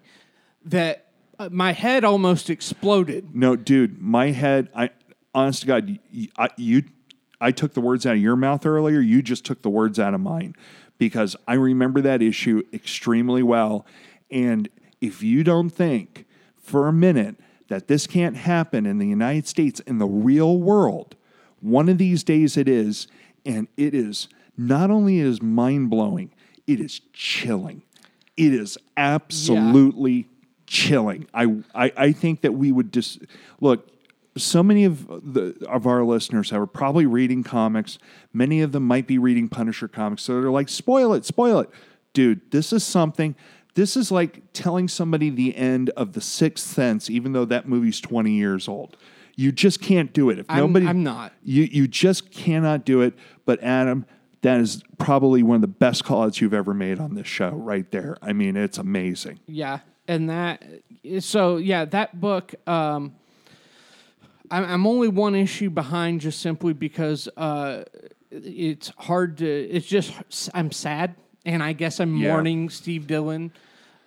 [0.65, 1.05] that
[1.39, 3.33] uh, my head almost exploded.
[3.33, 4.69] No, dude, my head.
[4.75, 4.89] I
[5.33, 5.99] honest to God,
[6.37, 6.83] I, you,
[7.39, 8.99] I took the words out of your mouth earlier.
[8.99, 10.53] You just took the words out of mine
[10.97, 13.85] because I remember that issue extremely well.
[14.29, 14.67] And
[14.99, 16.25] if you don't think
[16.71, 17.35] for a minute
[17.67, 21.15] that this can't happen in the United States in the real world,
[21.59, 23.07] one of these days it is,
[23.45, 26.31] and it is not only is mind blowing,
[26.65, 27.81] it is chilling.
[28.37, 30.27] It is absolutely
[30.65, 31.27] chilling.
[31.33, 33.19] I, I I think that we would just
[33.59, 33.89] look.
[34.37, 37.99] So many of the of our listeners are probably reading comics.
[38.31, 40.23] Many of them might be reading Punisher comics.
[40.23, 41.69] So they're like, spoil it, spoil it,
[42.13, 42.49] dude.
[42.51, 43.35] This is something.
[43.73, 47.99] This is like telling somebody the end of the Sixth Sense, even though that movie's
[48.01, 48.97] twenty years old.
[49.37, 50.39] You just can't do it.
[50.39, 51.33] If I'm- nobody, I'm not.
[51.43, 53.13] You you just cannot do it.
[53.45, 54.05] But Adam,
[54.41, 57.89] that is probably one of the best calls you've ever made on this show, right
[57.91, 58.17] there.
[58.21, 59.39] I mean, it's amazing.
[59.47, 60.63] Yeah, and that
[61.19, 62.53] so yeah, that book.
[62.67, 63.15] Um,
[64.51, 67.85] I'm, I'm only one issue behind, just simply because uh,
[68.31, 69.47] it's hard to.
[69.47, 70.11] It's just
[70.53, 71.15] I'm sad,
[71.45, 72.29] and I guess I'm Yeah.
[72.33, 73.51] mourning Steve Dillon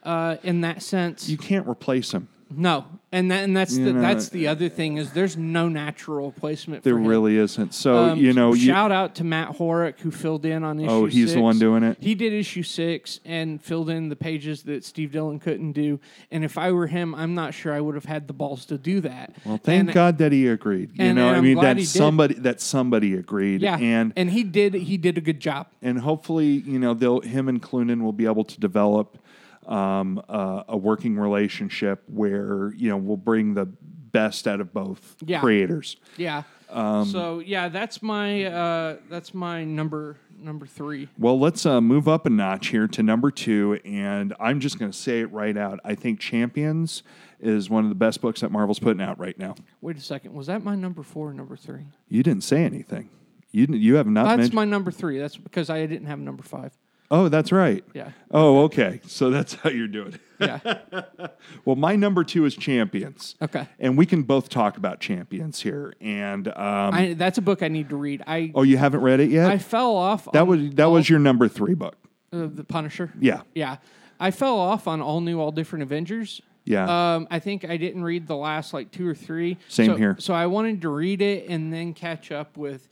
[0.02, 1.28] uh, in that sense.
[1.28, 2.28] You can't replace him.
[2.50, 5.68] No, and that, and that's You the, know, that's the other thing is there's no
[5.68, 6.82] natural replacement.
[6.84, 7.06] There for him.
[7.06, 7.74] really isn't.
[7.74, 10.88] So Um, you know, you, shout out to Matt Horak who filled in on issue.
[10.90, 11.96] Oh, he's the one doing it?
[12.00, 15.98] He did issue six and filled in the pages that Steve Dillon couldn't do.
[16.30, 18.78] And if I were him, I'm not sure I would have had the balls to
[18.78, 19.34] do that.
[19.44, 20.90] well, thank And- God that he agreed.
[20.94, 23.62] You and- know, and I mean that somebody that somebody agreed.
[23.62, 25.66] Yeah, and and he did he did a good job.
[25.82, 29.18] and hopefully, you know, they'll him and Cloonan will be able to develop
[29.66, 35.16] um, uh, a working relationship where you know we'll bring the best out of both
[35.27, 35.41] Yeah.
[35.41, 35.97] creators.
[36.16, 36.43] Yeah.
[36.70, 41.09] Um, so yeah, that's my uh, that's my number number three.
[41.19, 44.91] Well, let's uh, move up a notch here to number two, and I'm just going
[44.91, 45.78] to say it right out.
[45.85, 47.03] I think Champions
[47.41, 49.55] is one of the best books that Marvel's putting out right now.
[49.81, 51.85] Wait a second, was that my number four or number three?
[52.09, 53.11] You didn't say anything.
[53.53, 54.55] You didn't, you have not That's mentioned.
[54.55, 55.19] my number three.
[55.19, 56.73] That's because I didn't have number five.
[57.15, 57.85] Oh, that's right.
[57.95, 58.11] Yeah.
[58.31, 59.01] Oh, okay.
[59.07, 60.15] So that's how you're doing.
[60.15, 60.20] it.
[60.41, 60.99] Yeah.
[61.65, 63.36] Well, my number two is Champions.
[63.41, 63.66] Okay.
[63.78, 65.95] And we can both talk about Champions here.
[66.01, 68.23] And um, I, that's a book I need to read.
[68.27, 69.51] I oh, you haven't read it yet?
[69.51, 70.31] I fell off.
[70.32, 71.97] that was that all- was your number three book.
[72.32, 73.12] uh, the Punisher.
[73.19, 73.43] Yeah.
[73.55, 73.77] Yeah.
[74.20, 76.43] I fell off on all new, all different Avengers.
[76.66, 77.15] Yeah.
[77.15, 79.57] Um, I think I didn't read the last like two or three.
[79.69, 80.16] Same So- here.
[80.19, 82.89] So I wanted to read it and then catch up with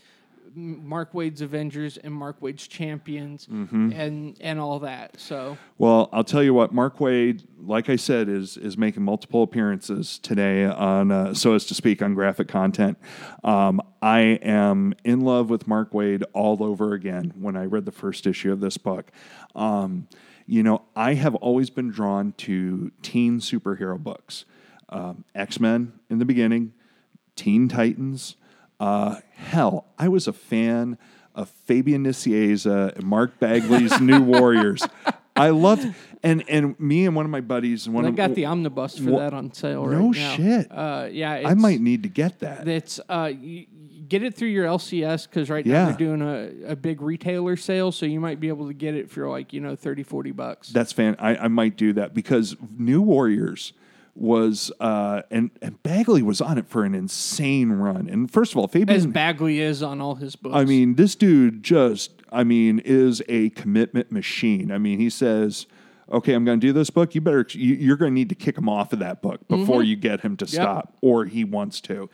[0.55, 3.93] Mark Waid's Avengers and Mark Waid's Champions Mm-hmm.
[3.93, 5.19] and and all that.
[5.21, 9.43] So Well, I'll tell you what, Mark Waid, like I said, is is making multiple
[9.43, 12.99] appearances today on, uh, so as to speak, on graphic content.
[13.45, 17.33] Um, I am in love with Mark Waid all over again.
[17.39, 19.11] When I read the first issue of this book,
[19.55, 20.09] um,
[20.47, 24.45] you know, I have always been drawn to teen superhero books,
[24.89, 26.73] um, X Men in the beginning,
[27.37, 28.37] Teen Titans.
[28.83, 30.99] Uh, hell, I was a fan
[31.35, 34.85] of Fabian Nicieza and Mark Bagley's New Warriors.
[35.37, 38.47] I loved, and and me and one of my buddies, one I of got the
[38.47, 40.37] omnibus for Wha- that on sale No right now.
[40.37, 40.67] shit.
[40.71, 42.67] Uh, yeah, I might need to get that.
[42.69, 43.31] It's uh,
[44.09, 45.85] get it through your LCS because right Yeah.
[45.85, 48.95] now they're doing a, a big retailer sale, so you might be able to get
[48.95, 50.69] it for like you know 30, 40 bucks.
[50.71, 51.17] That's fan.
[51.19, 53.73] I, I might do that because New Warriors
[54.15, 58.09] was uh, and and Bagley was on it for an insane run.
[58.09, 60.55] And first of all, Fabian As Bagley is on all his books.
[60.55, 64.71] I mean, this dude just, I mean, is a commitment machine.
[64.71, 65.67] I mean, he says,
[66.11, 67.15] okay, I'm going to do this book.
[67.15, 69.83] You better, you, you're going to need to kick him off of that book before
[69.83, 72.11] you get him to stop, or he wants to.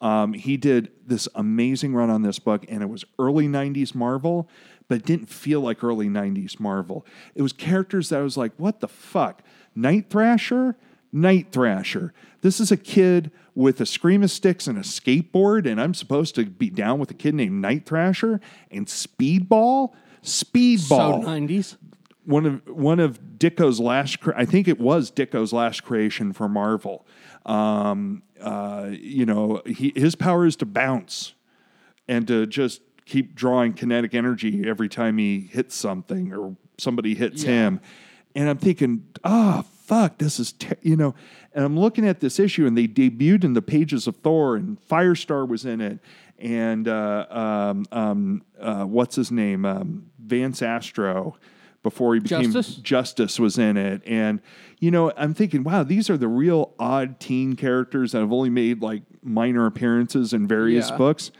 [0.00, 4.48] Um, he did this amazing run on this book, and it was early 90s Marvel,
[4.88, 7.04] but it didn't feel like early 90s Marvel.
[7.34, 9.42] It was characters that I was like, what the fuck?
[9.74, 10.76] Night Thrasher?
[11.12, 12.12] Night Thrasher.
[12.42, 16.34] This is a kid with a scream of sticks and a skateboard, and I'm supposed
[16.36, 19.92] to be down with a kid named Night Thrasher and Speedball.
[20.22, 20.78] Speedball.
[20.78, 21.76] so Speedball nineties.
[22.24, 24.18] one of one of Ditko's last.
[24.36, 27.06] I think it was Ditko's last creation for Marvel.
[27.46, 31.34] Um, uh, you know, he, his power is to bounce
[32.06, 37.42] and to just keep drawing kinetic energy every time he hits something or somebody hits
[37.44, 37.50] Yeah.
[37.50, 37.80] him.
[38.36, 41.14] And I'm thinking, ah, fuck, this is ter-, you know.
[41.52, 44.78] And I'm looking at this issue, and they debuted in the pages of Thor, and
[44.88, 45.98] Firestar was in it,
[46.38, 51.36] and uh, um, um, uh, what's his name, um, Vance Astro,
[51.82, 52.76] before he became Justice?
[52.76, 54.40] Justice was in it, and
[54.78, 58.50] you know, I'm thinking, wow, these are the real odd teen characters that have only
[58.50, 60.96] made like minor appearances in various Yeah.
[60.98, 61.32] books.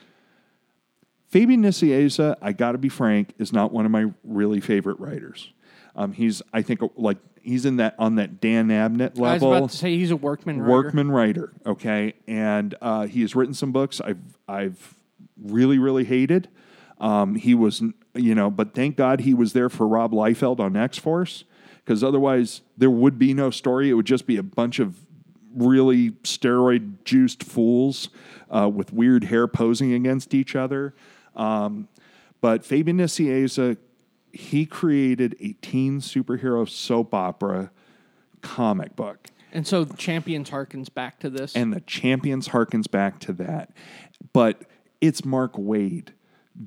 [1.28, 5.52] Fabian Nicieza, I got to be frank, is not one of my really favorite writers.
[5.94, 9.24] Um, he's, I think, like he's in that on that Dan Abnett level.
[9.24, 10.60] I was about to say he's a workman.
[10.60, 10.70] writer.
[10.70, 11.52] workman writer.
[11.66, 14.96] Okay, and uh, he has written some books I've I've
[15.40, 16.48] really really hated.
[16.98, 17.82] Um, he was,
[18.14, 21.44] you know, but thank God he was there for Rob Liefeld on X Force,
[21.76, 23.88] because otherwise there would be no story.
[23.88, 24.98] It would just be a bunch of
[25.54, 28.10] really steroid juiced fools
[28.50, 30.94] uh, with weird hair posing against each other.
[31.34, 31.88] Um,
[32.40, 33.76] but Fabian Nicieza,
[34.32, 37.70] he created a teen superhero soap opera
[38.42, 39.28] comic book.
[39.52, 41.54] And so Champions harkens back to this.
[41.56, 43.70] And the Champions harkens back to that.
[44.32, 44.62] But
[45.00, 46.08] it's Mark Waid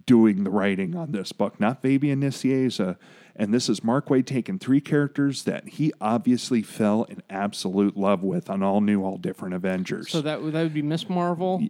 [0.06, 2.98] doing the writing on this book, not Fabian Nicieza.
[3.36, 8.22] And this is Mark Waid taking three characters that he obviously fell in absolute love
[8.24, 10.10] with on all new, all different Avengers.
[10.12, 11.62] so that would that would be Miss Marvel.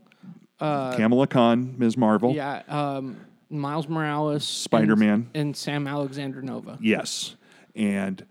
[0.59, 1.95] uh, Kamala Khan, Ms.
[1.97, 2.33] Marvel.
[2.33, 2.63] Yeah.
[2.67, 3.17] Um,
[3.59, 5.29] Miles Morales, Spider-Man.
[5.33, 6.77] and, and Sam Alexander Nova.
[6.81, 7.35] Yes,
[7.75, 8.25] and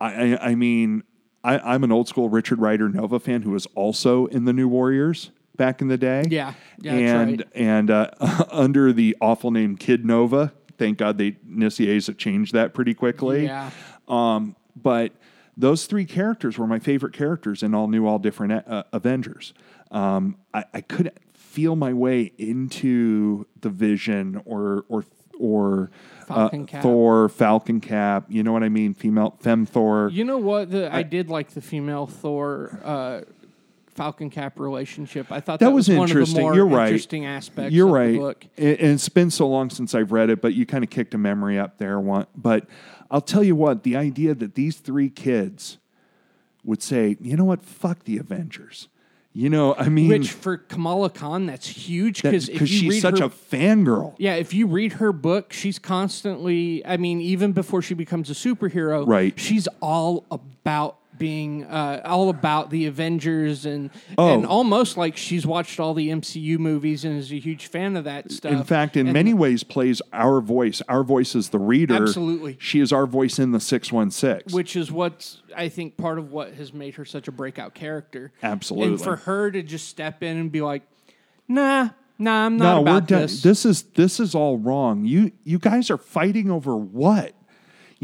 [0.00, 1.02] I, I, I mean,
[1.42, 4.68] I, I'm an old school Richard Rider Nova fan who was also in the New
[4.68, 6.24] Warriors back in the day.
[6.28, 7.48] Yeah, yeah, and right.
[7.54, 8.10] and uh,
[8.50, 10.52] under the awful name Kid Nova.
[10.76, 13.44] Thank God they Nicieza changed that pretty quickly.
[13.44, 13.70] Yeah.
[14.08, 15.12] Um, but
[15.56, 19.54] those three characters were my favorite characters in all new, all different uh, Avengers.
[19.90, 21.16] Um, I, I couldn't
[21.54, 25.04] feel my way into the Vision or or
[25.38, 25.90] or
[26.26, 26.82] Falcon uh, Cap.
[26.82, 28.26] Thor, Falcon Cap.
[28.28, 28.94] You know what I mean?
[28.94, 30.10] Female, femme Thor.
[30.12, 30.70] You know what?
[30.70, 33.20] The, I, did like the female Thor uh,
[33.86, 35.30] Falcon Cap relationship.
[35.30, 36.88] I thought that, That was one of the more You're right.
[36.88, 37.72] interesting aspects.
[37.72, 38.12] You're of right.
[38.12, 38.46] The book.
[38.56, 41.14] And, and it's been so long since I've read it, but you kind of kicked
[41.14, 42.00] a memory up there.
[42.00, 42.66] One, but
[43.10, 45.78] I'll tell you what: the idea that these three kids
[46.64, 47.62] would say, "You know what?
[47.62, 48.88] Fuck the Avengers."
[49.36, 53.18] You know, I mean, Which for Kamala Khan, that's huge because if she's read such
[53.18, 54.14] her, a fangirl.
[54.16, 56.86] yeah, if you read her book, she's constantly.
[56.86, 59.36] I mean, even before she becomes a superhero, Right.
[59.38, 64.34] She's all about being uh, all about the Avengers and Oh.
[64.34, 68.04] and almost like she's watched all the MCU movies and is a huge fan of
[68.04, 68.52] that stuff.
[68.52, 70.82] In fact, in And many ways, plays our voice.
[70.88, 71.94] Our voice is the reader.
[72.02, 72.56] Absolutely.
[72.60, 74.52] she is our voice in the six one six.
[74.52, 78.32] which is what's I think part of what has made her such a breakout character.
[78.42, 78.94] Absolutely.
[78.94, 80.82] And for her to just step in and be like,
[81.46, 83.22] "Nah, nah, I'm not No, not we're about done.
[83.22, 85.04] this." This is this is all wrong.
[85.04, 87.34] You you guys are fighting over what?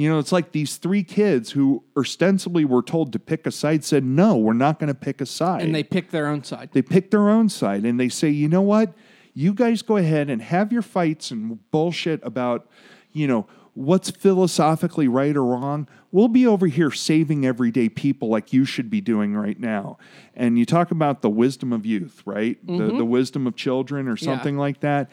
[0.01, 3.85] You know, it's like these three kids who ostensibly were told to pick a side
[3.85, 6.71] said, "No, we're not going to pick a side." and they pick their own side.
[6.73, 8.95] they pick their own side and they say, "You know what?
[9.35, 12.67] You guys go ahead and have your fights and bullshit about,
[13.13, 15.87] you know, what's philosophically right or wrong.
[16.11, 19.99] We'll be over here saving everyday people like you should be doing right now."
[20.35, 22.57] And you talk about the wisdom of youth, right?
[22.67, 22.97] The mm-hmm.
[22.97, 25.11] the wisdom of children or something like that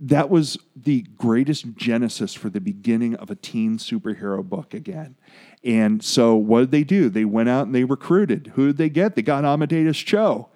[0.00, 5.16] that was the greatest genesis for the beginning of a teen superhero book again.
[5.62, 7.10] And so what did they do?
[7.10, 8.52] They went out and they recruited.
[8.54, 9.14] Who did they get?
[9.14, 10.48] They got Amadeus Cho.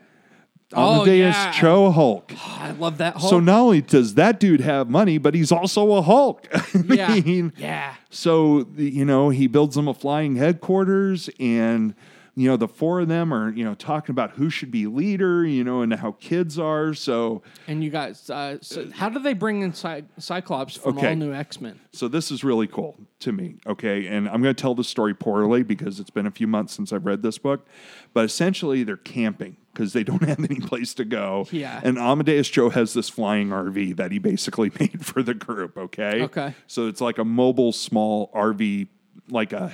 [0.72, 1.50] Oh, Amadeus yeah.
[1.52, 2.32] Cho Hulk.
[2.36, 3.30] Ah, I love that whole.
[3.30, 6.48] So not only does that dude have money, but he's also a Hulk.
[6.54, 7.94] I yeah, mean, yeah.
[8.08, 11.94] so you know he builds them a flying headquarters, and
[12.36, 15.44] you know the four of them are you know talking about who should be leader,
[15.46, 16.92] you know, and how kids are.
[16.94, 21.10] So And you guys, uh, so how do they bring in Cy- Cyclops from Okay.
[21.10, 21.78] all new X Men?
[21.92, 24.06] So this is really cool to me, okay?
[24.08, 26.92] And I'm going to tell the story poorly because it's been a few months since
[26.92, 27.66] I've read this book.
[28.12, 31.46] But essentially, they're camping because they don't have any place to go.
[31.52, 31.80] Yeah.
[31.84, 36.22] And Amadeus Cho has this flying RV that he basically made for the group, okay?
[36.22, 36.54] Okay.
[36.66, 38.88] So it's like a mobile small RV,
[39.28, 39.72] like a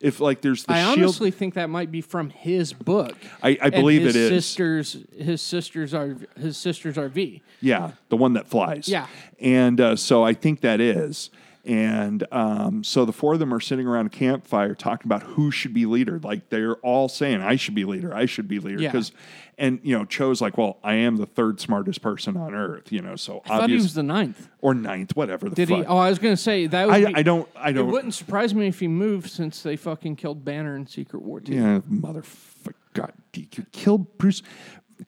[0.00, 0.98] if like there's the I shield.
[0.98, 3.16] honestly think that might be from his book.
[3.42, 4.28] I, I believe his it is.
[4.46, 7.40] Sisters, his sisters are his sisters RV.
[7.60, 8.88] Yeah, the one that flies.
[8.88, 9.06] Yeah.
[9.40, 11.30] And uh, so I think that is.
[11.68, 15.50] And um, so the four of them are sitting around a campfire talking about who
[15.50, 16.18] should be leader.
[16.18, 18.14] Like they're all saying, I should be leader.
[18.14, 18.80] I should be leader.
[18.80, 18.88] Yeah.
[18.88, 19.12] Because,
[19.58, 23.02] and, you know, Cho's like, well, I am the third smartest person on earth, you
[23.02, 24.48] know, so I thought he was the ninth.
[24.62, 25.78] or ninth, whatever the Did fuck.
[25.80, 25.84] he?
[25.84, 26.88] Oh, I was going to say that.
[26.88, 27.86] I, be, I don't, I don't.
[27.86, 31.38] It wouldn't surprise me if he moved since they fucking killed Banner in Secret War
[31.40, 31.52] 2.
[31.52, 32.72] Yeah, motherfucker.
[32.94, 34.42] God, you killed Bruce.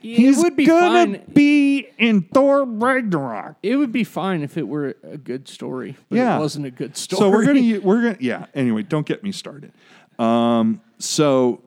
[0.03, 1.23] It would be gonna fine.
[1.35, 3.57] be in Thor Ragnarok.
[3.63, 6.37] It would be fine if it were a good story, but Yeah.
[6.37, 7.19] it wasn't a good story.
[7.19, 8.47] So we're gonna we're gonna yeah.
[8.55, 9.73] Anyway, don't get me started.
[10.19, 11.61] Um, so,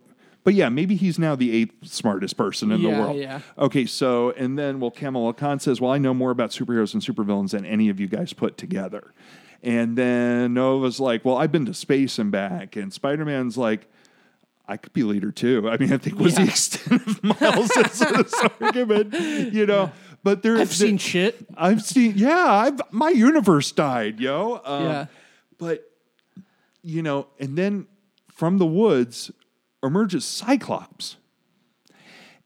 [0.43, 3.17] but yeah, maybe he's now the eighth smartest person in the world.
[3.17, 3.39] yeah.
[3.57, 7.03] Okay, so and then well, Kamala Khan says, "Well, I know more about superheroes and
[7.03, 9.11] supervillains than any of you guys put together."
[9.61, 13.87] And then Nova's like, "Well, I've been to space and back," and Spider Man's like.
[14.65, 15.69] I could be leader too.
[15.69, 18.01] I mean, I think was the extent of Miles'
[18.61, 19.13] argument,
[19.53, 19.91] you know.
[20.23, 21.45] But there, I've seen shit.
[21.57, 24.61] I've seen, yeah, I've my universe died, yo.
[24.63, 25.05] Um, Yeah.
[25.57, 25.89] But
[26.81, 27.87] you know, and then
[28.31, 29.31] from the woods
[29.83, 31.17] emerges Cyclops,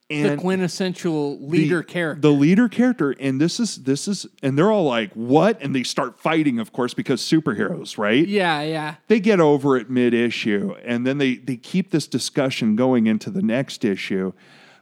[0.10, 2.22] The and quintessential the- leader character.
[2.22, 5.84] the leader character, and this is this is, and they're all like, "What?" And they
[5.84, 8.26] start fighting, of course, because superheroes, right?
[8.26, 8.96] yeah, yeah.
[9.10, 13.30] they get over it mid issue, and then they they keep this discussion going into
[13.30, 14.32] the next issue.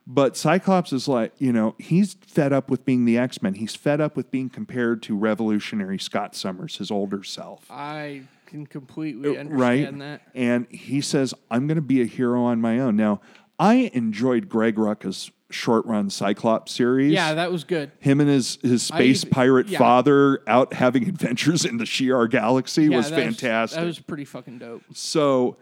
[0.07, 3.55] But Cyclops is like, you know, he's fed up with being the X Men.
[3.55, 7.65] He's fed up with being compared to revolutionary Scott Summers, his older self.
[7.71, 9.99] I can completely uh, understand right?
[9.99, 10.21] that.
[10.35, 12.95] And he says, I'm going to be a hero on my own.
[12.95, 13.21] Now,
[13.59, 17.13] I enjoyed Greg Rucka's short run Cyclops series.
[17.13, 17.91] Yeah, that was good.
[17.99, 19.77] Him and his, his space even- pirate yeah.
[19.79, 23.79] father out having adventures in the Shi'ar galaxy Yeah, was that fantastic.
[23.79, 24.81] that was pretty fucking dope.
[24.93, 25.57] So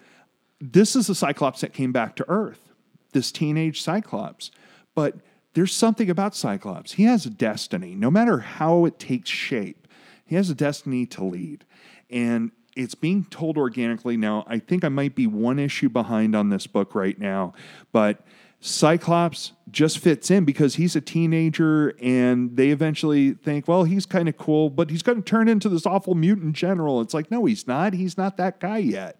[0.59, 2.73] this is the Cyclops that came back to Earth,
[3.11, 4.49] this teenage Cyclops.
[4.95, 5.15] But
[5.53, 6.93] there's something about Cyclops.
[6.93, 9.87] He has a destiny, no matter how it takes shape.
[10.25, 11.65] He has a destiny to lead.
[12.09, 14.17] And it's being told organically.
[14.17, 17.53] Now, I think I might be one issue behind on this book right now,
[17.91, 18.25] but
[18.59, 24.29] Cyclops just fits in because he's a teenager and they eventually think, well, he's kind
[24.29, 27.01] of cool, but he's going to turn into this awful mutant general.
[27.01, 27.93] It's like, no, he's not.
[27.93, 29.17] He's not that guy yet.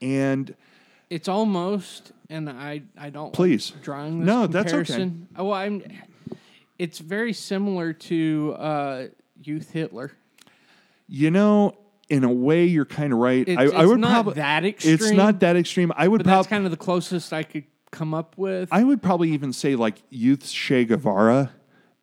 [0.00, 0.54] And
[1.10, 3.72] It's almost, and I I don't like Please.
[3.82, 5.12] drawing this No, that's okay.
[5.36, 5.82] Oh, well, I'm.
[6.78, 9.06] It's very similar to uh,
[9.42, 10.12] Youth Hitler.
[11.08, 11.76] You know,
[12.08, 13.46] in a way, you're kind of right.
[13.46, 14.94] It's, I, it's I would not probably that extreme.
[14.94, 15.92] It's not that extreme.
[15.96, 18.68] I would but that's kind of the closest I could come up with.
[18.72, 21.52] I would probably even say like youth Che Guevara,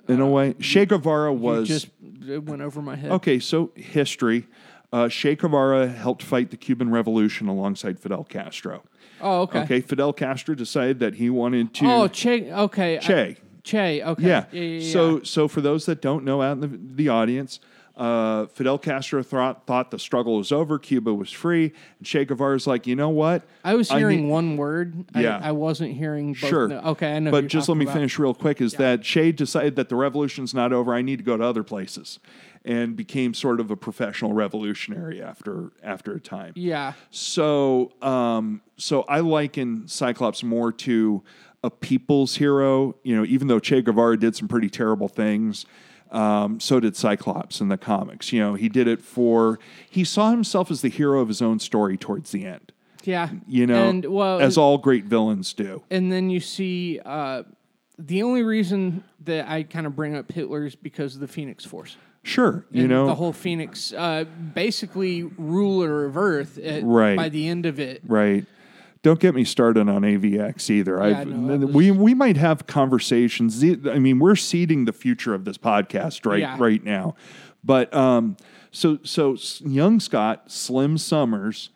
[0.07, 0.53] in a way.
[0.53, 1.87] Che Guevara was just
[2.27, 3.11] it went over my head.
[3.11, 3.39] okay.
[3.39, 4.47] So history.
[4.93, 8.83] Uh, che Guevara helped fight the Cuban Revolution alongside Fidel Castro.
[9.19, 9.59] Oh, okay.
[9.63, 11.85] Okay, Fidel Castro decided that he wanted to.
[11.91, 12.49] Oh, Che.
[12.51, 12.97] Okay.
[12.97, 13.37] I- Che.
[13.63, 14.03] che.
[14.03, 14.23] Okay.
[14.23, 14.45] Yeah.
[14.51, 14.61] Yeah.
[14.61, 14.93] yeah, yeah.
[14.93, 17.59] So, so for those that don't know out in the, the audience,
[17.97, 22.67] uh, Fidel Castro thought thought the struggle was over, Cuba was free, and Che Guevara's
[22.67, 23.43] like, you know what?
[23.63, 25.05] I was I hearing need- one word.
[25.15, 25.39] Yeah.
[25.41, 26.33] I, I wasn't hearing.
[26.33, 26.67] Both Sure.
[26.67, 27.15] no- okay.
[27.15, 27.31] I know.
[27.31, 27.93] But just let me about.
[27.93, 28.59] finish real quick.
[28.61, 30.93] Is that Che decided that the revolution's not over?
[30.93, 32.19] I need to go to other places,
[32.65, 36.51] and became sort of a professional revolutionary after after a time.
[36.55, 36.93] Yeah.
[37.11, 41.23] So, um, so I liken Cyclops more to
[41.63, 42.95] a people's hero.
[43.03, 45.65] You know, even though Che Guevara did some pretty terrible things,
[46.11, 48.31] um, so did Cyclops in the comics.
[48.31, 49.59] You know, he did it for
[49.89, 52.71] he saw himself as the hero of his own story towards the end.
[53.03, 53.29] Yeah.
[53.47, 55.83] You know, And well, as all great villains do.
[55.91, 57.43] and then you see uh,
[57.99, 61.63] the only reason that I kind of bring up Hitler is because of the Phoenix
[61.65, 61.97] Force.
[62.23, 64.23] Sure, you know, the whole Phoenix, uh,
[64.55, 66.57] basically ruler of Earth.
[66.57, 67.15] At, Right.
[67.15, 68.45] By the end of it, Right.
[69.05, 70.95] Don't get me started on AVX either.
[70.97, 73.63] Yeah, I've, no, was- we we might have conversations.
[73.63, 76.55] I mean, we're seeding the future of this podcast right Yeah.
[76.59, 77.15] right now.
[77.63, 78.35] But um,
[78.71, 81.69] so so young Scott Slim Summers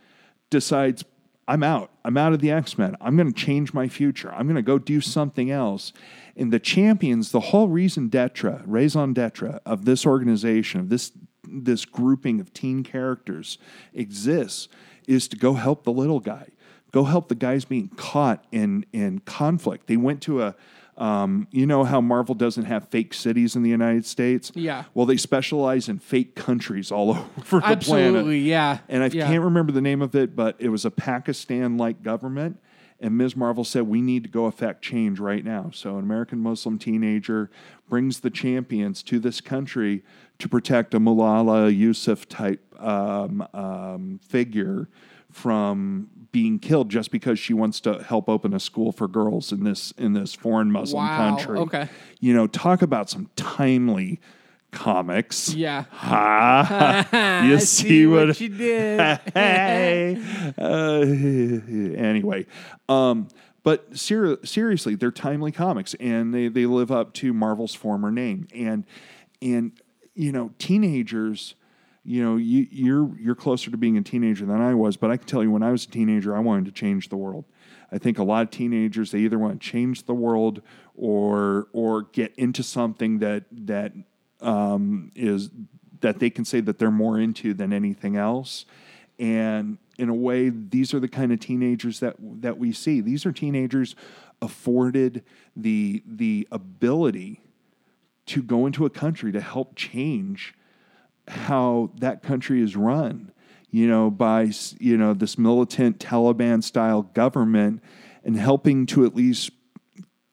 [0.49, 1.05] decides
[1.47, 1.91] I'm out.
[2.03, 2.95] I'm out of the X Men.
[2.99, 4.31] I'm going to change my future.
[4.33, 5.93] I'm going to go do something else.
[6.35, 11.11] And the champions, the whole reason d'etre, raison d'etre of this organization, of this
[11.47, 13.59] this grouping of teen characters
[13.93, 14.67] exists,
[15.07, 16.47] is to go help the little guy,
[16.91, 19.87] go help the guys being caught in in conflict.
[19.87, 20.55] They went to a
[20.99, 24.51] um, you know how Marvel doesn't have fake cities in the United States?
[24.53, 24.83] Yeah.
[24.93, 27.77] Well, they specialize in fake countries all over the planet.
[27.77, 28.79] absolutely, yeah.
[28.89, 29.25] And I yeah.
[29.25, 32.59] can't remember the name of it, but it was a Pakistan like government.
[32.99, 33.33] And Ms.
[33.37, 35.71] Marvel said, We need to go affect change right now.
[35.73, 37.49] So, an American Muslim teenager
[37.87, 40.03] brings the champions to this country
[40.39, 44.89] to protect a Malala Yusuf type um, um, figure
[45.31, 49.63] from being killed just because she wants to help open a school for girls in
[49.63, 51.57] this in this foreign Muslim Wow, country.
[51.59, 51.89] okay.
[52.19, 54.19] You know, talk about some timely
[54.71, 55.53] comics.
[55.55, 55.85] Yeah.
[55.91, 57.41] Ha!
[57.45, 59.19] you I see, what, you did.
[59.33, 60.21] hey.
[60.57, 60.99] Uh,
[61.99, 62.45] anyway,
[62.87, 63.27] um,
[63.63, 68.47] but ser- seriously, they're timely comics, and they they live up to Marvel's former name.
[68.53, 68.85] And
[69.41, 69.71] and
[70.15, 71.55] you know, teenagers.
[72.09, 75.17] You know, you, you're you're closer to being a teenager than I was, but I
[75.17, 77.45] can tell you, when I was a teenager, I wanted to change the world.
[77.91, 80.63] I think a lot of teenagers they either want to change the world
[80.95, 83.93] or or get into something that that
[84.41, 85.51] um, is
[86.01, 88.65] that they can say that they're more into than anything else.
[89.19, 93.01] And in a way, these are the kind of teenagers that that we see.
[93.01, 93.95] These are teenagers
[94.41, 95.23] afforded
[95.55, 97.43] the the ability
[98.25, 100.55] to go into a country to help change
[101.29, 103.31] how that country is run
[103.71, 107.81] you know by you know this militant Taliban style government
[108.23, 109.51] and helping to at least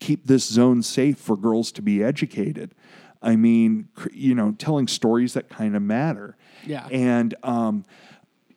[0.01, 2.75] keep this zone safe for girls to be educated
[3.23, 6.37] i mean you know telling stories that kind of matter
[6.67, 6.87] Yeah.
[6.91, 7.85] and um,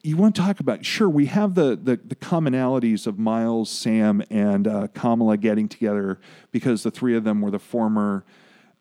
[0.02, 4.22] you want to talk about sure we have the the, the commonalities of miles sam
[4.30, 6.20] and uh, kamala getting together
[6.52, 8.24] because the three of them were the former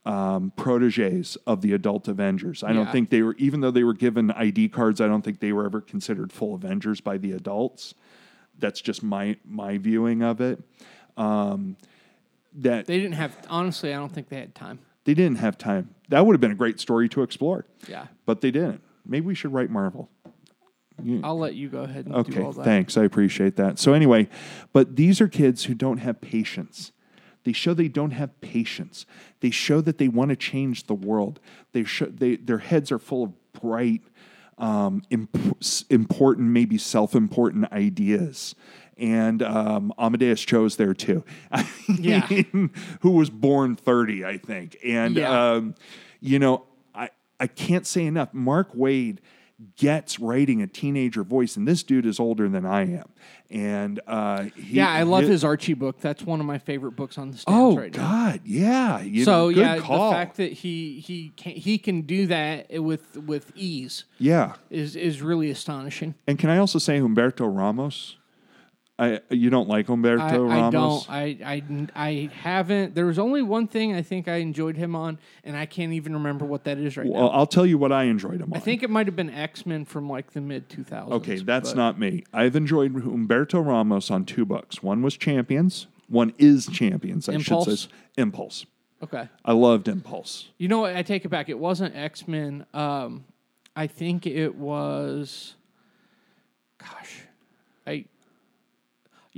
[0.09, 3.93] um, proteges of the adult avengers i don't think they were even though they were
[4.07, 7.95] given id cards i don't think they were ever considered full avengers by the adults
[8.59, 10.63] that's just my my viewing of it
[11.17, 11.77] um,
[12.55, 13.37] that They didn't have.
[13.51, 14.79] Honestly, I don't think they had time.
[15.05, 18.07] they didn't have time that would have been a great story to explore Yeah.
[18.25, 20.09] but they didn't maybe we should write marvel
[21.23, 22.65] I'll let you go ahead and do Okay, all that.
[22.65, 22.97] thanks.
[22.97, 23.79] I appreciate that.
[23.79, 24.29] So anyway,
[24.73, 26.91] but these are kids who don't have patience.
[27.49, 29.07] They show they don't have patience.
[29.41, 31.41] They show that they want to change the world.
[31.73, 34.03] They show they their heads are full of bright,
[34.59, 35.57] um, imp-
[35.89, 38.55] important, maybe self-important ideas.
[38.99, 41.25] And um, Amadeus Cho's there too.
[41.89, 42.27] Yeah.
[43.01, 44.77] who was born 30, I think.
[44.85, 45.53] And Yeah.
[45.53, 45.75] um,
[46.21, 47.09] you know, I
[47.41, 48.35] I can't say enough.
[48.35, 49.21] Mark Waid
[49.77, 53.09] gets writing a teenager voice, and this dude is older than I am.
[53.51, 56.01] And uh, he, Yeah, I love his Archie book.
[56.01, 58.03] That's one of my favorite books on the stands Oh right now.
[58.03, 59.01] God, yeah.
[59.01, 60.11] You So know, yeah, call.
[60.11, 64.55] the fact that he he can he can do that with with ease yeah.
[64.71, 66.15] is is really astonishing.
[66.27, 68.17] And can I also say Humberto Ramos?
[69.01, 71.07] I you don't like Humberto I, Ramos?
[71.09, 71.91] I don't.
[71.95, 72.97] I, I I haven't.
[72.97, 76.15] There was only one thing I think I enjoyed him on, and I can't even
[76.15, 77.29] remember what that is right Well, now.
[77.29, 78.57] I'll tell you what I enjoyed him on.
[78.57, 81.11] I think it might have been X Men from like the mid 2000s.
[81.13, 82.25] Okay, that's but- not me.
[82.33, 84.83] I've enjoyed Humberto Ramos on two books.
[84.83, 85.87] One was Champions.
[86.09, 87.29] One is Champions.
[87.29, 87.67] I Impulse?
[87.67, 87.89] should say.
[88.17, 88.67] Impulse.
[89.01, 89.29] Okay.
[89.45, 90.49] I loved Impulse.
[90.59, 90.97] You know what?
[90.97, 91.49] I take it back.
[91.49, 92.67] It wasn't X Men.
[92.75, 93.25] Um,
[93.77, 95.55] I think it was.
[96.79, 97.23] Gosh,
[97.87, 98.07] I.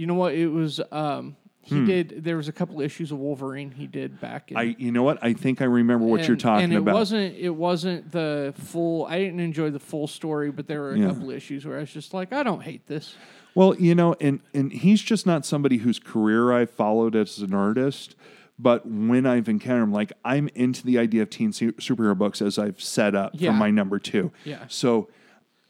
[0.01, 0.32] You know what?
[0.35, 0.81] It was.
[0.90, 2.24] Um, he did.
[2.24, 4.51] There was a couple issues of Wolverine he did back.
[4.51, 4.60] In, Hmm.
[4.60, 5.18] I, you know what?
[5.22, 6.94] I think I remember what you're and- talking and it about.
[6.94, 7.36] wasn't.
[7.36, 9.05] It wasn't the full.
[9.06, 11.09] I didn't enjoy the full story, but there were a Yeah.
[11.09, 13.14] couple issues where I was just like, I don't hate this.
[13.55, 17.52] Well, you know, and and he's just not somebody whose career I followed as an
[17.52, 18.16] artist.
[18.59, 22.40] But when I've encountered him, like I'm into the idea of teen su- superhero books
[22.43, 23.51] as I've set up Yeah.
[23.52, 24.32] for my number two.
[24.44, 24.64] Yeah.
[24.68, 25.09] So,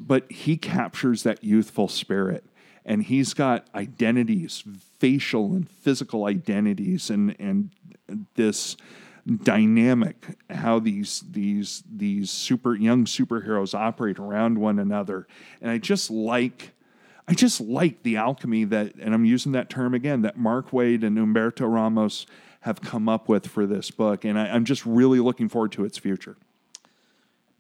[0.01, 2.43] but he captures that youthful spirit,
[2.85, 4.65] and he's got identities,
[4.99, 7.71] facial and physical identities, and and
[8.35, 8.77] this
[9.43, 15.27] dynamic how these these these super young superheroes operate around one another.
[15.61, 16.73] And i just like
[17.29, 21.05] i just like the alchemy that and i'm using that term again that mark waid
[21.05, 22.27] and humberto ramos
[22.63, 24.25] have come up with for this book.
[24.25, 26.37] And I, i'm just really looking forward to its future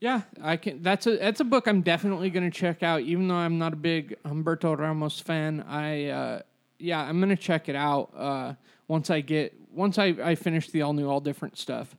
[0.00, 0.82] Yeah, I can.
[0.82, 3.02] That's a that's a book I'm definitely going to check out.
[3.02, 6.40] Even though I'm not a big Humberto Ramos fan, I uh,
[6.78, 8.54] yeah, I'm going to check it out uh,
[8.88, 11.94] once I get once I, I finish the all new, all different stuff.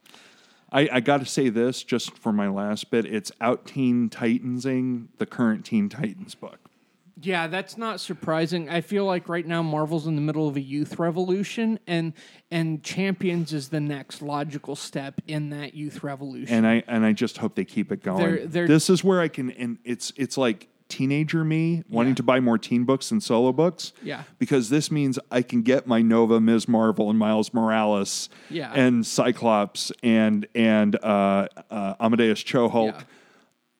[0.71, 3.05] I, I got to say this just for my last bit.
[3.05, 6.70] It's out Teen Titansing the current Teen Titans book.
[7.19, 8.69] Yeah, that's not surprising.
[8.69, 12.13] I feel like right now Marvel's in the middle of a youth revolution, and
[12.49, 16.53] and Champions is the next logical step in that youth revolution.
[16.55, 18.23] and I and I just hope they keep it going.
[18.23, 22.15] They're- they're- this is where I can, and it's it's like teenager me wanting Yeah.
[22.15, 23.93] to buy more teen books and solo books.
[24.03, 24.23] Yeah.
[24.39, 26.67] because this means I can get my Nova, Ms.
[26.67, 28.73] Marvel, and Miles Morales, Yeah.
[28.73, 33.03] and Cyclops and and uh, uh, Amadeus Cho Hulk, Yeah.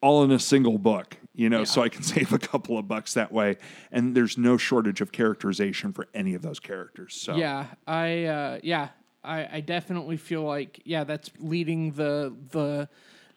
[0.00, 1.16] all in a single book.
[1.34, 1.64] You know, Yeah.
[1.64, 3.56] so I can save a couple of bucks that way,
[3.90, 7.14] and there's no shortage of characterization for any of those characters.
[7.14, 8.88] So Yeah, I uh, yeah,
[9.24, 12.88] I, I definitely feel like yeah, that's leading the the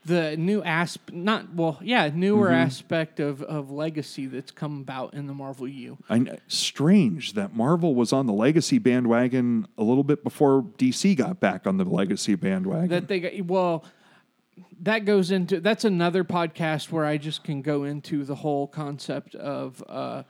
[0.08, 2.54] the new asp not well yeah newer Mm-hmm.
[2.68, 5.98] aspect of of legacy that's come about in the Marvel U.
[6.10, 11.40] I strange that Marvel was on the legacy bandwagon a little bit before DC got
[11.40, 12.90] back on the legacy bandwagon.
[12.90, 13.84] That they got well.
[14.82, 19.36] That goes into that's another podcast where I just can go into the whole concept
[19.36, 20.24] of uh,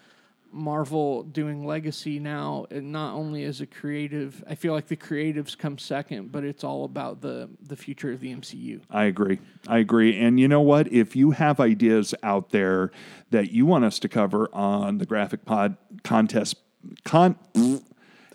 [0.51, 4.43] Marvel doing legacy now, and not only as a creative.
[4.47, 8.21] I feel like the creatives come second, but it's all about the the future of
[8.21, 8.81] the MCU.
[8.89, 9.39] I agree.
[9.67, 10.17] I agree.
[10.17, 10.91] And you know what?
[10.91, 12.91] If you have ideas out there
[13.31, 16.55] that you want us to cover on the graphic pod contest
[17.03, 17.35] con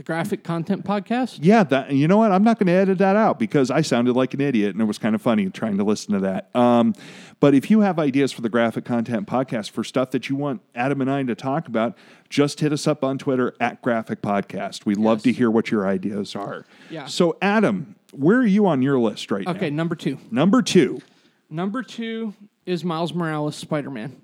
[0.01, 1.41] The graphic content podcast.
[1.43, 2.33] yeah, that you know what?
[2.33, 4.87] I'm not going to edit that out because I sounded like an idiot and it
[4.87, 6.49] was kind of funny trying to listen to that.
[6.57, 6.95] Um,
[7.39, 10.63] but if you have ideas for the graphic content podcast for stuff that you want
[10.75, 11.99] Adam and I to talk about,
[12.31, 14.87] just hit us up on Twitter at Graphic Podcast.
[14.87, 16.65] We'd love to hear what your ideas are.
[16.89, 17.05] Yeah.
[17.05, 19.57] So Adam, where are you on your list right Okay, now?
[19.59, 20.17] Okay, number two.
[20.31, 21.03] Number two.
[21.51, 22.33] Number two
[22.65, 24.17] is Miles Morales Spider Man.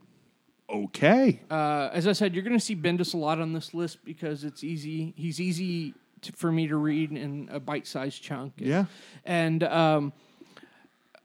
[0.69, 1.41] Okay.
[1.51, 4.45] Uh, as I said, you're going to see Bendis a lot on this list because
[4.45, 5.15] it's easy.
[5.17, 8.55] He's easy to, for me to read in a bite-sized chunk.
[8.57, 8.87] Yeah.
[9.25, 10.13] and um,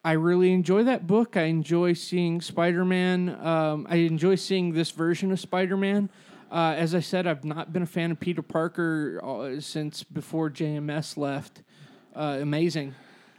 [0.04, 1.38] I really enjoy that book.
[1.38, 3.30] I enjoy seeing Spider-Man.
[3.46, 6.10] Um, I enjoy seeing this version of Spider-Man.
[6.52, 10.50] Uh, as I said, I've not been a fan of Peter Parker uh, since before
[10.50, 11.62] JMS left.
[12.16, 12.94] Uh, amazing.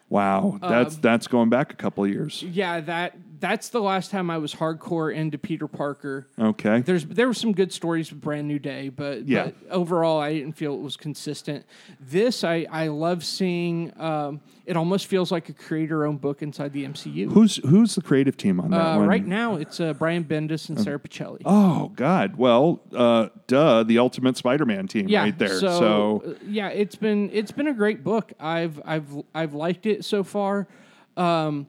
[0.08, 0.58] Wow.
[0.60, 2.42] That's that's going back a couple of years.
[2.42, 6.28] Yeah, that that's the last time I was hardcore into Peter Parker.
[6.38, 6.80] Okay.
[6.80, 9.46] There's there were some good stories with Brand New Day, but, Yeah.
[9.46, 11.66] but overall I didn't feel it was consistent.
[12.00, 13.92] This I I love seeing.
[14.00, 17.32] Um, it almost feels like a creator-owned book inside the MCU.
[17.32, 19.08] Who's who's the creative team on that Uh, one?
[19.08, 21.42] right now it's uh, Brian Bendis and Sara Pichelli.
[21.44, 22.36] Oh God!
[22.36, 25.58] Well, uh, duh, the Ultimate Spider-Man team, yeah, right there.
[25.58, 28.32] So, So, uh, yeah, it's been it's been a great book.
[28.38, 30.68] I've I've I've liked it so far.
[31.16, 31.66] Um,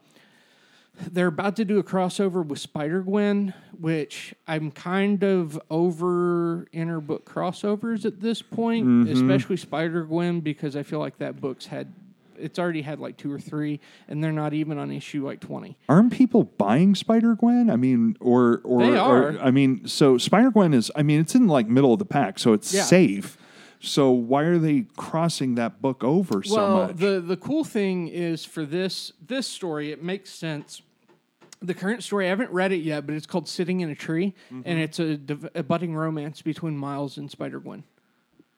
[1.12, 7.02] they're about to do a crossover with Spider Gwen, which I'm kind of over inner
[7.02, 9.12] book crossovers at this point, Mm-hmm.
[9.14, 11.94] especially Spider Gwen because I feel like that book's had
[12.36, 15.78] it's already had like two or three, and they're not even on issue like twenty.
[15.88, 17.70] aren't people buying Spider Gwen?
[17.70, 20.92] I mean, or or, They or- I mean, so Spider Gwen is.
[20.96, 22.84] I mean, it's in like middle of the pack, so it's Yeah.
[22.84, 23.38] safe.
[23.86, 26.96] So why are they crossing that book over so well, much?
[26.96, 30.82] the the cool thing is for this this story, it makes sense
[31.64, 32.26] the current story.
[32.26, 34.34] I haven't read it yet, but it's called "Sitting in a Tree,"
[34.66, 35.20] and it's a,
[35.56, 37.84] a budding romance between Miles and Spider Gwen.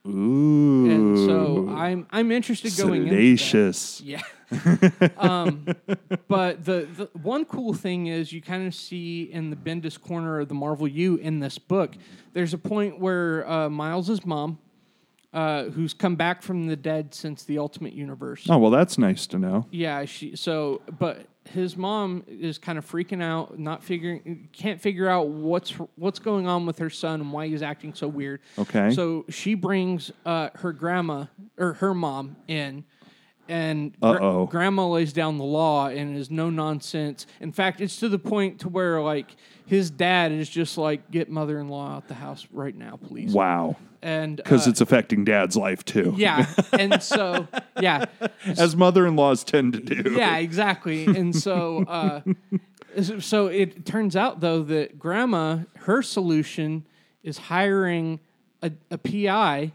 [0.08, 0.90] Ooh.
[0.90, 4.02] And so I'm I'm interested going into that.
[4.04, 4.22] Yeah.
[5.18, 5.66] um,
[6.28, 10.40] but the, the one cool thing is you kind of see in the Bendis corner
[10.40, 11.96] of the Marvel U in this book,
[12.34, 14.60] there's a point where uh, Miles's mom,
[15.36, 18.48] uh, who's come back from the dead since the Ultimate Universe.
[18.50, 19.68] Oh well, that's nice to know.
[19.70, 25.10] Yeah, she so but his mom is kind of freaking out, not figuring can't figure
[25.10, 28.40] out what's what's going on with her son and why he's acting so weird.
[28.58, 28.92] Okay.
[28.92, 31.26] So she brings uh, her grandma
[31.58, 32.86] or her mom in
[33.48, 37.28] and gr- grandma lays down the law and is no nonsense.
[37.40, 39.36] In fact, it's to the point to where like
[39.66, 43.34] his dad is just like get mother-in-law out the house right now, please.
[43.34, 43.76] Wow.
[44.06, 46.14] And Because uh, it's affecting dad's life too.
[46.16, 47.48] yeah, and so
[47.82, 48.06] yeah,
[48.46, 50.12] As mother in laws tend to do.
[50.12, 51.06] yeah, exactly.
[51.08, 52.22] And so, uh,
[53.20, 56.86] so it turns out though that grandma, her solution
[57.24, 58.20] is hiring
[58.62, 59.72] a, a PI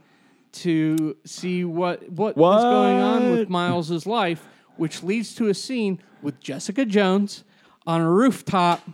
[0.52, 4.46] to see what what what is going on with Miles's life,
[4.76, 7.42] which leads to a scene with Jessica Jones
[7.84, 8.88] on a rooftop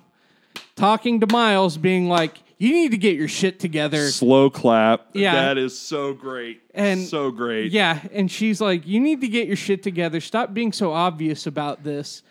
[0.77, 5.07] talking to Miles, being like, "You need to get your shit together." Slow clap.
[5.15, 5.35] Yeah.
[5.35, 6.61] That is so great.
[6.75, 7.73] And- so great.
[7.73, 10.21] Yeah, and she's like, "You need to get your shit together.
[10.21, 12.23] Stop being so obvious about this."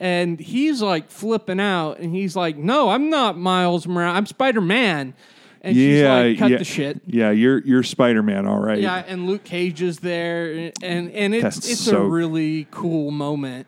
[0.00, 4.16] And he's like flipping out, and he's like, "No, I'm not Miles Morales.
[4.16, 5.14] I'm Spider Man."
[5.62, 6.56] And she's Yeah, like, "Cut yeah.
[6.58, 8.80] the shit." Yeah, you're you're Spider Man, all right.
[8.80, 13.10] Yeah, and Luke Cage is there, and and it's That's it's so- a really cool
[13.12, 13.66] moment.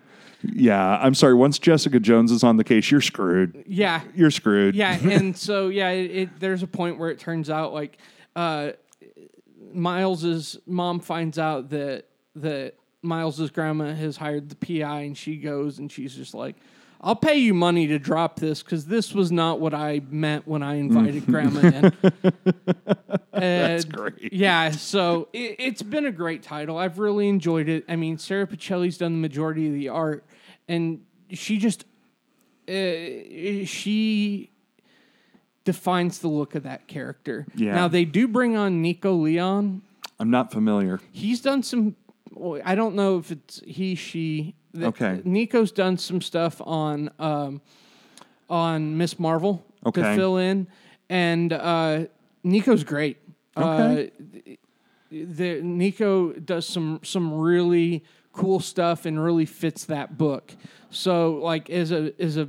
[0.53, 1.35] Yeah, I'm sorry.
[1.35, 3.65] Once Jessica Jones is on the case, you're screwed.
[3.67, 4.75] Yeah, You're screwed.
[4.75, 7.99] yeah, and so yeah, it, it, there's a point where it turns out like
[8.35, 8.71] uh,
[9.73, 12.05] Miles's mom finds out that
[12.37, 16.57] that Miles's grandma has hired the PI, and she goes and she's just like,
[17.01, 20.63] "I'll pay you money to drop this because this was not what I meant when
[20.63, 21.93] I invited grandma in."
[23.33, 24.33] That's great.
[24.33, 26.79] Yeah, so it, it's been a great title.
[26.79, 27.85] I've really enjoyed it.
[27.89, 30.25] I mean, Sara Pichelli's done the majority of the art,
[30.69, 31.85] and she just
[32.69, 32.73] uh,
[33.65, 34.51] she
[35.65, 37.47] defines the look of that character.
[37.55, 37.75] Yeah.
[37.75, 39.83] Now they do bring on Nico Leon.
[40.19, 41.01] I'm not familiar.
[41.13, 41.97] He's done some.
[42.33, 44.55] well, I don't know if it's he, she.
[44.73, 45.23] The- Okay.
[45.25, 47.61] Nico's done some stuff on um,
[48.51, 50.15] on Miss Marvel to Okay.
[50.17, 50.67] fill in,
[51.09, 52.05] and uh,
[52.45, 53.17] Nico's great.
[53.57, 54.11] Okay.
[54.51, 54.53] Uh,
[55.11, 58.05] the Nico does some some really
[58.37, 60.55] cool stuff and really fits that book.
[60.91, 62.49] So like as a as a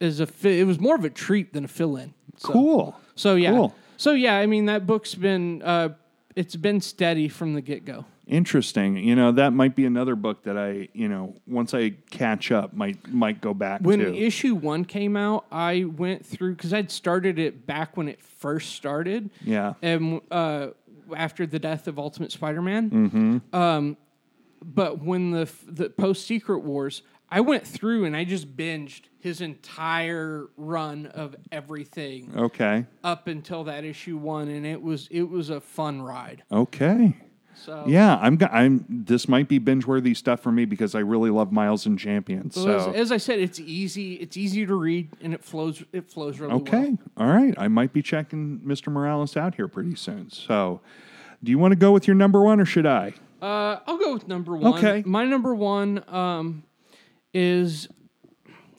[0.00, 2.14] as a fi- it was more of a treat than a fill in.
[2.36, 3.00] So, Cool.
[3.14, 3.50] So yeah.
[3.50, 3.74] Cool.
[3.96, 5.90] So yeah, I mean that book's been uh,
[6.36, 8.06] it's been steady from the get go.
[8.26, 8.96] Interesting.
[8.96, 12.72] You know, that might be another book that I, you know, once I catch up,
[12.72, 14.14] might might go back to When to.
[14.16, 18.74] issue one came out, I went through because I'd started it back when it first
[18.76, 19.30] started.
[19.44, 19.74] yeah.
[19.82, 20.68] and uh,
[21.16, 22.90] after the death of Ultimate Spider-Man.
[22.90, 23.56] Mm-hmm.
[23.56, 23.96] Um,
[24.62, 29.40] but when the the post Secret Wars, I went through and I just binged his
[29.40, 32.86] entire run of everything Okay.
[33.04, 36.42] up until that issue one, and it was it was a fun ride.
[36.50, 37.16] Okay.
[37.54, 38.38] So Yeah, I'm.
[38.50, 38.86] I'm.
[38.88, 42.54] This might be binge worthy stuff for me because I really love Miles and Champions.
[42.54, 44.14] So as, as I said, it's easy.
[44.14, 45.82] It's easy to read, and it flows.
[45.92, 46.62] It flows really well.
[46.62, 47.52] okay, all right.
[47.58, 48.90] I might be checking Mr.
[48.90, 50.30] Morales out here pretty soon.
[50.30, 50.80] So,
[51.44, 53.12] do you want to go with your number one or should I?
[53.40, 54.74] Uh, I'll go with number one.
[54.74, 55.02] Okay.
[55.06, 56.64] My number one um,
[57.32, 57.88] is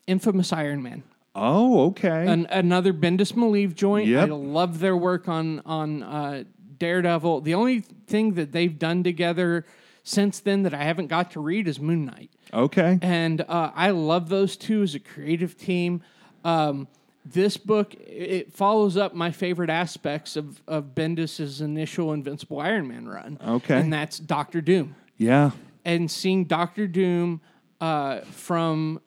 [0.08, 1.04] Infamous Iron Man.
[1.34, 2.28] Oh, okay.
[2.28, 4.08] An, another Bendis Maleev joint.
[4.08, 4.30] Yep.
[4.30, 6.44] I love their work on on uh,
[6.78, 7.42] Daredevil.
[7.42, 9.66] The only thing that they've done together
[10.04, 12.98] since then that I haven't got to read is Moon Knight, okay.
[13.04, 16.02] and uh, I love those two as a creative team.
[16.44, 16.88] Um,
[17.26, 23.07] this book it follows up my favorite aspects of of Bendis's initial Invincible Iron Man
[23.07, 23.38] run.
[23.45, 23.80] Okay.
[23.80, 25.52] and that's Doctor Doom Yeah.
[25.85, 27.41] and seeing Doctor Doom
[27.80, 29.02] uh, from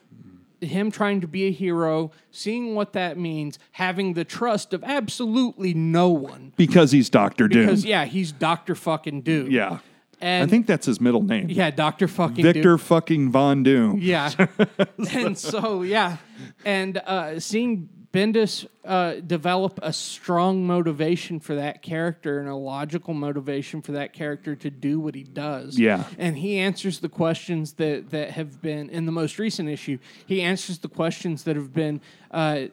[0.61, 5.75] him trying to be a hero, seeing what that means, having the trust of absolutely
[5.75, 6.53] no one.
[6.57, 7.67] Because he's Doctor Doom.
[7.67, 9.51] Because yeah, he's Doctor fucking Doom.
[9.51, 9.81] yeah.
[10.21, 11.51] and I think that's his middle name.
[11.51, 12.79] yeah, Doctor fucking Victor Doom.
[12.79, 13.99] fucking Von Doom.
[14.01, 14.31] Yeah,
[15.13, 16.17] and so yeah,
[16.65, 23.13] and uh, seeing Bendis uh, develop a strong motivation for that character and a logical
[23.13, 25.77] motivation for that character to do what he does.
[25.77, 26.05] Yeah.
[26.17, 29.99] and he answers the questions that that have been in the most recent issue.
[30.27, 32.01] He answers the questions that have been
[32.31, 32.67] uh,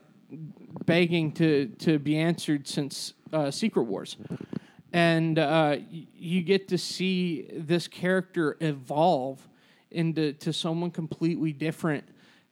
[0.85, 4.17] begging to to be answered since uh, Secret Wars.
[4.93, 9.47] And uh, you get to see this character evolve
[9.89, 12.03] into to someone completely different,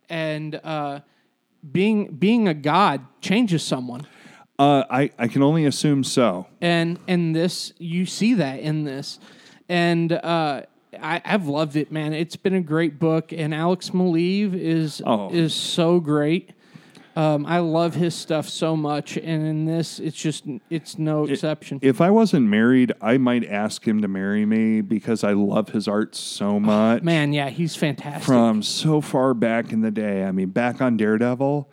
[0.09, 1.01] and uh,
[1.71, 4.07] being being a god changes someone.
[4.57, 6.47] Uh, I I can only assume so.
[6.61, 9.19] and and this you see that in this
[9.67, 10.61] and uh
[11.01, 12.13] I, I've loved it, man.
[12.13, 15.29] It's been a great book, and Alex Maleev is Oh.
[15.31, 16.49] is so great.
[17.15, 21.79] Um, I love his stuff so much, and in this, it's just it's no exception.
[21.81, 25.87] If I wasn't married, I might ask him to marry me because I love his
[25.87, 27.03] art so much.
[27.03, 28.23] man, yeah, he's fantastic.
[28.23, 30.23] From so far back in the day.
[30.23, 31.69] I mean, back on Daredevil,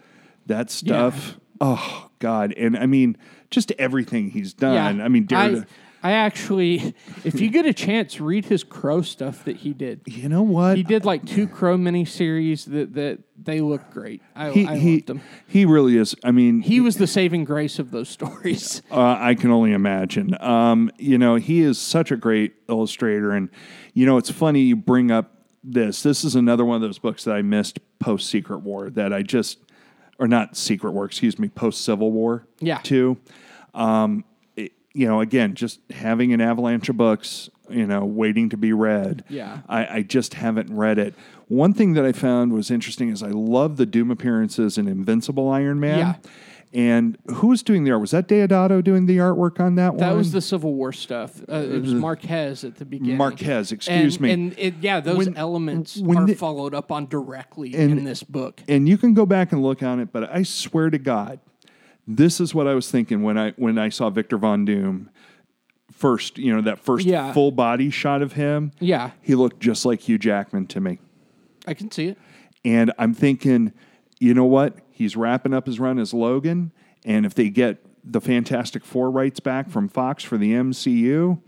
[0.47, 1.39] that stuff.
[1.61, 2.53] Oh God.
[2.57, 3.17] And I mean,
[3.51, 5.01] just everything he's done.
[5.01, 5.63] I mean, Daredevil.
[5.63, 5.67] I,
[6.07, 10.03] I actually, if you get a chance, read his Crow stuff that he did.
[10.07, 10.77] you know what?
[10.77, 14.23] He did like two Crow miniseries that that they look great.
[14.35, 15.20] I, He, I he, loved them.
[15.49, 16.15] he really is.
[16.23, 18.83] I mean, He was the saving grace of those stories.
[18.91, 20.37] Uh, I can only imagine.
[20.41, 23.49] Um, you know, he is such a great illustrator, and
[23.95, 26.03] you know, it's funny you bring up this.
[26.03, 29.23] This is another one of those books that I missed post Secret War that I
[29.23, 29.59] just,
[30.19, 32.47] or not Secret War, excuse me, post Civil War.
[32.61, 32.78] Yeah.
[32.78, 33.19] Too.
[33.74, 34.24] Um,
[34.97, 39.24] you know, again, just having an avalanche of books, you know, waiting to be read.
[39.28, 39.59] Yeah.
[39.68, 41.14] I, I just haven't read it.
[41.48, 45.51] One thing that I found was interesting is I love the Doom appearances in Invincible
[45.51, 45.98] Iron Man.
[45.98, 46.14] Yeah.
[46.73, 48.01] And who was doing the art?
[48.01, 49.98] Was that Deodato doing the artwork on that, one?
[50.01, 51.40] That was the Civil War stuff.
[51.48, 53.16] Uh, it was Marquez at the beginning.
[53.16, 54.31] Marquez, excuse and, me.
[54.32, 58.05] And it, yeah, those When- elements when are the- followed up on directly And- in
[58.05, 58.62] this book.
[58.66, 61.39] and you can go back and look on it, but I swear to God,
[62.07, 65.11] this is what I was thinking when I when I saw Victor Von Doom
[65.93, 66.39] first.
[66.39, 67.33] You know that first Yeah.
[67.33, 68.73] full body shot of him.
[68.81, 70.99] Yeah, He looked just like Hugh Jackman to me.
[71.66, 72.19] I can see it.
[72.65, 73.73] And I'm thinking,
[74.19, 74.78] you know what?
[74.91, 76.73] He's wrapping up his run as Logan.
[77.05, 81.39] And if they get the Fantastic Four rights back from Fox for the MCU,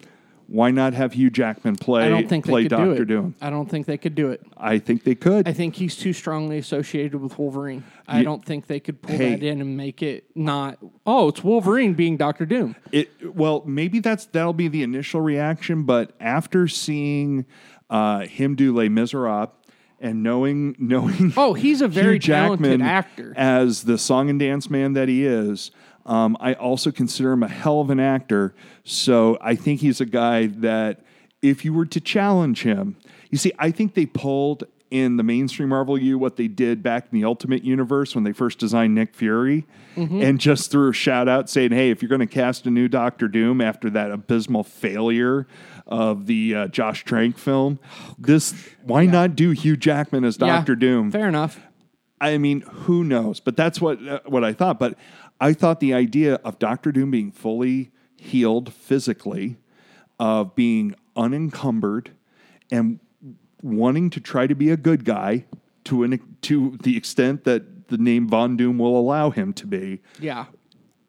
[0.51, 3.05] why not have Hugh Jackman play, I don't think play they could Doctor do it.
[3.21, 3.35] Doom?
[3.41, 4.41] I don't think they could do it.
[4.57, 5.47] I think they could.
[5.47, 7.85] I think he's too strongly associated with Wolverine.
[8.07, 9.33] I don't think they could pull Hey.
[9.35, 10.79] that in and make it not.
[11.07, 12.77] Oh, it's Wolverine being Doctor Doom.
[12.93, 17.45] It well, maybe that's that'll be the initial reaction, but after seeing
[17.91, 19.51] uh, him do Les Miserables
[20.01, 23.35] and knowing knowing Oh, he's a very Hugh talented actor.
[23.37, 25.71] as the song and dance man that he is,
[26.09, 28.55] um, I also consider him a hell of an actor.
[28.85, 31.01] So I think he's a guy that
[31.43, 32.97] if you were to challenge him,
[33.31, 37.09] you see, I think they pulled in the mainstream Marvel U what they did back
[37.13, 39.67] in the Ultimate Universe when they first designed Nick Fury,
[39.97, 40.23] Mm-hmm.
[40.23, 42.87] and just threw a shout out saying, "Hey, if you're going to cast a new
[42.87, 45.47] Doctor Doom after that abysmal failure."
[45.91, 47.79] Of the uh, Josh Trank film,
[48.19, 48.53] this
[48.83, 51.11] why not do Hugh Jackman as Yeah, Doctor Doom?
[51.11, 51.59] Fair enough.
[52.21, 53.41] I mean, who knows?
[53.41, 54.79] But that's what uh, what I thought.
[54.79, 54.99] But
[55.41, 59.57] I thought the idea of Doctor Doom being fully healed physically,
[60.19, 62.11] of being unencumbered,
[62.71, 62.99] and
[63.63, 65.45] wanting to try to be a good guy
[65.85, 70.01] to an to the extent that the name Von Doom will allow him to be
[70.21, 70.47] Yeah.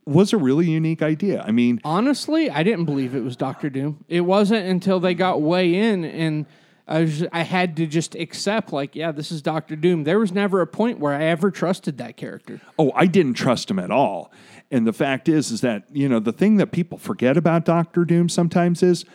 [0.05, 1.43] was a really unique idea.
[1.45, 4.05] I mean, Honestly, I didn't believe it was Doctor Doom.
[4.07, 6.45] It wasn't until they got way in and
[6.89, 10.03] I was I had to just accept like, yeah, this is Doctor Doom.
[10.03, 12.59] There was never a point where I ever trusted that character.
[12.77, 14.31] oh, I didn't trust him at all.
[14.71, 18.05] And the fact is, is that you know the thing that people forget about Doctor
[18.05, 19.05] Doom sometimes is,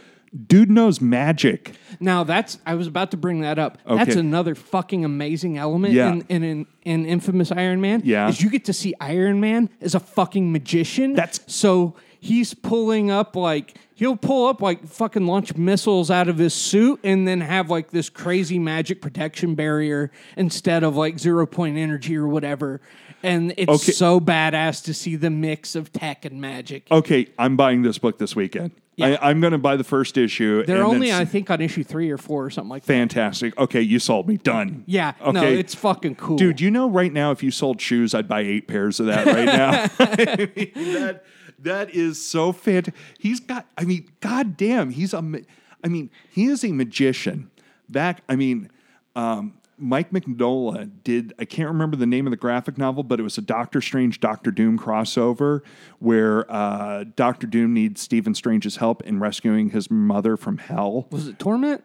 [0.46, 1.74] dude knows magic.
[2.01, 3.78] Now that's I was about to bring that up.
[3.86, 6.12] That's another fucking amazing element Yeah.
[6.12, 8.02] in, in, in in infamous Iron Man.
[8.05, 8.28] Yeah.
[8.28, 11.14] Is you get to see Iron Man as a fucking magician.
[11.14, 11.94] That's- so
[12.24, 16.98] he's pulling up like he'll pull up like fucking launch missiles out of his suit
[17.05, 22.16] and then have like this crazy magic protection barrier instead of like zero point energy
[22.16, 22.80] or whatever.
[23.22, 23.92] And it's Okay.
[23.92, 26.86] so badass to see the mix of tech and magic.
[26.90, 28.72] Okay, I'm buying this book this weekend.
[28.96, 29.16] Yeah.
[29.20, 30.64] I, I'm going to buy the first issue.
[30.64, 32.92] They're and only, I think, on issue three or four or something like that.
[32.92, 33.56] fantastic.
[33.59, 34.36] Okay, you sold me.
[34.36, 34.84] Done.
[34.86, 35.32] Yeah, Okay.
[35.32, 36.36] no, it's fucking cool.
[36.36, 39.26] Dude, you know right now if you sold shoes, I'd buy eight pairs of that
[39.26, 39.88] right now.
[39.98, 41.24] I mean, that
[41.65, 42.95] that is so fantastic.
[43.19, 43.66] He's got.
[43.77, 45.23] I mean, goddamn, he's a.
[45.23, 45.39] ma-
[45.82, 47.51] I mean, he is a magician.
[47.89, 48.23] Back.
[48.28, 48.70] I mean.
[49.16, 53.24] Um, Mike Mignola did, I can't remember the name of the graphic novel, but it
[53.24, 55.62] was a Doctor Strange, Doctor Doom crossover
[55.99, 61.09] where uh, Doctor Doom needs Stephen Strange's help in rescuing his mother from hell.
[61.11, 61.85] Was it Torment?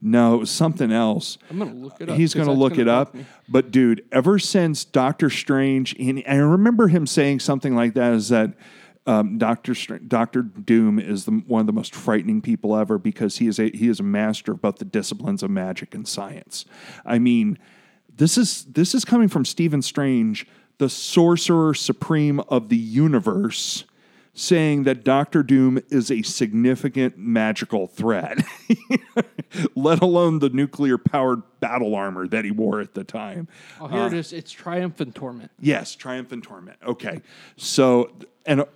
[0.00, 1.38] No, it was something else.
[1.50, 2.16] I'm gonna look it up.
[2.16, 3.16] He's to look gonna it up.
[3.48, 8.28] But dude, ever since Doctor Strange, and I remember him saying something like that: is
[8.28, 8.52] that
[9.06, 13.38] um, Doctor Str- Doctor Doom is the, one of the most frightening people ever because
[13.38, 16.64] he is a he is a master of both the disciplines of magic and science.
[17.04, 17.58] I mean,
[18.14, 20.46] this is this is coming from Stephen Strange,
[20.78, 23.84] the sorcerer supreme of the universe,
[24.34, 28.38] saying that Doctor Doom is a significant magical threat,
[29.76, 33.46] let alone the nuclear powered battle armor that he wore at the time.
[33.80, 34.32] Oh, here it is.
[34.32, 35.52] It's Triumphant Torment.
[35.60, 36.78] Yes, Triumph and Torment.
[36.84, 37.22] Okay.
[37.56, 38.10] So,
[38.44, 38.66] and uh,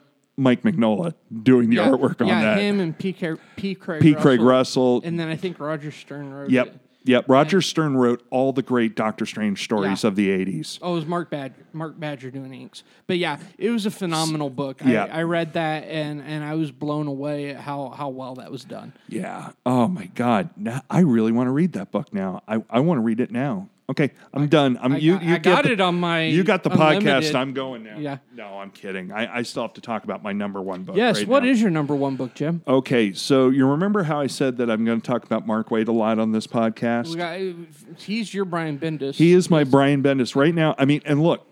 [0.40, 2.58] Mike Mignola doing the artwork on yeah, that.
[2.58, 3.12] him and P.
[3.12, 3.74] Craig, P.
[3.74, 4.14] Craig, P.
[4.14, 5.02] Craig Russell.
[5.04, 6.66] And then I think Roger Stern wrote Yep.
[6.66, 6.80] it.
[7.04, 7.24] Yep.
[7.28, 10.08] Roger Stern wrote all the great Doctor Strange stories Yeah.
[10.08, 10.78] of the 80s.
[10.82, 12.82] Oh, it was Mark Badger, Mark Badger doing inks.
[13.06, 14.80] But yeah, it was a phenomenal book.
[14.84, 15.04] Yeah.
[15.04, 18.50] I, I read that and, and I was blown away at how, how well that
[18.50, 18.92] was done.
[19.08, 19.50] Yeah.
[19.64, 20.50] Oh my God.
[20.56, 22.42] Now, I really want to read that book now.
[22.48, 23.68] I, I want to read it now.
[23.90, 24.78] Okay, I'm done.
[24.80, 25.14] I'm I you.
[25.14, 27.34] got- you I got the- it on my You got the podcast.
[27.34, 27.98] I'm going now.
[27.98, 28.18] Yeah.
[28.32, 29.10] No, I'm kidding.
[29.10, 30.96] I, I still have to talk about my number one book.
[30.96, 31.18] Yes.
[31.18, 31.62] right What is now.
[31.62, 32.62] your number one book, Jim?
[32.68, 35.88] Okay, so you remember how I said that I'm going to talk about Mark Waid
[35.88, 37.16] a lot on this podcast?
[37.16, 39.16] Got, he's your Brian Bendis.
[39.16, 40.76] He is my Brian Bendis right now.
[40.78, 41.44] I mean, and look,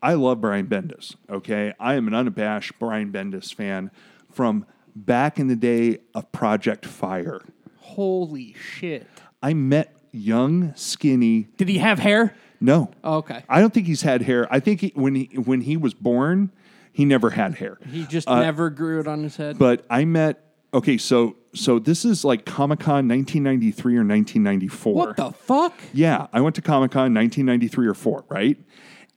[0.00, 1.16] I love Brian Bendis.
[1.28, 3.90] Okay, I am an unabashed Brian Bendis fan
[4.30, 7.40] from back in the day of Project Fire.
[7.78, 9.08] Holy shit.
[9.42, 11.48] I met young, skinny.
[11.56, 12.34] Did he have hair?
[12.60, 13.42] No, Oh, okay.
[13.48, 14.46] I don't think he's had hair.
[14.48, 16.52] I think he, when he when he was born,
[16.92, 17.78] he never had hair.
[17.90, 19.56] He just never grew it on his head.
[19.56, 20.38] Uh, But I met.
[20.74, 24.94] Okay, so so this is like Comic Con 1993 or 1994.
[24.94, 25.74] what the fuck?
[25.92, 28.56] Yeah, I went to Comic Con 1993 or four, right?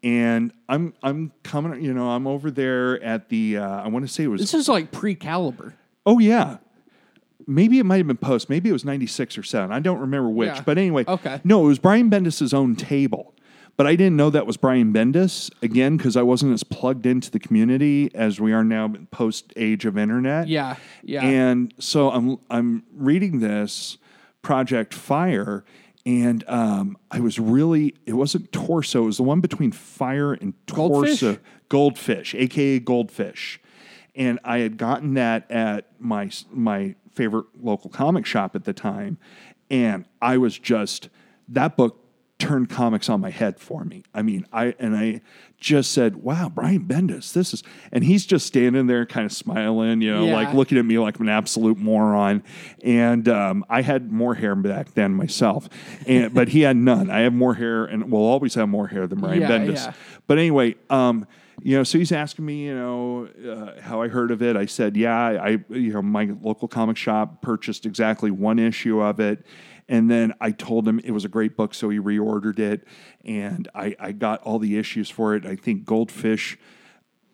[0.04, 3.58] And I'm I'm coming, you know, I'm over there at the.
[3.58, 4.42] Uh, I want to say it was.
[4.42, 5.76] This is like pre caliber.
[6.06, 6.58] oh yeah,
[7.48, 8.50] maybe it might have been post.
[8.50, 9.72] Maybe it was 96 or seven.
[9.72, 10.48] I don't remember which.
[10.48, 10.62] Yeah.
[10.66, 11.42] But anyway, Okay.
[11.44, 13.34] No, it was Brian Bendis' own table.
[13.78, 17.30] But I didn't know that was Brian Bendis again because I wasn't as plugged into
[17.30, 20.48] the community as we are now post age of internet.
[20.48, 20.78] Yeah.
[21.04, 21.26] Yeah.
[21.26, 23.98] And so I'm I'm reading this
[24.42, 25.66] Project Fire,
[26.06, 29.04] and um, I was really it wasn't torso.
[29.04, 31.20] It was the one between fire and Goldfish?
[31.20, 31.40] torso.
[31.68, 33.60] Goldfish, aka Goldfish,
[34.16, 39.18] and I had gotten that at my my favorite local comic shop at the time,
[39.72, 41.10] and I was just
[41.50, 42.02] that book
[42.38, 44.04] turned comics on my head for me.
[44.14, 45.22] I mean, I and I
[45.58, 47.64] just said, "Wow, Brian Bendis, this is,"
[47.94, 50.34] and he's just standing there, kind of smiling, you know, Yeah.
[50.36, 52.44] like looking at me like I'm an absolute moron.
[52.84, 55.70] And um, I had more hair back then myself,
[56.06, 57.10] and but he had none.
[57.10, 59.86] I have more hair, and will always have more hair than Brian Yeah, Bendis.
[59.86, 59.94] yeah.
[60.28, 61.26] But anyway, um,
[61.62, 64.56] you know, so he's asking me, you know, uh, how I heard of it.
[64.56, 69.20] I said, yeah, I, you know, my local comic shop purchased exactly one issue of
[69.20, 69.46] it.
[69.88, 72.88] And then I told him it was a great book, so he reordered it.
[73.24, 75.46] And I, I got all the issues for it.
[75.46, 76.58] I think Goldfish,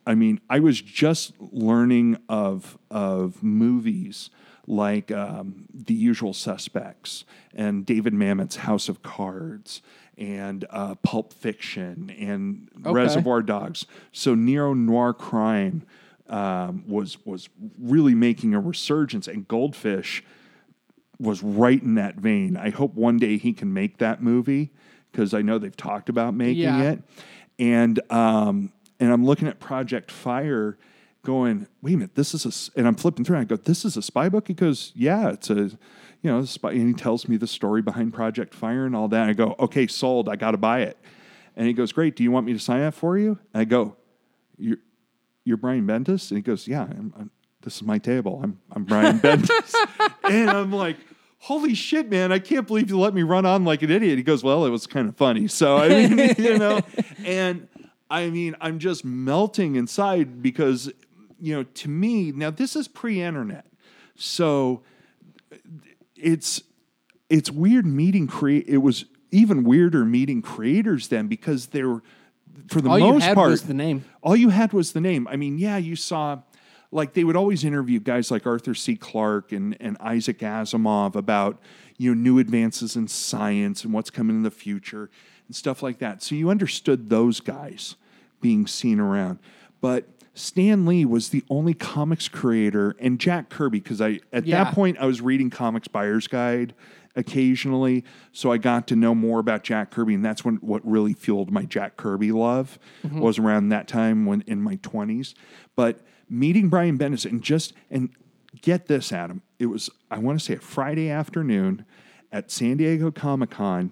[0.06, 4.30] I mean, I was just learning of, of movies
[4.68, 9.82] like um, The Usual Suspects and David Mamet's House of Cards
[10.22, 12.92] and uh, Pulp Fiction and Okay.
[12.94, 13.86] Reservoir Dogs.
[14.12, 15.84] So neo noir crime
[16.30, 17.50] um, was was
[17.80, 20.24] really making a resurgence, and Goldfish
[21.20, 22.56] was right in that vein.
[22.58, 24.72] I hope one day he can make that movie
[25.12, 26.92] because I know they've talked about making Yeah.
[26.92, 27.04] it.
[27.60, 30.78] And um, and I'm looking at Project Fire,
[31.24, 32.50] going, wait a minute, this is a.
[32.50, 33.38] s-" And I'm flipping through.
[33.38, 34.48] And I go, this is a spy book.
[34.48, 35.72] He goes, yeah, it's a,
[36.22, 36.46] you know.
[36.64, 39.30] And he tells me the story behind Project Fire and all that.
[39.30, 40.30] I go, okay, sold.
[40.30, 40.98] I got to buy it.
[41.56, 42.16] And he goes, great.
[42.16, 43.38] Do you want me to sign up for you?
[43.54, 43.96] I go,
[44.58, 44.78] you're
[45.44, 46.30] you're Brian Bendis?
[46.30, 47.32] And he goes, yeah, I'm, I'm,
[47.62, 48.42] this is my table.
[48.44, 49.74] I'm, I'm Brian Bendis.
[50.24, 50.98] and I'm like,
[51.40, 54.18] holy shit, man, I can't believe you let me run on like an idiot.
[54.18, 55.48] He goes, well, it was kind of funny.
[55.48, 56.82] So, I mean, you know,
[57.26, 57.68] and
[58.10, 60.92] I mean, I'm just melting inside because,
[61.40, 63.66] you know, to me, now this is pre internet.
[64.16, 64.84] So
[66.22, 66.62] it's,
[67.30, 68.68] it's weird meeting create.
[68.68, 72.04] It was even weirder meeting creators then because they were,
[72.68, 74.06] for the All most you had part, was the name.
[74.22, 75.28] all you had was the name.
[75.28, 76.42] I mean, yeah, you saw
[76.92, 78.96] like they would always interview guys like Arthur C.
[78.96, 81.62] Clarke and, and Isaac Asimov about
[81.98, 85.10] you know new advances in science and what's coming in the future
[85.48, 86.22] and stuff like that.
[86.22, 87.96] So you understood those guys
[88.42, 89.40] being seen around.
[89.80, 94.64] But Stan Lee was the only comics creator and Jack Kirby, because I at Yeah.
[94.64, 96.74] that point I was reading Comics Buyer's Guide
[97.16, 101.14] occasionally, so I got to know more about Jack Kirby, and that's when what really
[101.14, 103.20] fueled my Jack Kirby love mm-hmm.
[103.20, 105.36] was around that time when in my twenties.
[105.76, 106.00] But
[106.30, 108.10] meeting Brian Bendis and just and
[108.62, 111.86] get this, Adam, it was I want to say a Friday afternoon
[112.32, 113.92] at San Diego Comic Con,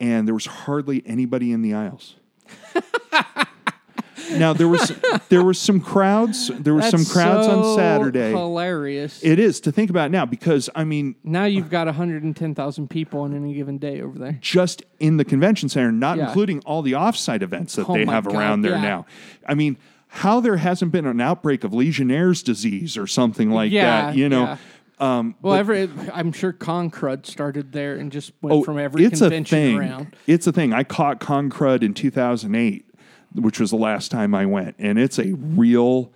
[0.00, 2.14] and there was hardly anybody in the aisles.
[4.32, 4.92] now there was
[5.28, 6.48] there was some crowds.
[6.48, 8.30] There were some crowds so on Saturday.
[8.30, 9.22] Hilarious.
[9.22, 13.34] It is to think about now because I mean, now you've got 110,000 people on
[13.34, 14.38] any given day over there.
[14.40, 16.28] just in the convention center, not Yeah.
[16.28, 18.80] including all the offsite events that Oh they have God, around there yeah.
[18.82, 19.06] now.
[19.46, 19.76] I mean,
[20.08, 24.16] how there hasn't been an outbreak of Legionnaire's disease or something like Yeah, that.
[24.16, 24.56] You know,
[24.98, 29.04] um, Well, every I'm sure Con Crud started there and just went oh, from every
[29.04, 29.76] it's a thing.
[29.78, 30.16] around.
[30.26, 30.72] It's a thing.
[30.72, 32.85] I caught Concrud in 2008,
[33.36, 36.10] which was the last time I went, and it's a real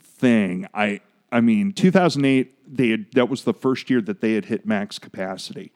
[0.00, 0.66] thing.
[0.74, 1.00] I
[1.32, 2.52] I mean, 2008.
[2.68, 5.70] They had, that was the first year that they had hit max capacity.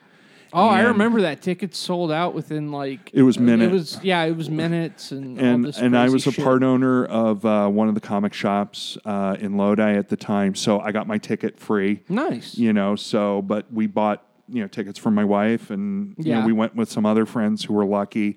[0.53, 4.37] Oh, I remember that tickets sold out within like It was It was yeah, it
[4.37, 6.43] was minutes and and and I was a shit.
[6.43, 10.57] part owner of uh, one of the comic shops uh, in Lodi at the time,
[10.57, 12.03] so I got my ticket free.
[12.09, 12.59] Nice.
[12.59, 16.41] You know, so but we bought you know tickets for my wife, and you know
[16.41, 16.47] Yeah.
[16.47, 18.37] we went with some other friends who were lucky.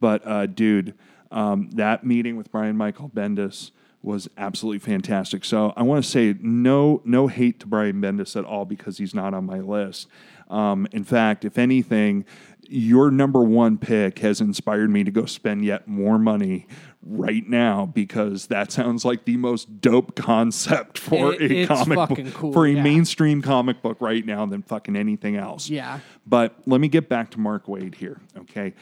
[0.00, 0.94] But uh, dude,
[1.30, 3.70] um, that meeting with Brian Michael Bendis
[4.02, 5.44] was absolutely fantastic.
[5.44, 9.14] So I want to say no no hate to Brian Bendis at all because he's
[9.14, 10.08] not on my list.
[10.48, 12.24] Um, in fact, if anything,
[12.68, 16.66] your number one pick has inspired me to go spend yet more money
[17.02, 22.34] right now because that sounds like the most dope concept for It- a comic book
[22.34, 22.82] cool, for a yeah.
[22.82, 25.68] mainstream comic book right now than fucking anything else.
[25.68, 26.00] Yeah.
[26.26, 28.20] But let me get back to Mark Waid here.
[28.36, 28.74] Okay,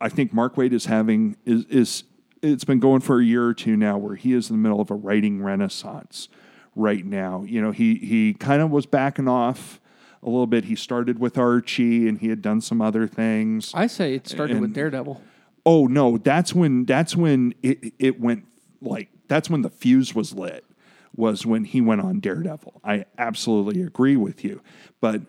[0.00, 2.04] I- think Mark Waid is having is is
[2.42, 4.80] it's been going for a year or two now where he is in the middle
[4.80, 6.28] of a writing renaissance
[6.74, 7.44] right now.
[7.46, 9.80] You know, he he kind of was backing off
[10.22, 10.64] a little bit.
[10.64, 13.72] He started with Archie and he had done some other things.
[13.74, 15.22] I say it started with Daredevil.
[15.66, 18.44] Oh no, that's when that's when it it went
[18.80, 20.64] like that's when the fuse was lit.
[21.16, 22.80] Was when he went on Daredevil.
[22.84, 24.62] I absolutely agree with you,
[25.00, 25.20] but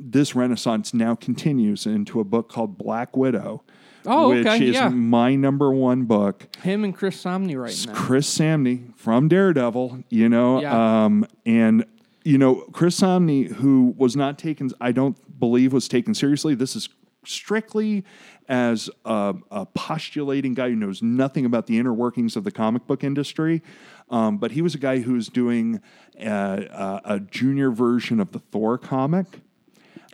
[0.00, 3.62] this renaissance now continues into a book called Black Widow,
[4.06, 4.88] Oh, which okay, is yeah.
[4.88, 6.48] my number one book.
[6.62, 7.94] Him and Chris Samnee writing that.
[7.94, 11.04] Chris Samnee from Daredevil, you know, Yeah.
[11.04, 11.84] um, and
[12.24, 16.54] you know Chris Samnee, who was not taken, I don't believe was taken seriously.
[16.54, 16.88] This is
[17.26, 18.02] strictly
[18.48, 22.86] as a, a postulating guy who knows nothing about the inner workings of the comic
[22.86, 23.62] book industry.
[24.08, 25.80] Um, but he was a guy who was doing
[26.18, 29.26] a, a, a junior version of the Thor comic.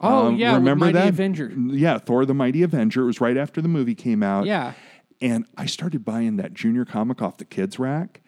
[0.01, 1.09] Oh Um, yeah, remember Mighty that?
[1.09, 1.53] Avenger.
[1.57, 3.03] Yeah, Thor: The Mighty Avenger.
[3.03, 4.47] It was right after the movie came out.
[4.47, 4.73] Yeah.
[5.21, 8.21] and I started buying that junior comic off the kids rack,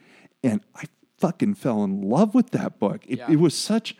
[0.43, 0.85] and I
[1.19, 3.03] fucking fell in love with that book.
[3.07, 3.31] It, Yeah.
[3.31, 3.95] it was such,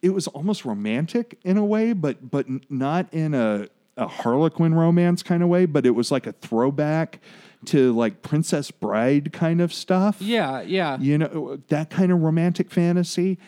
[0.00, 5.22] it was almost romantic in a way, but but not in a a Harlequin romance
[5.22, 5.66] kind of way.
[5.66, 7.20] But it was like a throwback
[7.66, 10.98] to like Princess Bride kind of stuff Yeah, yeah.
[10.98, 13.38] you know that kind of romantic fantasy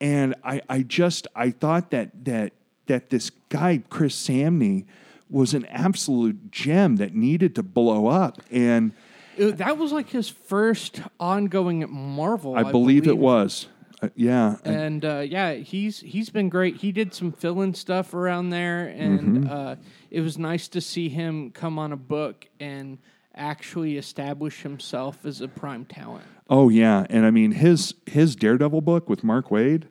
[0.00, 2.52] and i i just i thought that that
[2.86, 4.84] that this guy chris samnee
[5.30, 8.92] was an absolute gem that needed to blow up and
[9.36, 12.54] It- that was like his first ongoing at Marvel.
[12.56, 13.68] i, believe, it was
[14.02, 16.76] Uh, yeah And uh, yeah, he's he's been great.
[16.76, 19.50] He did some fill-in stuff around there, and Mm-hmm.
[19.50, 19.74] uh,
[20.10, 22.98] it was nice to see him come on a book and
[23.34, 26.24] actually establish himself as a prime talent.
[26.50, 29.84] oh yeah and i mean his his daredevil book with mark waid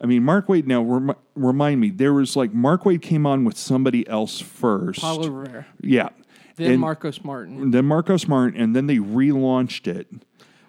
[0.00, 0.66] I mean, Mark Waid.
[0.66, 5.00] Now, rem- remind me, there was like Mark Waid came on with somebody else first.
[5.00, 6.10] Paulo Rivera, yeah,
[6.56, 7.70] then And Marcos Martin.
[7.70, 10.06] then Marcos Martin, and then they relaunched it.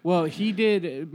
[0.02, 1.12] Well, he did.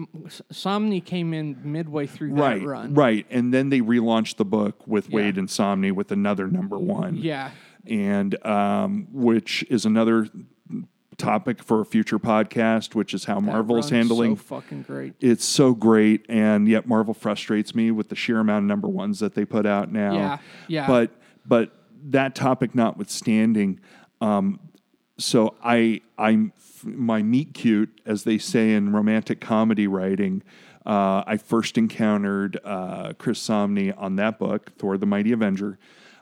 [0.52, 2.94] Samnee came in midway through that right, run.
[2.94, 5.20] right, and then they relaunched the book with Yeah.
[5.20, 7.50] Waid and Samnee with another number one, Yeah,
[7.86, 10.28] and um, which is another
[11.18, 14.36] topic for a future podcast, which is how that Marvel is handling.
[14.36, 15.14] so fucking great.
[15.20, 19.20] it's so great, and yet Marvel frustrates me with the sheer amount of number ones
[19.20, 20.14] that they put out now.
[20.14, 20.38] Yeah,
[20.68, 20.86] yeah.
[20.86, 21.10] But
[21.46, 21.72] but
[22.06, 23.80] that topic notwithstanding,
[24.20, 24.60] um,
[25.18, 30.42] so I I'm my meet cute, as they say in romantic comedy writing.
[30.86, 35.78] Uh, I first encountered uh, Chris Samnee on that book, Thor: The Mighty Avenger.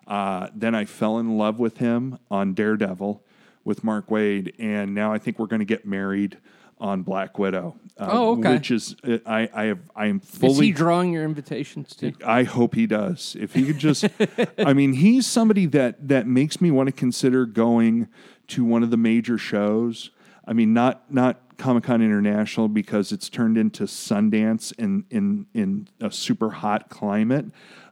[0.07, 3.25] Uh, then I fell in love with him on Daredevil
[3.65, 6.39] with Mark Waid, and now I think we're going to get married
[6.79, 7.77] on Black Widow.
[7.97, 8.55] Uh, Oh, okay.
[8.55, 12.13] Which is I I have I am Is fully he drawing your invitations too?
[12.27, 13.37] I hope he does.
[13.39, 14.05] If he could just,
[14.59, 18.09] I mean, he's somebody that that makes me want to consider going
[18.49, 20.11] to one of the major shows.
[20.45, 25.87] I mean, not not Comic Con International because it's turned into Sundance in in in
[26.01, 27.47] a super hot climate.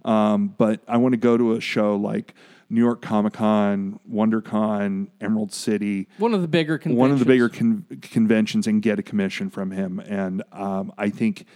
[0.05, 2.35] Um, but I want to go to a show like
[2.71, 6.99] New York Comic Con, WonderCon, Emerald City One of the bigger conventions.
[7.01, 9.99] one of the bigger con- conventions and get a commission from him.
[9.99, 11.47] And um, I think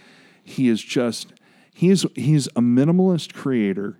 [0.43, 1.33] he is just
[1.73, 3.99] he is he's a minimalist creator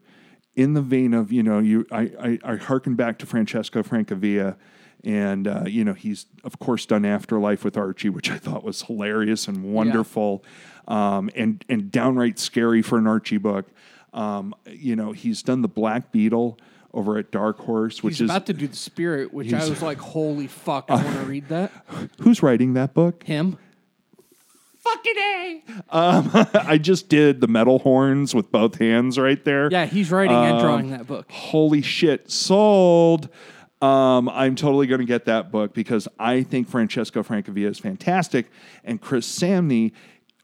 [0.56, 4.58] in the vein of you know you I I, I harken back to Francesco Francavilla.
[5.04, 8.82] And uh, you know he's of course done Afterlife with Archie, which I thought was
[8.82, 10.44] hilarious and wonderful,
[10.88, 13.68] um, and and downright scary for an Archie book.
[14.14, 16.58] Um, you know he's done the Black Beetle
[16.96, 19.82] over at Dark Horse, which He's is about to do the Spirit, which I was
[19.82, 21.72] like, "Holy fuck, I want to read that."
[22.22, 23.24] who's writing that book?
[23.24, 23.58] Him?
[24.80, 25.64] Fucking A.
[25.90, 29.70] Um, I just did the metal horns with both hands right there.
[29.72, 31.30] Yeah, he's writing Um, and drawing that book.
[31.32, 33.30] Holy shit, sold.
[33.82, 38.50] Um, I'm totally going to get that book because I think Francesco Francavilla is fantastic.
[38.84, 39.92] And Chris Samnee,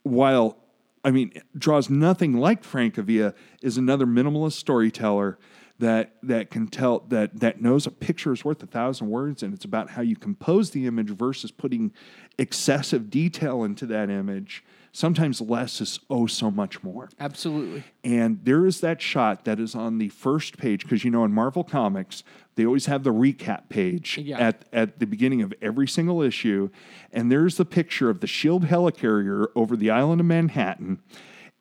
[0.02, 0.56] while,
[1.04, 5.38] I mean, draws nothing like Francavilla, is another minimalist storyteller
[5.82, 9.52] that that can tell that that knows a picture is worth a thousand words and
[9.52, 11.92] it's about how you compose the image versus putting
[12.38, 17.82] excessive detail into that image sometimes less is oh so much more Absolutely.
[18.04, 21.32] and there is that shot that is on the first page because you know in
[21.32, 22.22] Marvel Comics
[22.54, 24.38] they always have the recap page Yeah.
[24.38, 26.68] at at the beginning of every single issue,
[27.10, 31.00] and there's the picture of the Shield helicarrier over the island of Manhattan,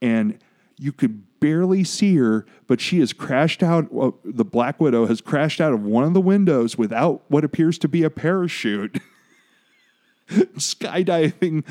[0.02, 0.38] and
[0.77, 3.91] you could barely see her, but she has crashed out.
[3.91, 7.77] Well, the Black Widow has crashed out of one of the windows without what appears
[7.80, 8.99] to be a parachute,
[10.30, 11.65] skydiving.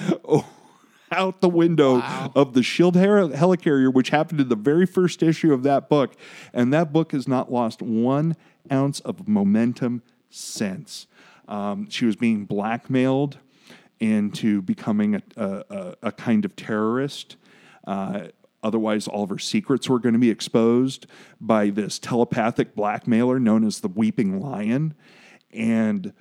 [1.13, 2.31] Out the window Wow.
[2.37, 6.15] of the Shield helicarrier, which happened in the very first issue of that book.
[6.53, 8.37] And that book has not lost one
[8.71, 11.09] ounce of momentum since.
[11.49, 13.39] Um, she was being blackmailed
[13.99, 17.35] into becoming a, a, a, a kind of terrorist.
[17.85, 18.29] Uh,
[18.63, 21.07] otherwise, all of her secrets were going to be exposed
[21.41, 24.95] by this telepathic blackmailer known as the Weeping Lion.
[25.53, 26.13] And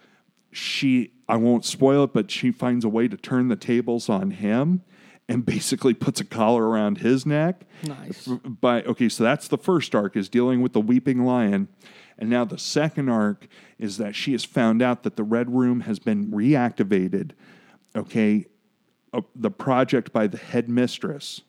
[0.52, 4.32] she I won't spoil it, but she finds a way to turn the tables on
[4.32, 4.82] him
[5.28, 7.62] and basically puts a collar around his neck.
[7.84, 8.26] Nice.
[8.28, 11.68] By okay, so that's the first arc is dealing with the weeping lion.
[12.18, 13.48] And now the second arc
[13.78, 17.32] is that she has found out that the red room has been reactivated.
[17.96, 18.48] Okay,
[19.14, 21.42] uh, the project by the headmistress,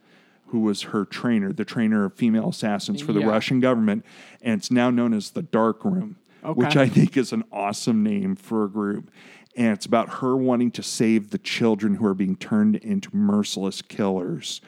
[0.51, 3.29] who was her trainer, the trainer of female assassins for the Yeah.
[3.29, 4.05] Russian government,
[4.43, 6.17] and it's now known as the Dark Room,
[6.55, 9.11] which I think is an awesome name for a group.
[9.57, 13.83] And it's about her wanting to save the children who are being turned into merciless
[13.83, 14.61] killers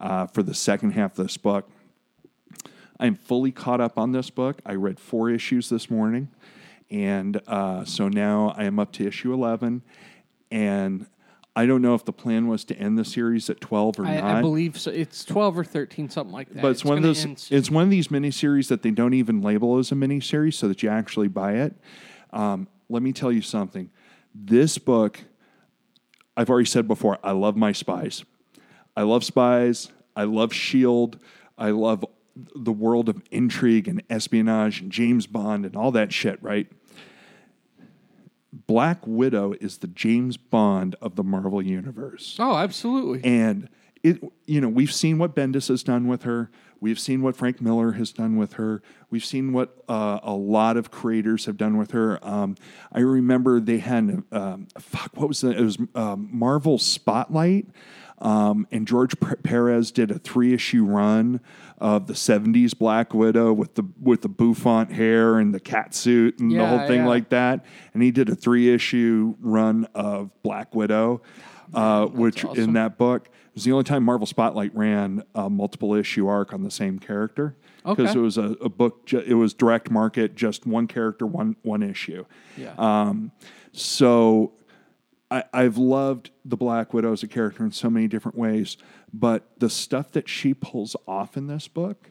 [0.00, 1.70] uh, for the second half of this book.
[2.98, 4.60] I'm fully caught up on this book.
[4.64, 6.28] I read four issues this morning.
[6.90, 9.82] And uh, so now I am up to issue 11.
[10.50, 11.06] And
[11.56, 14.20] I don't know if the plan was to end the series at 12 or I,
[14.20, 14.36] not.
[14.36, 14.90] I believe so.
[14.90, 16.60] It's 12 or 13, something like that.
[16.60, 17.50] But it's, one of those.
[17.50, 20.82] It's one of these miniseries that they don't even label as a miniseries, so that
[20.82, 21.74] you actually buy it.
[22.30, 23.90] Um, let me tell you something.
[24.34, 25.24] This book,
[26.36, 28.22] I've already said before, I love my spies.
[28.94, 29.90] I love spies.
[30.14, 31.18] I love Shield.
[31.56, 32.04] I love
[32.54, 36.42] the world of intrigue and espionage and James Bond and all that shit.
[36.42, 36.70] Right.
[38.66, 42.36] Black Widow is the James Bond of the Marvel universe.
[42.38, 43.20] Oh, absolutely.
[43.24, 43.68] And
[44.02, 46.50] it, you know, we've seen what Bendis has done with her.
[46.80, 48.82] We've seen what Frank Miller has done with her.
[49.10, 52.24] We've seen what uh, a lot of creators have done with her.
[52.26, 52.56] Um,
[52.92, 55.10] I remember they had um, fuck.
[55.14, 55.56] What was that?
[55.56, 57.66] It was um, Marvel Spotlight.
[58.18, 61.40] Um, and George P- Perez did a three issue run
[61.78, 66.38] of the '70s Black Widow with the with the bouffant hair and the cat suit
[66.38, 67.06] and the whole thing yeah.
[67.06, 67.64] like that.
[67.92, 71.20] And he did a three issue run of Black Widow,
[71.74, 76.28] uh, which in that book was the only time Marvel Spotlight ran a multiple issue
[76.28, 78.18] arc on the same character because Okay.
[78.18, 79.06] it was a, a book.
[79.06, 82.24] Ju- it was direct market, just one character, one one issue.
[82.56, 82.74] Yeah.
[82.78, 83.32] Um,
[83.72, 84.52] so
[85.30, 88.76] I, I've loved the Black Widow as a character in so many different ways,
[89.12, 92.10] but the stuff that she pulls off in this book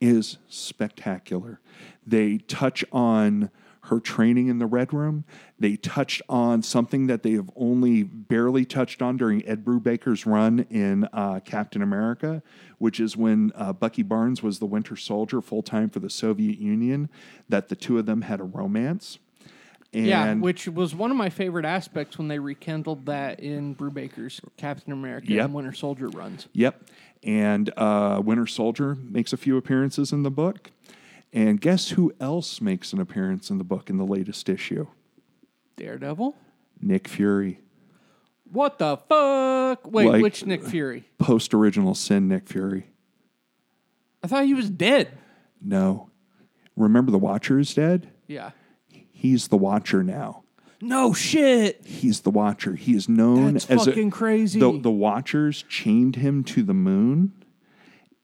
[0.00, 1.60] is spectacular.
[2.06, 3.50] They touch on
[3.84, 5.24] her training in the Red Room.
[5.58, 10.60] They touched on something that they have only barely touched on during Ed Brubaker's run
[10.70, 12.42] in uh, Captain America,
[12.78, 16.58] which is when uh, Bucky Barnes was the Winter Soldier full time for the Soviet
[16.58, 17.10] Union,
[17.48, 19.18] that the two of them had a romance.
[19.94, 24.40] And yeah, which was one of my favorite aspects when they rekindled that in Brubaker's
[24.56, 25.44] Captain America Yep.
[25.44, 26.48] and Winter Soldier runs.
[26.52, 26.82] Yep.
[27.22, 30.70] And uh, Winter Soldier makes a few appearances in the book.
[31.32, 34.88] And guess who else makes an appearance in the book in the latest issue?
[35.76, 36.36] Daredevil?
[36.80, 37.60] Nick Fury.
[38.52, 39.90] What the fuck?
[39.90, 41.04] Wait, Like- which Nick Fury?
[41.18, 42.86] Post original sin Nick Fury.
[44.22, 45.16] I thought he was dead.
[45.60, 46.10] No.
[46.76, 48.10] Remember the Watcher is dead?
[48.26, 48.50] Yeah.
[49.24, 50.42] He's the Watcher now.
[50.82, 51.80] No shit.
[51.86, 52.74] He's the Watcher.
[52.74, 54.60] He is known That's as a- fucking crazy.
[54.60, 57.32] The, the Watchers chained him to the moon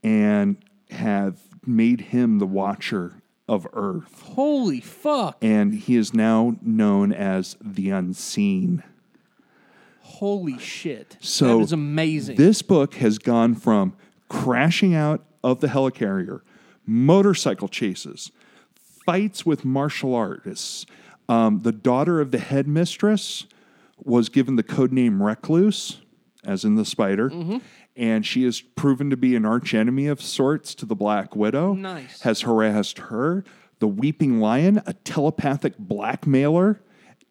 [0.04, 0.58] and
[0.90, 4.20] have made him the Watcher of Earth.
[4.34, 5.38] Holy fuck.
[5.40, 8.82] And he is now known as the Unseen.
[10.02, 11.16] Holy shit.
[11.20, 12.36] So that is amazing.
[12.36, 13.94] This book has gone from
[14.28, 16.42] crashing out of the helicarrier,
[16.84, 18.30] motorcycle chases,
[19.10, 20.86] fights with martial artists.
[21.28, 23.46] Um, the daughter of the headmistress
[23.98, 26.00] was given the code name Recluse.
[26.44, 27.32] as in the spider,
[27.96, 31.74] and she is proven to be an archenemy of sorts to the Black Widow.
[31.74, 32.20] Nice.
[32.22, 33.44] Has harassed her,
[33.80, 36.80] the Weeping Lion, a telepathic blackmailer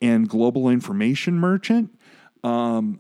[0.02, 1.98] and global information merchant.
[2.44, 3.00] Um,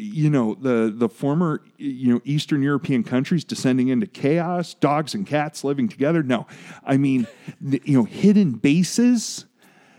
[0.00, 5.26] you know the the former you know Eastern European countries descending into chaos, dogs and
[5.26, 6.22] cats living together.
[6.22, 6.46] No,
[6.84, 7.26] I mean
[7.60, 9.46] the, you know hidden bases,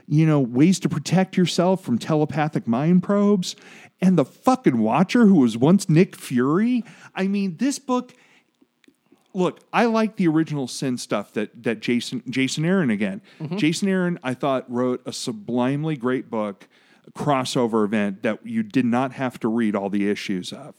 [0.07, 3.55] you know ways to protect yourself from telepathic mind probes,
[4.01, 6.83] and the fucking Watcher who was once Nick Fury.
[7.15, 8.13] I mean this book.
[9.33, 13.21] Look, I like the original Sin stuff that that Jason Jason Aaron again.
[13.39, 13.57] Mm-hmm.
[13.57, 16.67] Jason Aaron, I thought wrote a sublimely great book
[17.13, 20.75] crossover event that you did not have to read all the issues of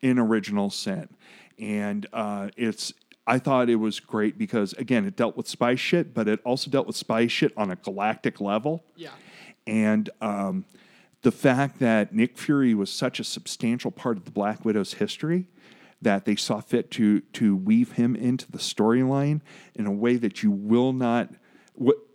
[0.00, 1.08] in original sin.
[1.58, 2.92] And uh, it's
[3.26, 6.70] i thought it was great because again it dealt with spy shit but it also
[6.70, 8.84] dealt with spy shit on a galactic level.
[8.96, 9.10] Yeah.
[9.66, 10.64] and um,
[11.22, 15.46] the fact that nick fury was such a substantial part of the black widow's history
[16.00, 19.40] that they saw fit to to weave him into the storyline
[19.74, 21.30] in a way that you will not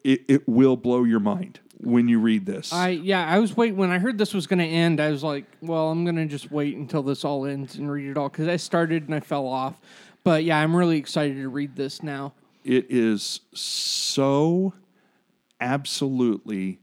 [0.04, 3.78] it, it will blow your mind when you read this I yeah, I was waiting
[3.78, 5.00] when I heard this was going to end.
[5.00, 8.10] I was like, well, I'm going to just wait until this all ends and read
[8.10, 9.80] it all because I started and I fell off.
[10.24, 12.34] But yeah, I'm really excited to read this now.
[12.64, 14.74] It is so
[15.62, 16.80] absolutely,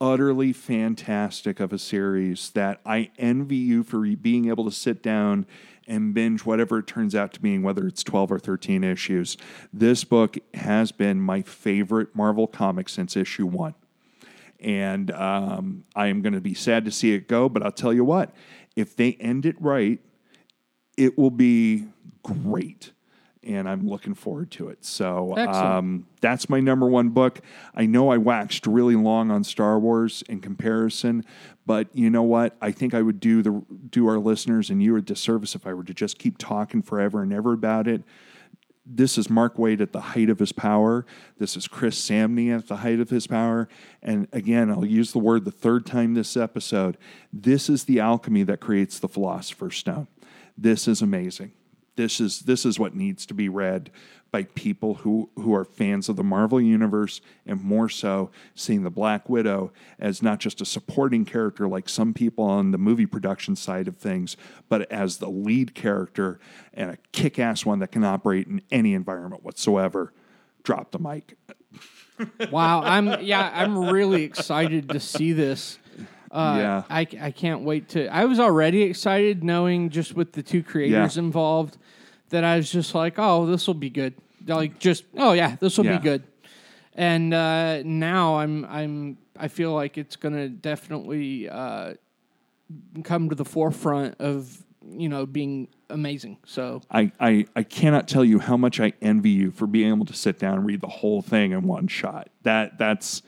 [0.00, 5.46] utterly fantastic of a series that I envy you for being able to sit down
[5.86, 9.36] and binge whatever it turns out to being, whether it's 12 or 13 issues.
[9.72, 13.74] This book has been my favorite Marvel comic since issue one.
[14.60, 17.92] And um, I am going to be sad to see it go, but I'll tell
[17.92, 18.34] you what,
[18.76, 19.98] if they end it right,
[20.96, 21.86] it will be
[22.22, 22.92] great.
[23.42, 24.84] And I'm looking forward to it.
[24.84, 27.40] So um, that's my number one book.
[27.74, 31.24] I know I waxed really long on Star Wars in comparison,
[31.64, 32.58] but you know what?
[32.60, 35.72] I think I would do the do our listeners and you a disservice if I
[35.72, 38.02] were to just keep talking forever and ever about it.
[38.92, 41.06] This is Mark Waid at the height of his power.
[41.38, 43.68] This is Chris Samnee at the height of his power.
[44.02, 46.98] And again, I'll use the word the third time this episode.
[47.32, 50.08] This is the alchemy that creates the Philosopher's Stone.
[50.58, 51.52] This is amazing.
[51.94, 53.90] This is this is what needs to be read
[54.32, 58.90] by people who who are fans of the Marvel universe and more so seeing the
[58.90, 63.56] Black Widow as not just a supporting character like some people on the movie production
[63.56, 64.36] side of things,
[64.68, 66.38] but as the lead character
[66.72, 70.12] and a kick-ass one that can operate in any environment whatsoever.
[70.62, 71.36] Drop the mic.
[72.50, 75.78] Wow, I'm yeah, I'm really excited to see this.
[76.30, 76.82] Uh, Yeah.
[76.90, 78.06] I, I can't wait to.
[78.08, 81.22] I was already excited knowing just with the two creators Yeah.
[81.22, 81.76] involved
[82.30, 84.14] that I was just like, oh, this will be good.
[84.46, 85.98] Like just oh yeah, this will Yeah.
[85.98, 86.22] be good.
[86.94, 91.94] And uh, now I'm I'm I feel like it's gonna definitely uh,
[93.04, 96.38] come to the forefront of you know being amazing.
[96.46, 100.06] So I, I, I cannot tell you how much I envy you for being able
[100.06, 102.28] to sit down and read the whole thing in one shot.
[102.44, 103.22] That that's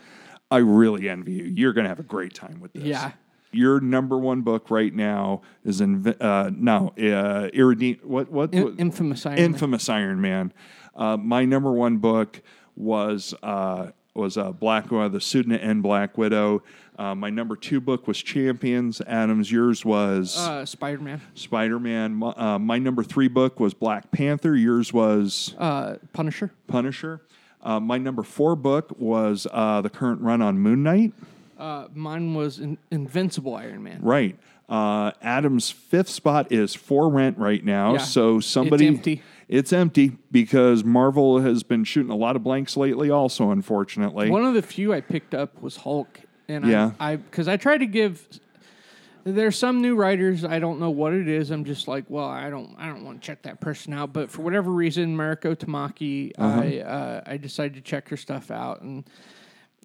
[0.50, 1.44] I really envy you.
[1.44, 2.84] You're going to have a great time with this.
[2.84, 3.12] Yeah.
[3.52, 7.48] Your number one book right now is in uh, no uh.
[8.02, 8.74] What what, in, what?
[8.78, 9.44] infamous Iron Man.
[9.44, 10.52] Infamous Iron Man.
[10.94, 12.42] Uh, my number one book
[12.76, 16.62] was uh, was uh, Black Widow, the Sudna and Black Widow.
[16.98, 19.00] Uh, my number two book was Champions.
[19.06, 22.14] Adams, yours was uh, Spider Man, Spider Man.
[22.14, 24.54] My, uh, my number three book was Black Panther.
[24.54, 26.52] Yours was uh, Punisher.
[26.66, 27.22] Punisher.
[27.62, 31.12] Uh, my number four book was uh, the current run on Moon Knight.
[31.62, 34.00] Uh, mine was in, Invincible Iron Man.
[34.02, 34.36] Right.
[34.68, 37.92] Uh, Adam's fifth spot is for rent right now.
[37.92, 37.98] Yeah.
[37.98, 38.88] So somebody.
[38.88, 39.22] empty.
[39.46, 44.28] It's empty because Marvel has been shooting a lot of blanks lately, also, unfortunately.
[44.28, 46.92] One of the few I picked up was Hulk, and Yeah.
[46.98, 48.26] I because I, try to give.
[49.24, 51.52] There's some new writers I don't know what it is.
[51.52, 54.12] I'm just like, well, I don't, I don't want to check that person out.
[54.12, 56.60] But for whatever reason, Mariko Tamaki, Uh-huh.
[56.60, 59.04] I, uh, I decided to check her stuff out, and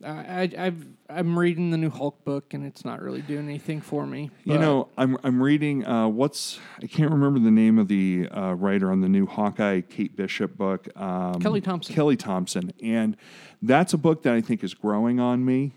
[0.04, 0.74] I, I,
[1.10, 4.30] I'm reading the new Hulk book, and it's not really doing anything for me.
[4.44, 8.54] You know, I'm I'm reading uh, what's I can't remember the name of the uh,
[8.54, 10.88] writer on the new Hawkeye Kate Bishop book.
[10.96, 11.96] Um, Kelly Thompson.
[11.96, 13.18] Kelly Thompson, and
[13.62, 15.74] that's a book that I think is growing on me.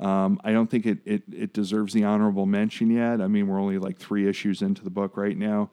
[0.00, 3.20] Um, I don't think it, it it deserves the honorable mention yet.
[3.20, 5.70] I mean, we're only like three issues into the book right now.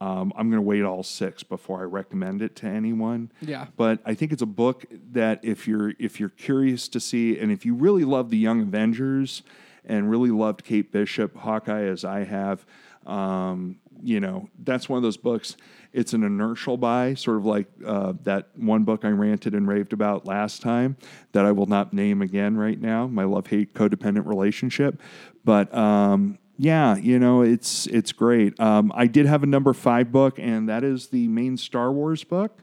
[0.00, 3.32] Um, I'm going to wait all six before I recommend it to anyone.
[3.40, 3.66] Yeah.
[3.76, 7.50] But I think it's a book that if you're if you're curious to see, and
[7.50, 9.42] if you really love the Young Avengers
[9.84, 12.64] and really loved Kate Bishop, Hawkeye, as I have,
[13.06, 15.56] um, you know, that's one of those books.
[15.92, 19.92] It's an inertial buy, sort of like uh, that one book I ranted and raved
[19.92, 20.96] about last time
[21.32, 23.06] that I will not name again right now.
[23.08, 25.00] My love hate codependent relationship,
[25.44, 25.74] but.
[25.74, 28.58] Um, yeah, you know, it's it's great.
[28.60, 32.24] Um, I did have a number five book, and that is the main Star Wars
[32.24, 32.62] book.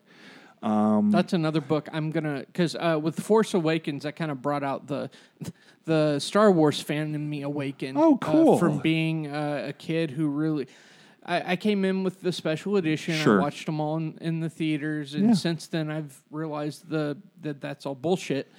[0.62, 4.88] That's another book I'm gonna because uh, with Force Awakens, I kind of brought out
[4.88, 5.10] the
[5.86, 7.98] the Star Wars fan in me awakened.
[7.98, 8.58] Oh, uh, cool.
[8.58, 10.68] from being uh, a kid who really.
[11.28, 13.16] I, I came in with the special edition.
[13.16, 13.40] Sure.
[13.40, 15.34] I watched them all in, in the theaters, and Yeah.
[15.34, 18.52] since then I've realized the that that's all bullshit.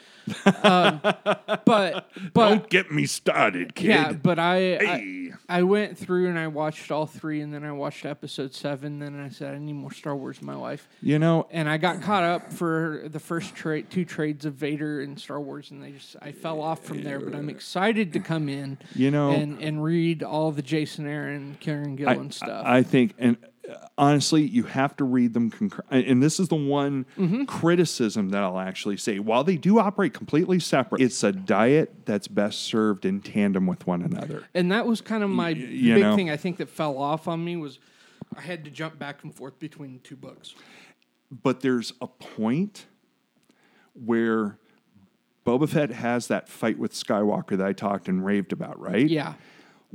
[0.63, 3.87] um, but but Don't get me started, kid.
[3.89, 5.33] yeah, but I, Hey.
[5.49, 8.99] I I went through and I watched all three, and then I watched episode seven.
[8.99, 11.77] Then I said I need more Star Wars in my life, You know, and I
[11.77, 15.83] got caught up for the first trade, two trades of Vader and Star Wars, and
[15.83, 17.21] they just I fell off from there.
[17.21, 21.59] But I'm excited to come in, You know- and and read all the Jason Aaron,
[21.61, 22.67] Kieron Gillen I, stuff.
[22.67, 23.37] I think, and
[23.99, 25.83] honestly, you have to read them concur.
[25.91, 27.45] And this is the one Mm-hmm.
[27.45, 29.19] criticism that I'll actually say.
[29.19, 33.87] While they do operate completely separate, it's a diet that's best served in tandem with
[33.87, 34.45] one another.
[34.55, 36.17] and that was kind of my you big know.
[36.17, 36.31] thing.
[36.31, 37.79] I think that fell off on me was
[38.37, 40.55] I had to jump back and forth between the two books.
[41.31, 42.87] But there's a point
[43.95, 44.59] where
[45.45, 49.09] Boba Fett has that fight with Skywalker that I talked and raved about, right?
[49.09, 49.35] Yeah,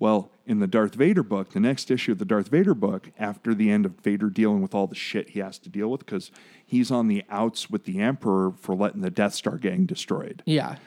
[0.02, 3.54] Well, in the Darth Vader book, the next issue of the Darth Vader book, after
[3.54, 6.32] the end of Vader dealing with all the shit he has to deal with, because
[6.66, 10.78] he's on the outs with the Emperor for letting the Death Star gang destroyed, yeah,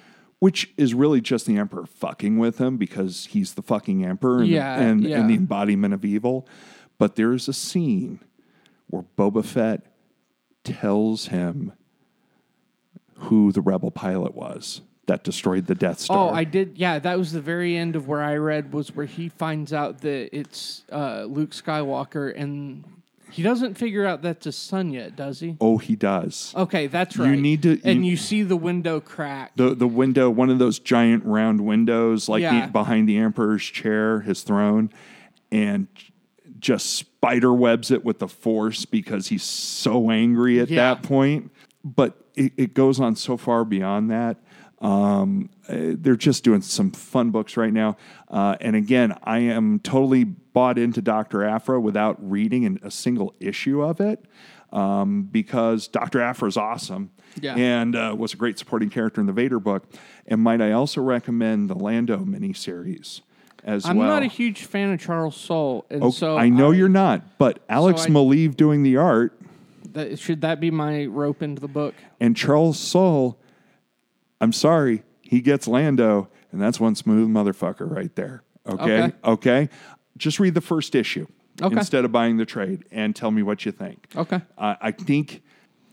[0.40, 4.48] which is really just the Emperor fucking with him because he's the fucking Emperor and,
[4.48, 5.20] Yeah, and, yeah.
[5.20, 6.48] and the embodiment of evil.
[6.98, 8.18] But there's a scene
[8.88, 9.86] where Boba Fett
[10.64, 11.72] tells him
[13.18, 16.30] who the rebel pilot was that destroyed the Death Star.
[16.30, 16.76] Oh, I did.
[16.78, 20.00] Yeah, that was the very end of where I read was where he finds out
[20.00, 22.84] that it's uh, Luke Skywalker, and
[23.30, 25.56] he doesn't figure out that's his son yet, does he?
[25.60, 26.54] oh, he does.
[26.56, 27.30] Okay, that's right.
[27.30, 29.52] You need to- and you- you see the window crack.
[29.56, 32.66] the the window, one of those giant round windows, like Yeah.
[32.66, 34.90] the, behind the emperor's chair, his throne,
[35.52, 35.88] and
[36.60, 40.94] just spider webs it with the force because he's so angry at Yeah.
[40.94, 41.50] that point.
[41.84, 44.38] But it, it goes on so far beyond that.
[44.80, 47.96] Um, uh, they're just doing some fun books right now.
[48.28, 51.42] Uh, and again, I am totally bought into Dr.
[51.44, 54.24] Aphra without reading an, a single issue of it
[54.72, 56.20] um, because Dr.
[56.20, 57.54] Aphra is awesome Yeah.
[57.56, 59.84] and uh, was a great supporting character in the Vader book.
[60.26, 63.20] And might I also recommend the Lando miniseries
[63.64, 63.90] as well?
[63.92, 64.08] I'm well?
[64.08, 67.60] not a huge fan of Charles Soule, and Oh, so I know you're not, but
[67.68, 69.38] Alex I- Maleev doing the art
[69.92, 71.94] That, should that be my rope into the book?
[72.20, 73.38] and Charles Soule,
[74.40, 78.42] I'm sorry, he gets Lando, and that's one smooth motherfucker right there.
[78.66, 79.12] Okay, Okay.
[79.24, 79.68] okay.
[80.16, 81.26] Just read the first issue
[81.62, 81.76] Okay.
[81.76, 84.06] instead of buying the trade, and tell me what you think.
[84.16, 84.40] Okay.
[84.58, 85.42] Uh, I think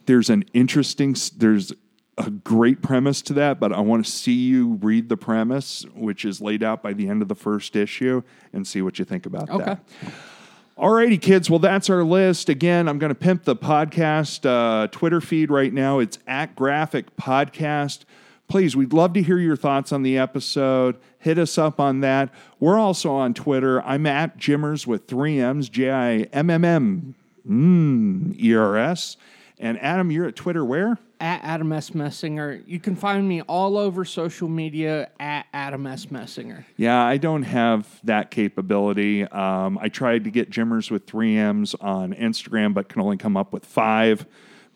[0.06, 1.72] there's an interesting, there's
[2.18, 6.26] a great premise to that, but I want to see you read the premise, which
[6.26, 8.22] is laid out by the end of the first issue,
[8.53, 9.64] and see what you think about Okay.
[9.64, 9.86] that.
[10.78, 11.50] Alrighty, kids.
[11.50, 12.50] Well, that's our list.
[12.50, 16.00] Again, I'm going to pimp the podcast uh, Twitter feed right now.
[16.00, 18.00] It's at Graphic Podcast.
[18.51, 20.97] Please, we'd love to hear your thoughts on the episode.
[21.19, 22.33] Hit us up on that.
[22.59, 23.81] We're also on Twitter.
[23.83, 27.15] I'm at Jimmers with three M's, J I M M M
[27.47, 29.15] mm, E R S.
[29.57, 30.97] And Adam, you're at Twitter where?
[31.21, 31.91] At Adam S.
[31.91, 32.61] Messinger.
[32.67, 36.07] You can find me all over social media at Adam S.
[36.07, 36.65] Messinger.
[36.75, 39.23] Yeah, I don't have that capability.
[39.23, 43.38] Um, I tried to get Jimmers with three M's on Instagram, but can only come
[43.38, 44.25] up with five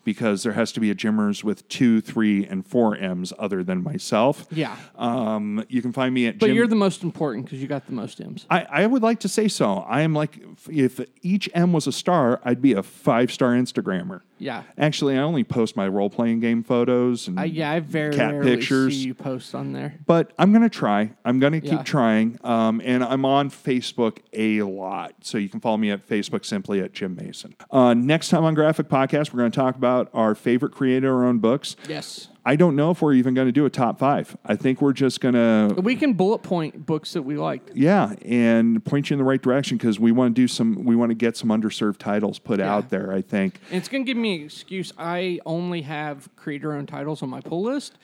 [0.06, 3.82] because there has to be a Jimmers with two, three, and four M's other than
[3.82, 4.46] myself.
[4.52, 4.76] Yeah.
[4.94, 7.86] Um, you can find me at But Jim- you're the most important because you got
[7.86, 8.46] the most M's.
[8.48, 9.78] I, I would like to say so.
[9.88, 10.38] I am like,
[10.70, 14.20] if each M was a star, I'd be a five star Instagrammer.
[14.38, 14.62] Yeah.
[14.76, 18.32] Actually, I only post my role playing game photos and I, yeah, I very cat
[18.34, 18.94] rarely pictures.
[18.94, 19.94] see you post on there.
[20.06, 21.12] but I'm going to try.
[21.24, 21.82] I'm going to keep Yeah.
[21.82, 22.38] trying.
[22.44, 25.14] Um, and I'm on Facebook a lot.
[25.22, 27.54] So you can follow me at Facebook simply at Jim Mason.
[27.70, 31.40] Uh, next time on Graphic Podcast, we're going to talk about our favorite creator owned
[31.40, 31.76] books.
[31.88, 32.28] Yes.
[32.48, 34.36] I don't know if we're even going to do a top five.
[34.46, 37.74] I think we're just going to We can bullet point books that we liked.
[37.74, 40.84] yeah, and point you in the right direction because we want to do some.
[40.84, 42.72] We want to get some underserved titles put Yeah.
[42.72, 43.12] out there.
[43.12, 43.58] I think.
[43.70, 44.92] And it's going to give me an excuse.
[44.96, 47.94] I only have creator owned titles on my pull list,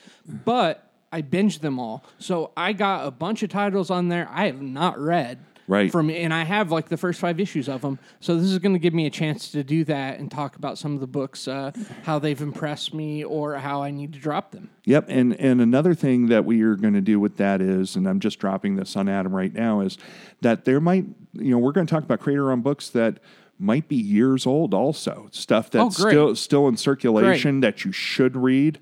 [0.45, 2.03] but I binged them all.
[2.19, 5.39] So I got a bunch of titles on there I have not read.
[5.73, 5.91] Right.
[5.91, 7.99] From and I have like the first five issues of them.
[8.21, 10.77] So this is going to give me a chance to do that and talk about
[10.77, 14.51] some of the books, uh, how they've impressed me, or how I need to drop
[14.51, 14.69] them.
[14.85, 18.07] Yep, and and another thing that we are going to do with that is, and
[18.07, 19.97] I'm just dropping this on Adam right now, is
[20.43, 23.19] that there might, you know, we're going to talk about creator on books that
[23.59, 28.37] might be years old, also stuff that's Oh, still still in circulation that you should
[28.37, 28.79] read.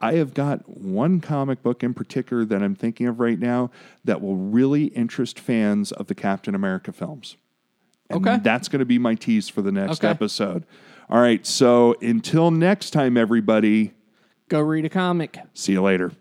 [0.00, 3.70] I have got one comic book in particular that I'm thinking of right now
[4.04, 7.36] that will really interest fans of the Captain America films.
[8.08, 8.38] And Okay.
[8.42, 10.08] That's going to be my tease for the next Okay.
[10.08, 10.64] episode.
[11.10, 11.44] All right.
[11.44, 13.92] So until next time, everybody,
[14.48, 15.38] Go read a comic.
[15.52, 16.12] see you later.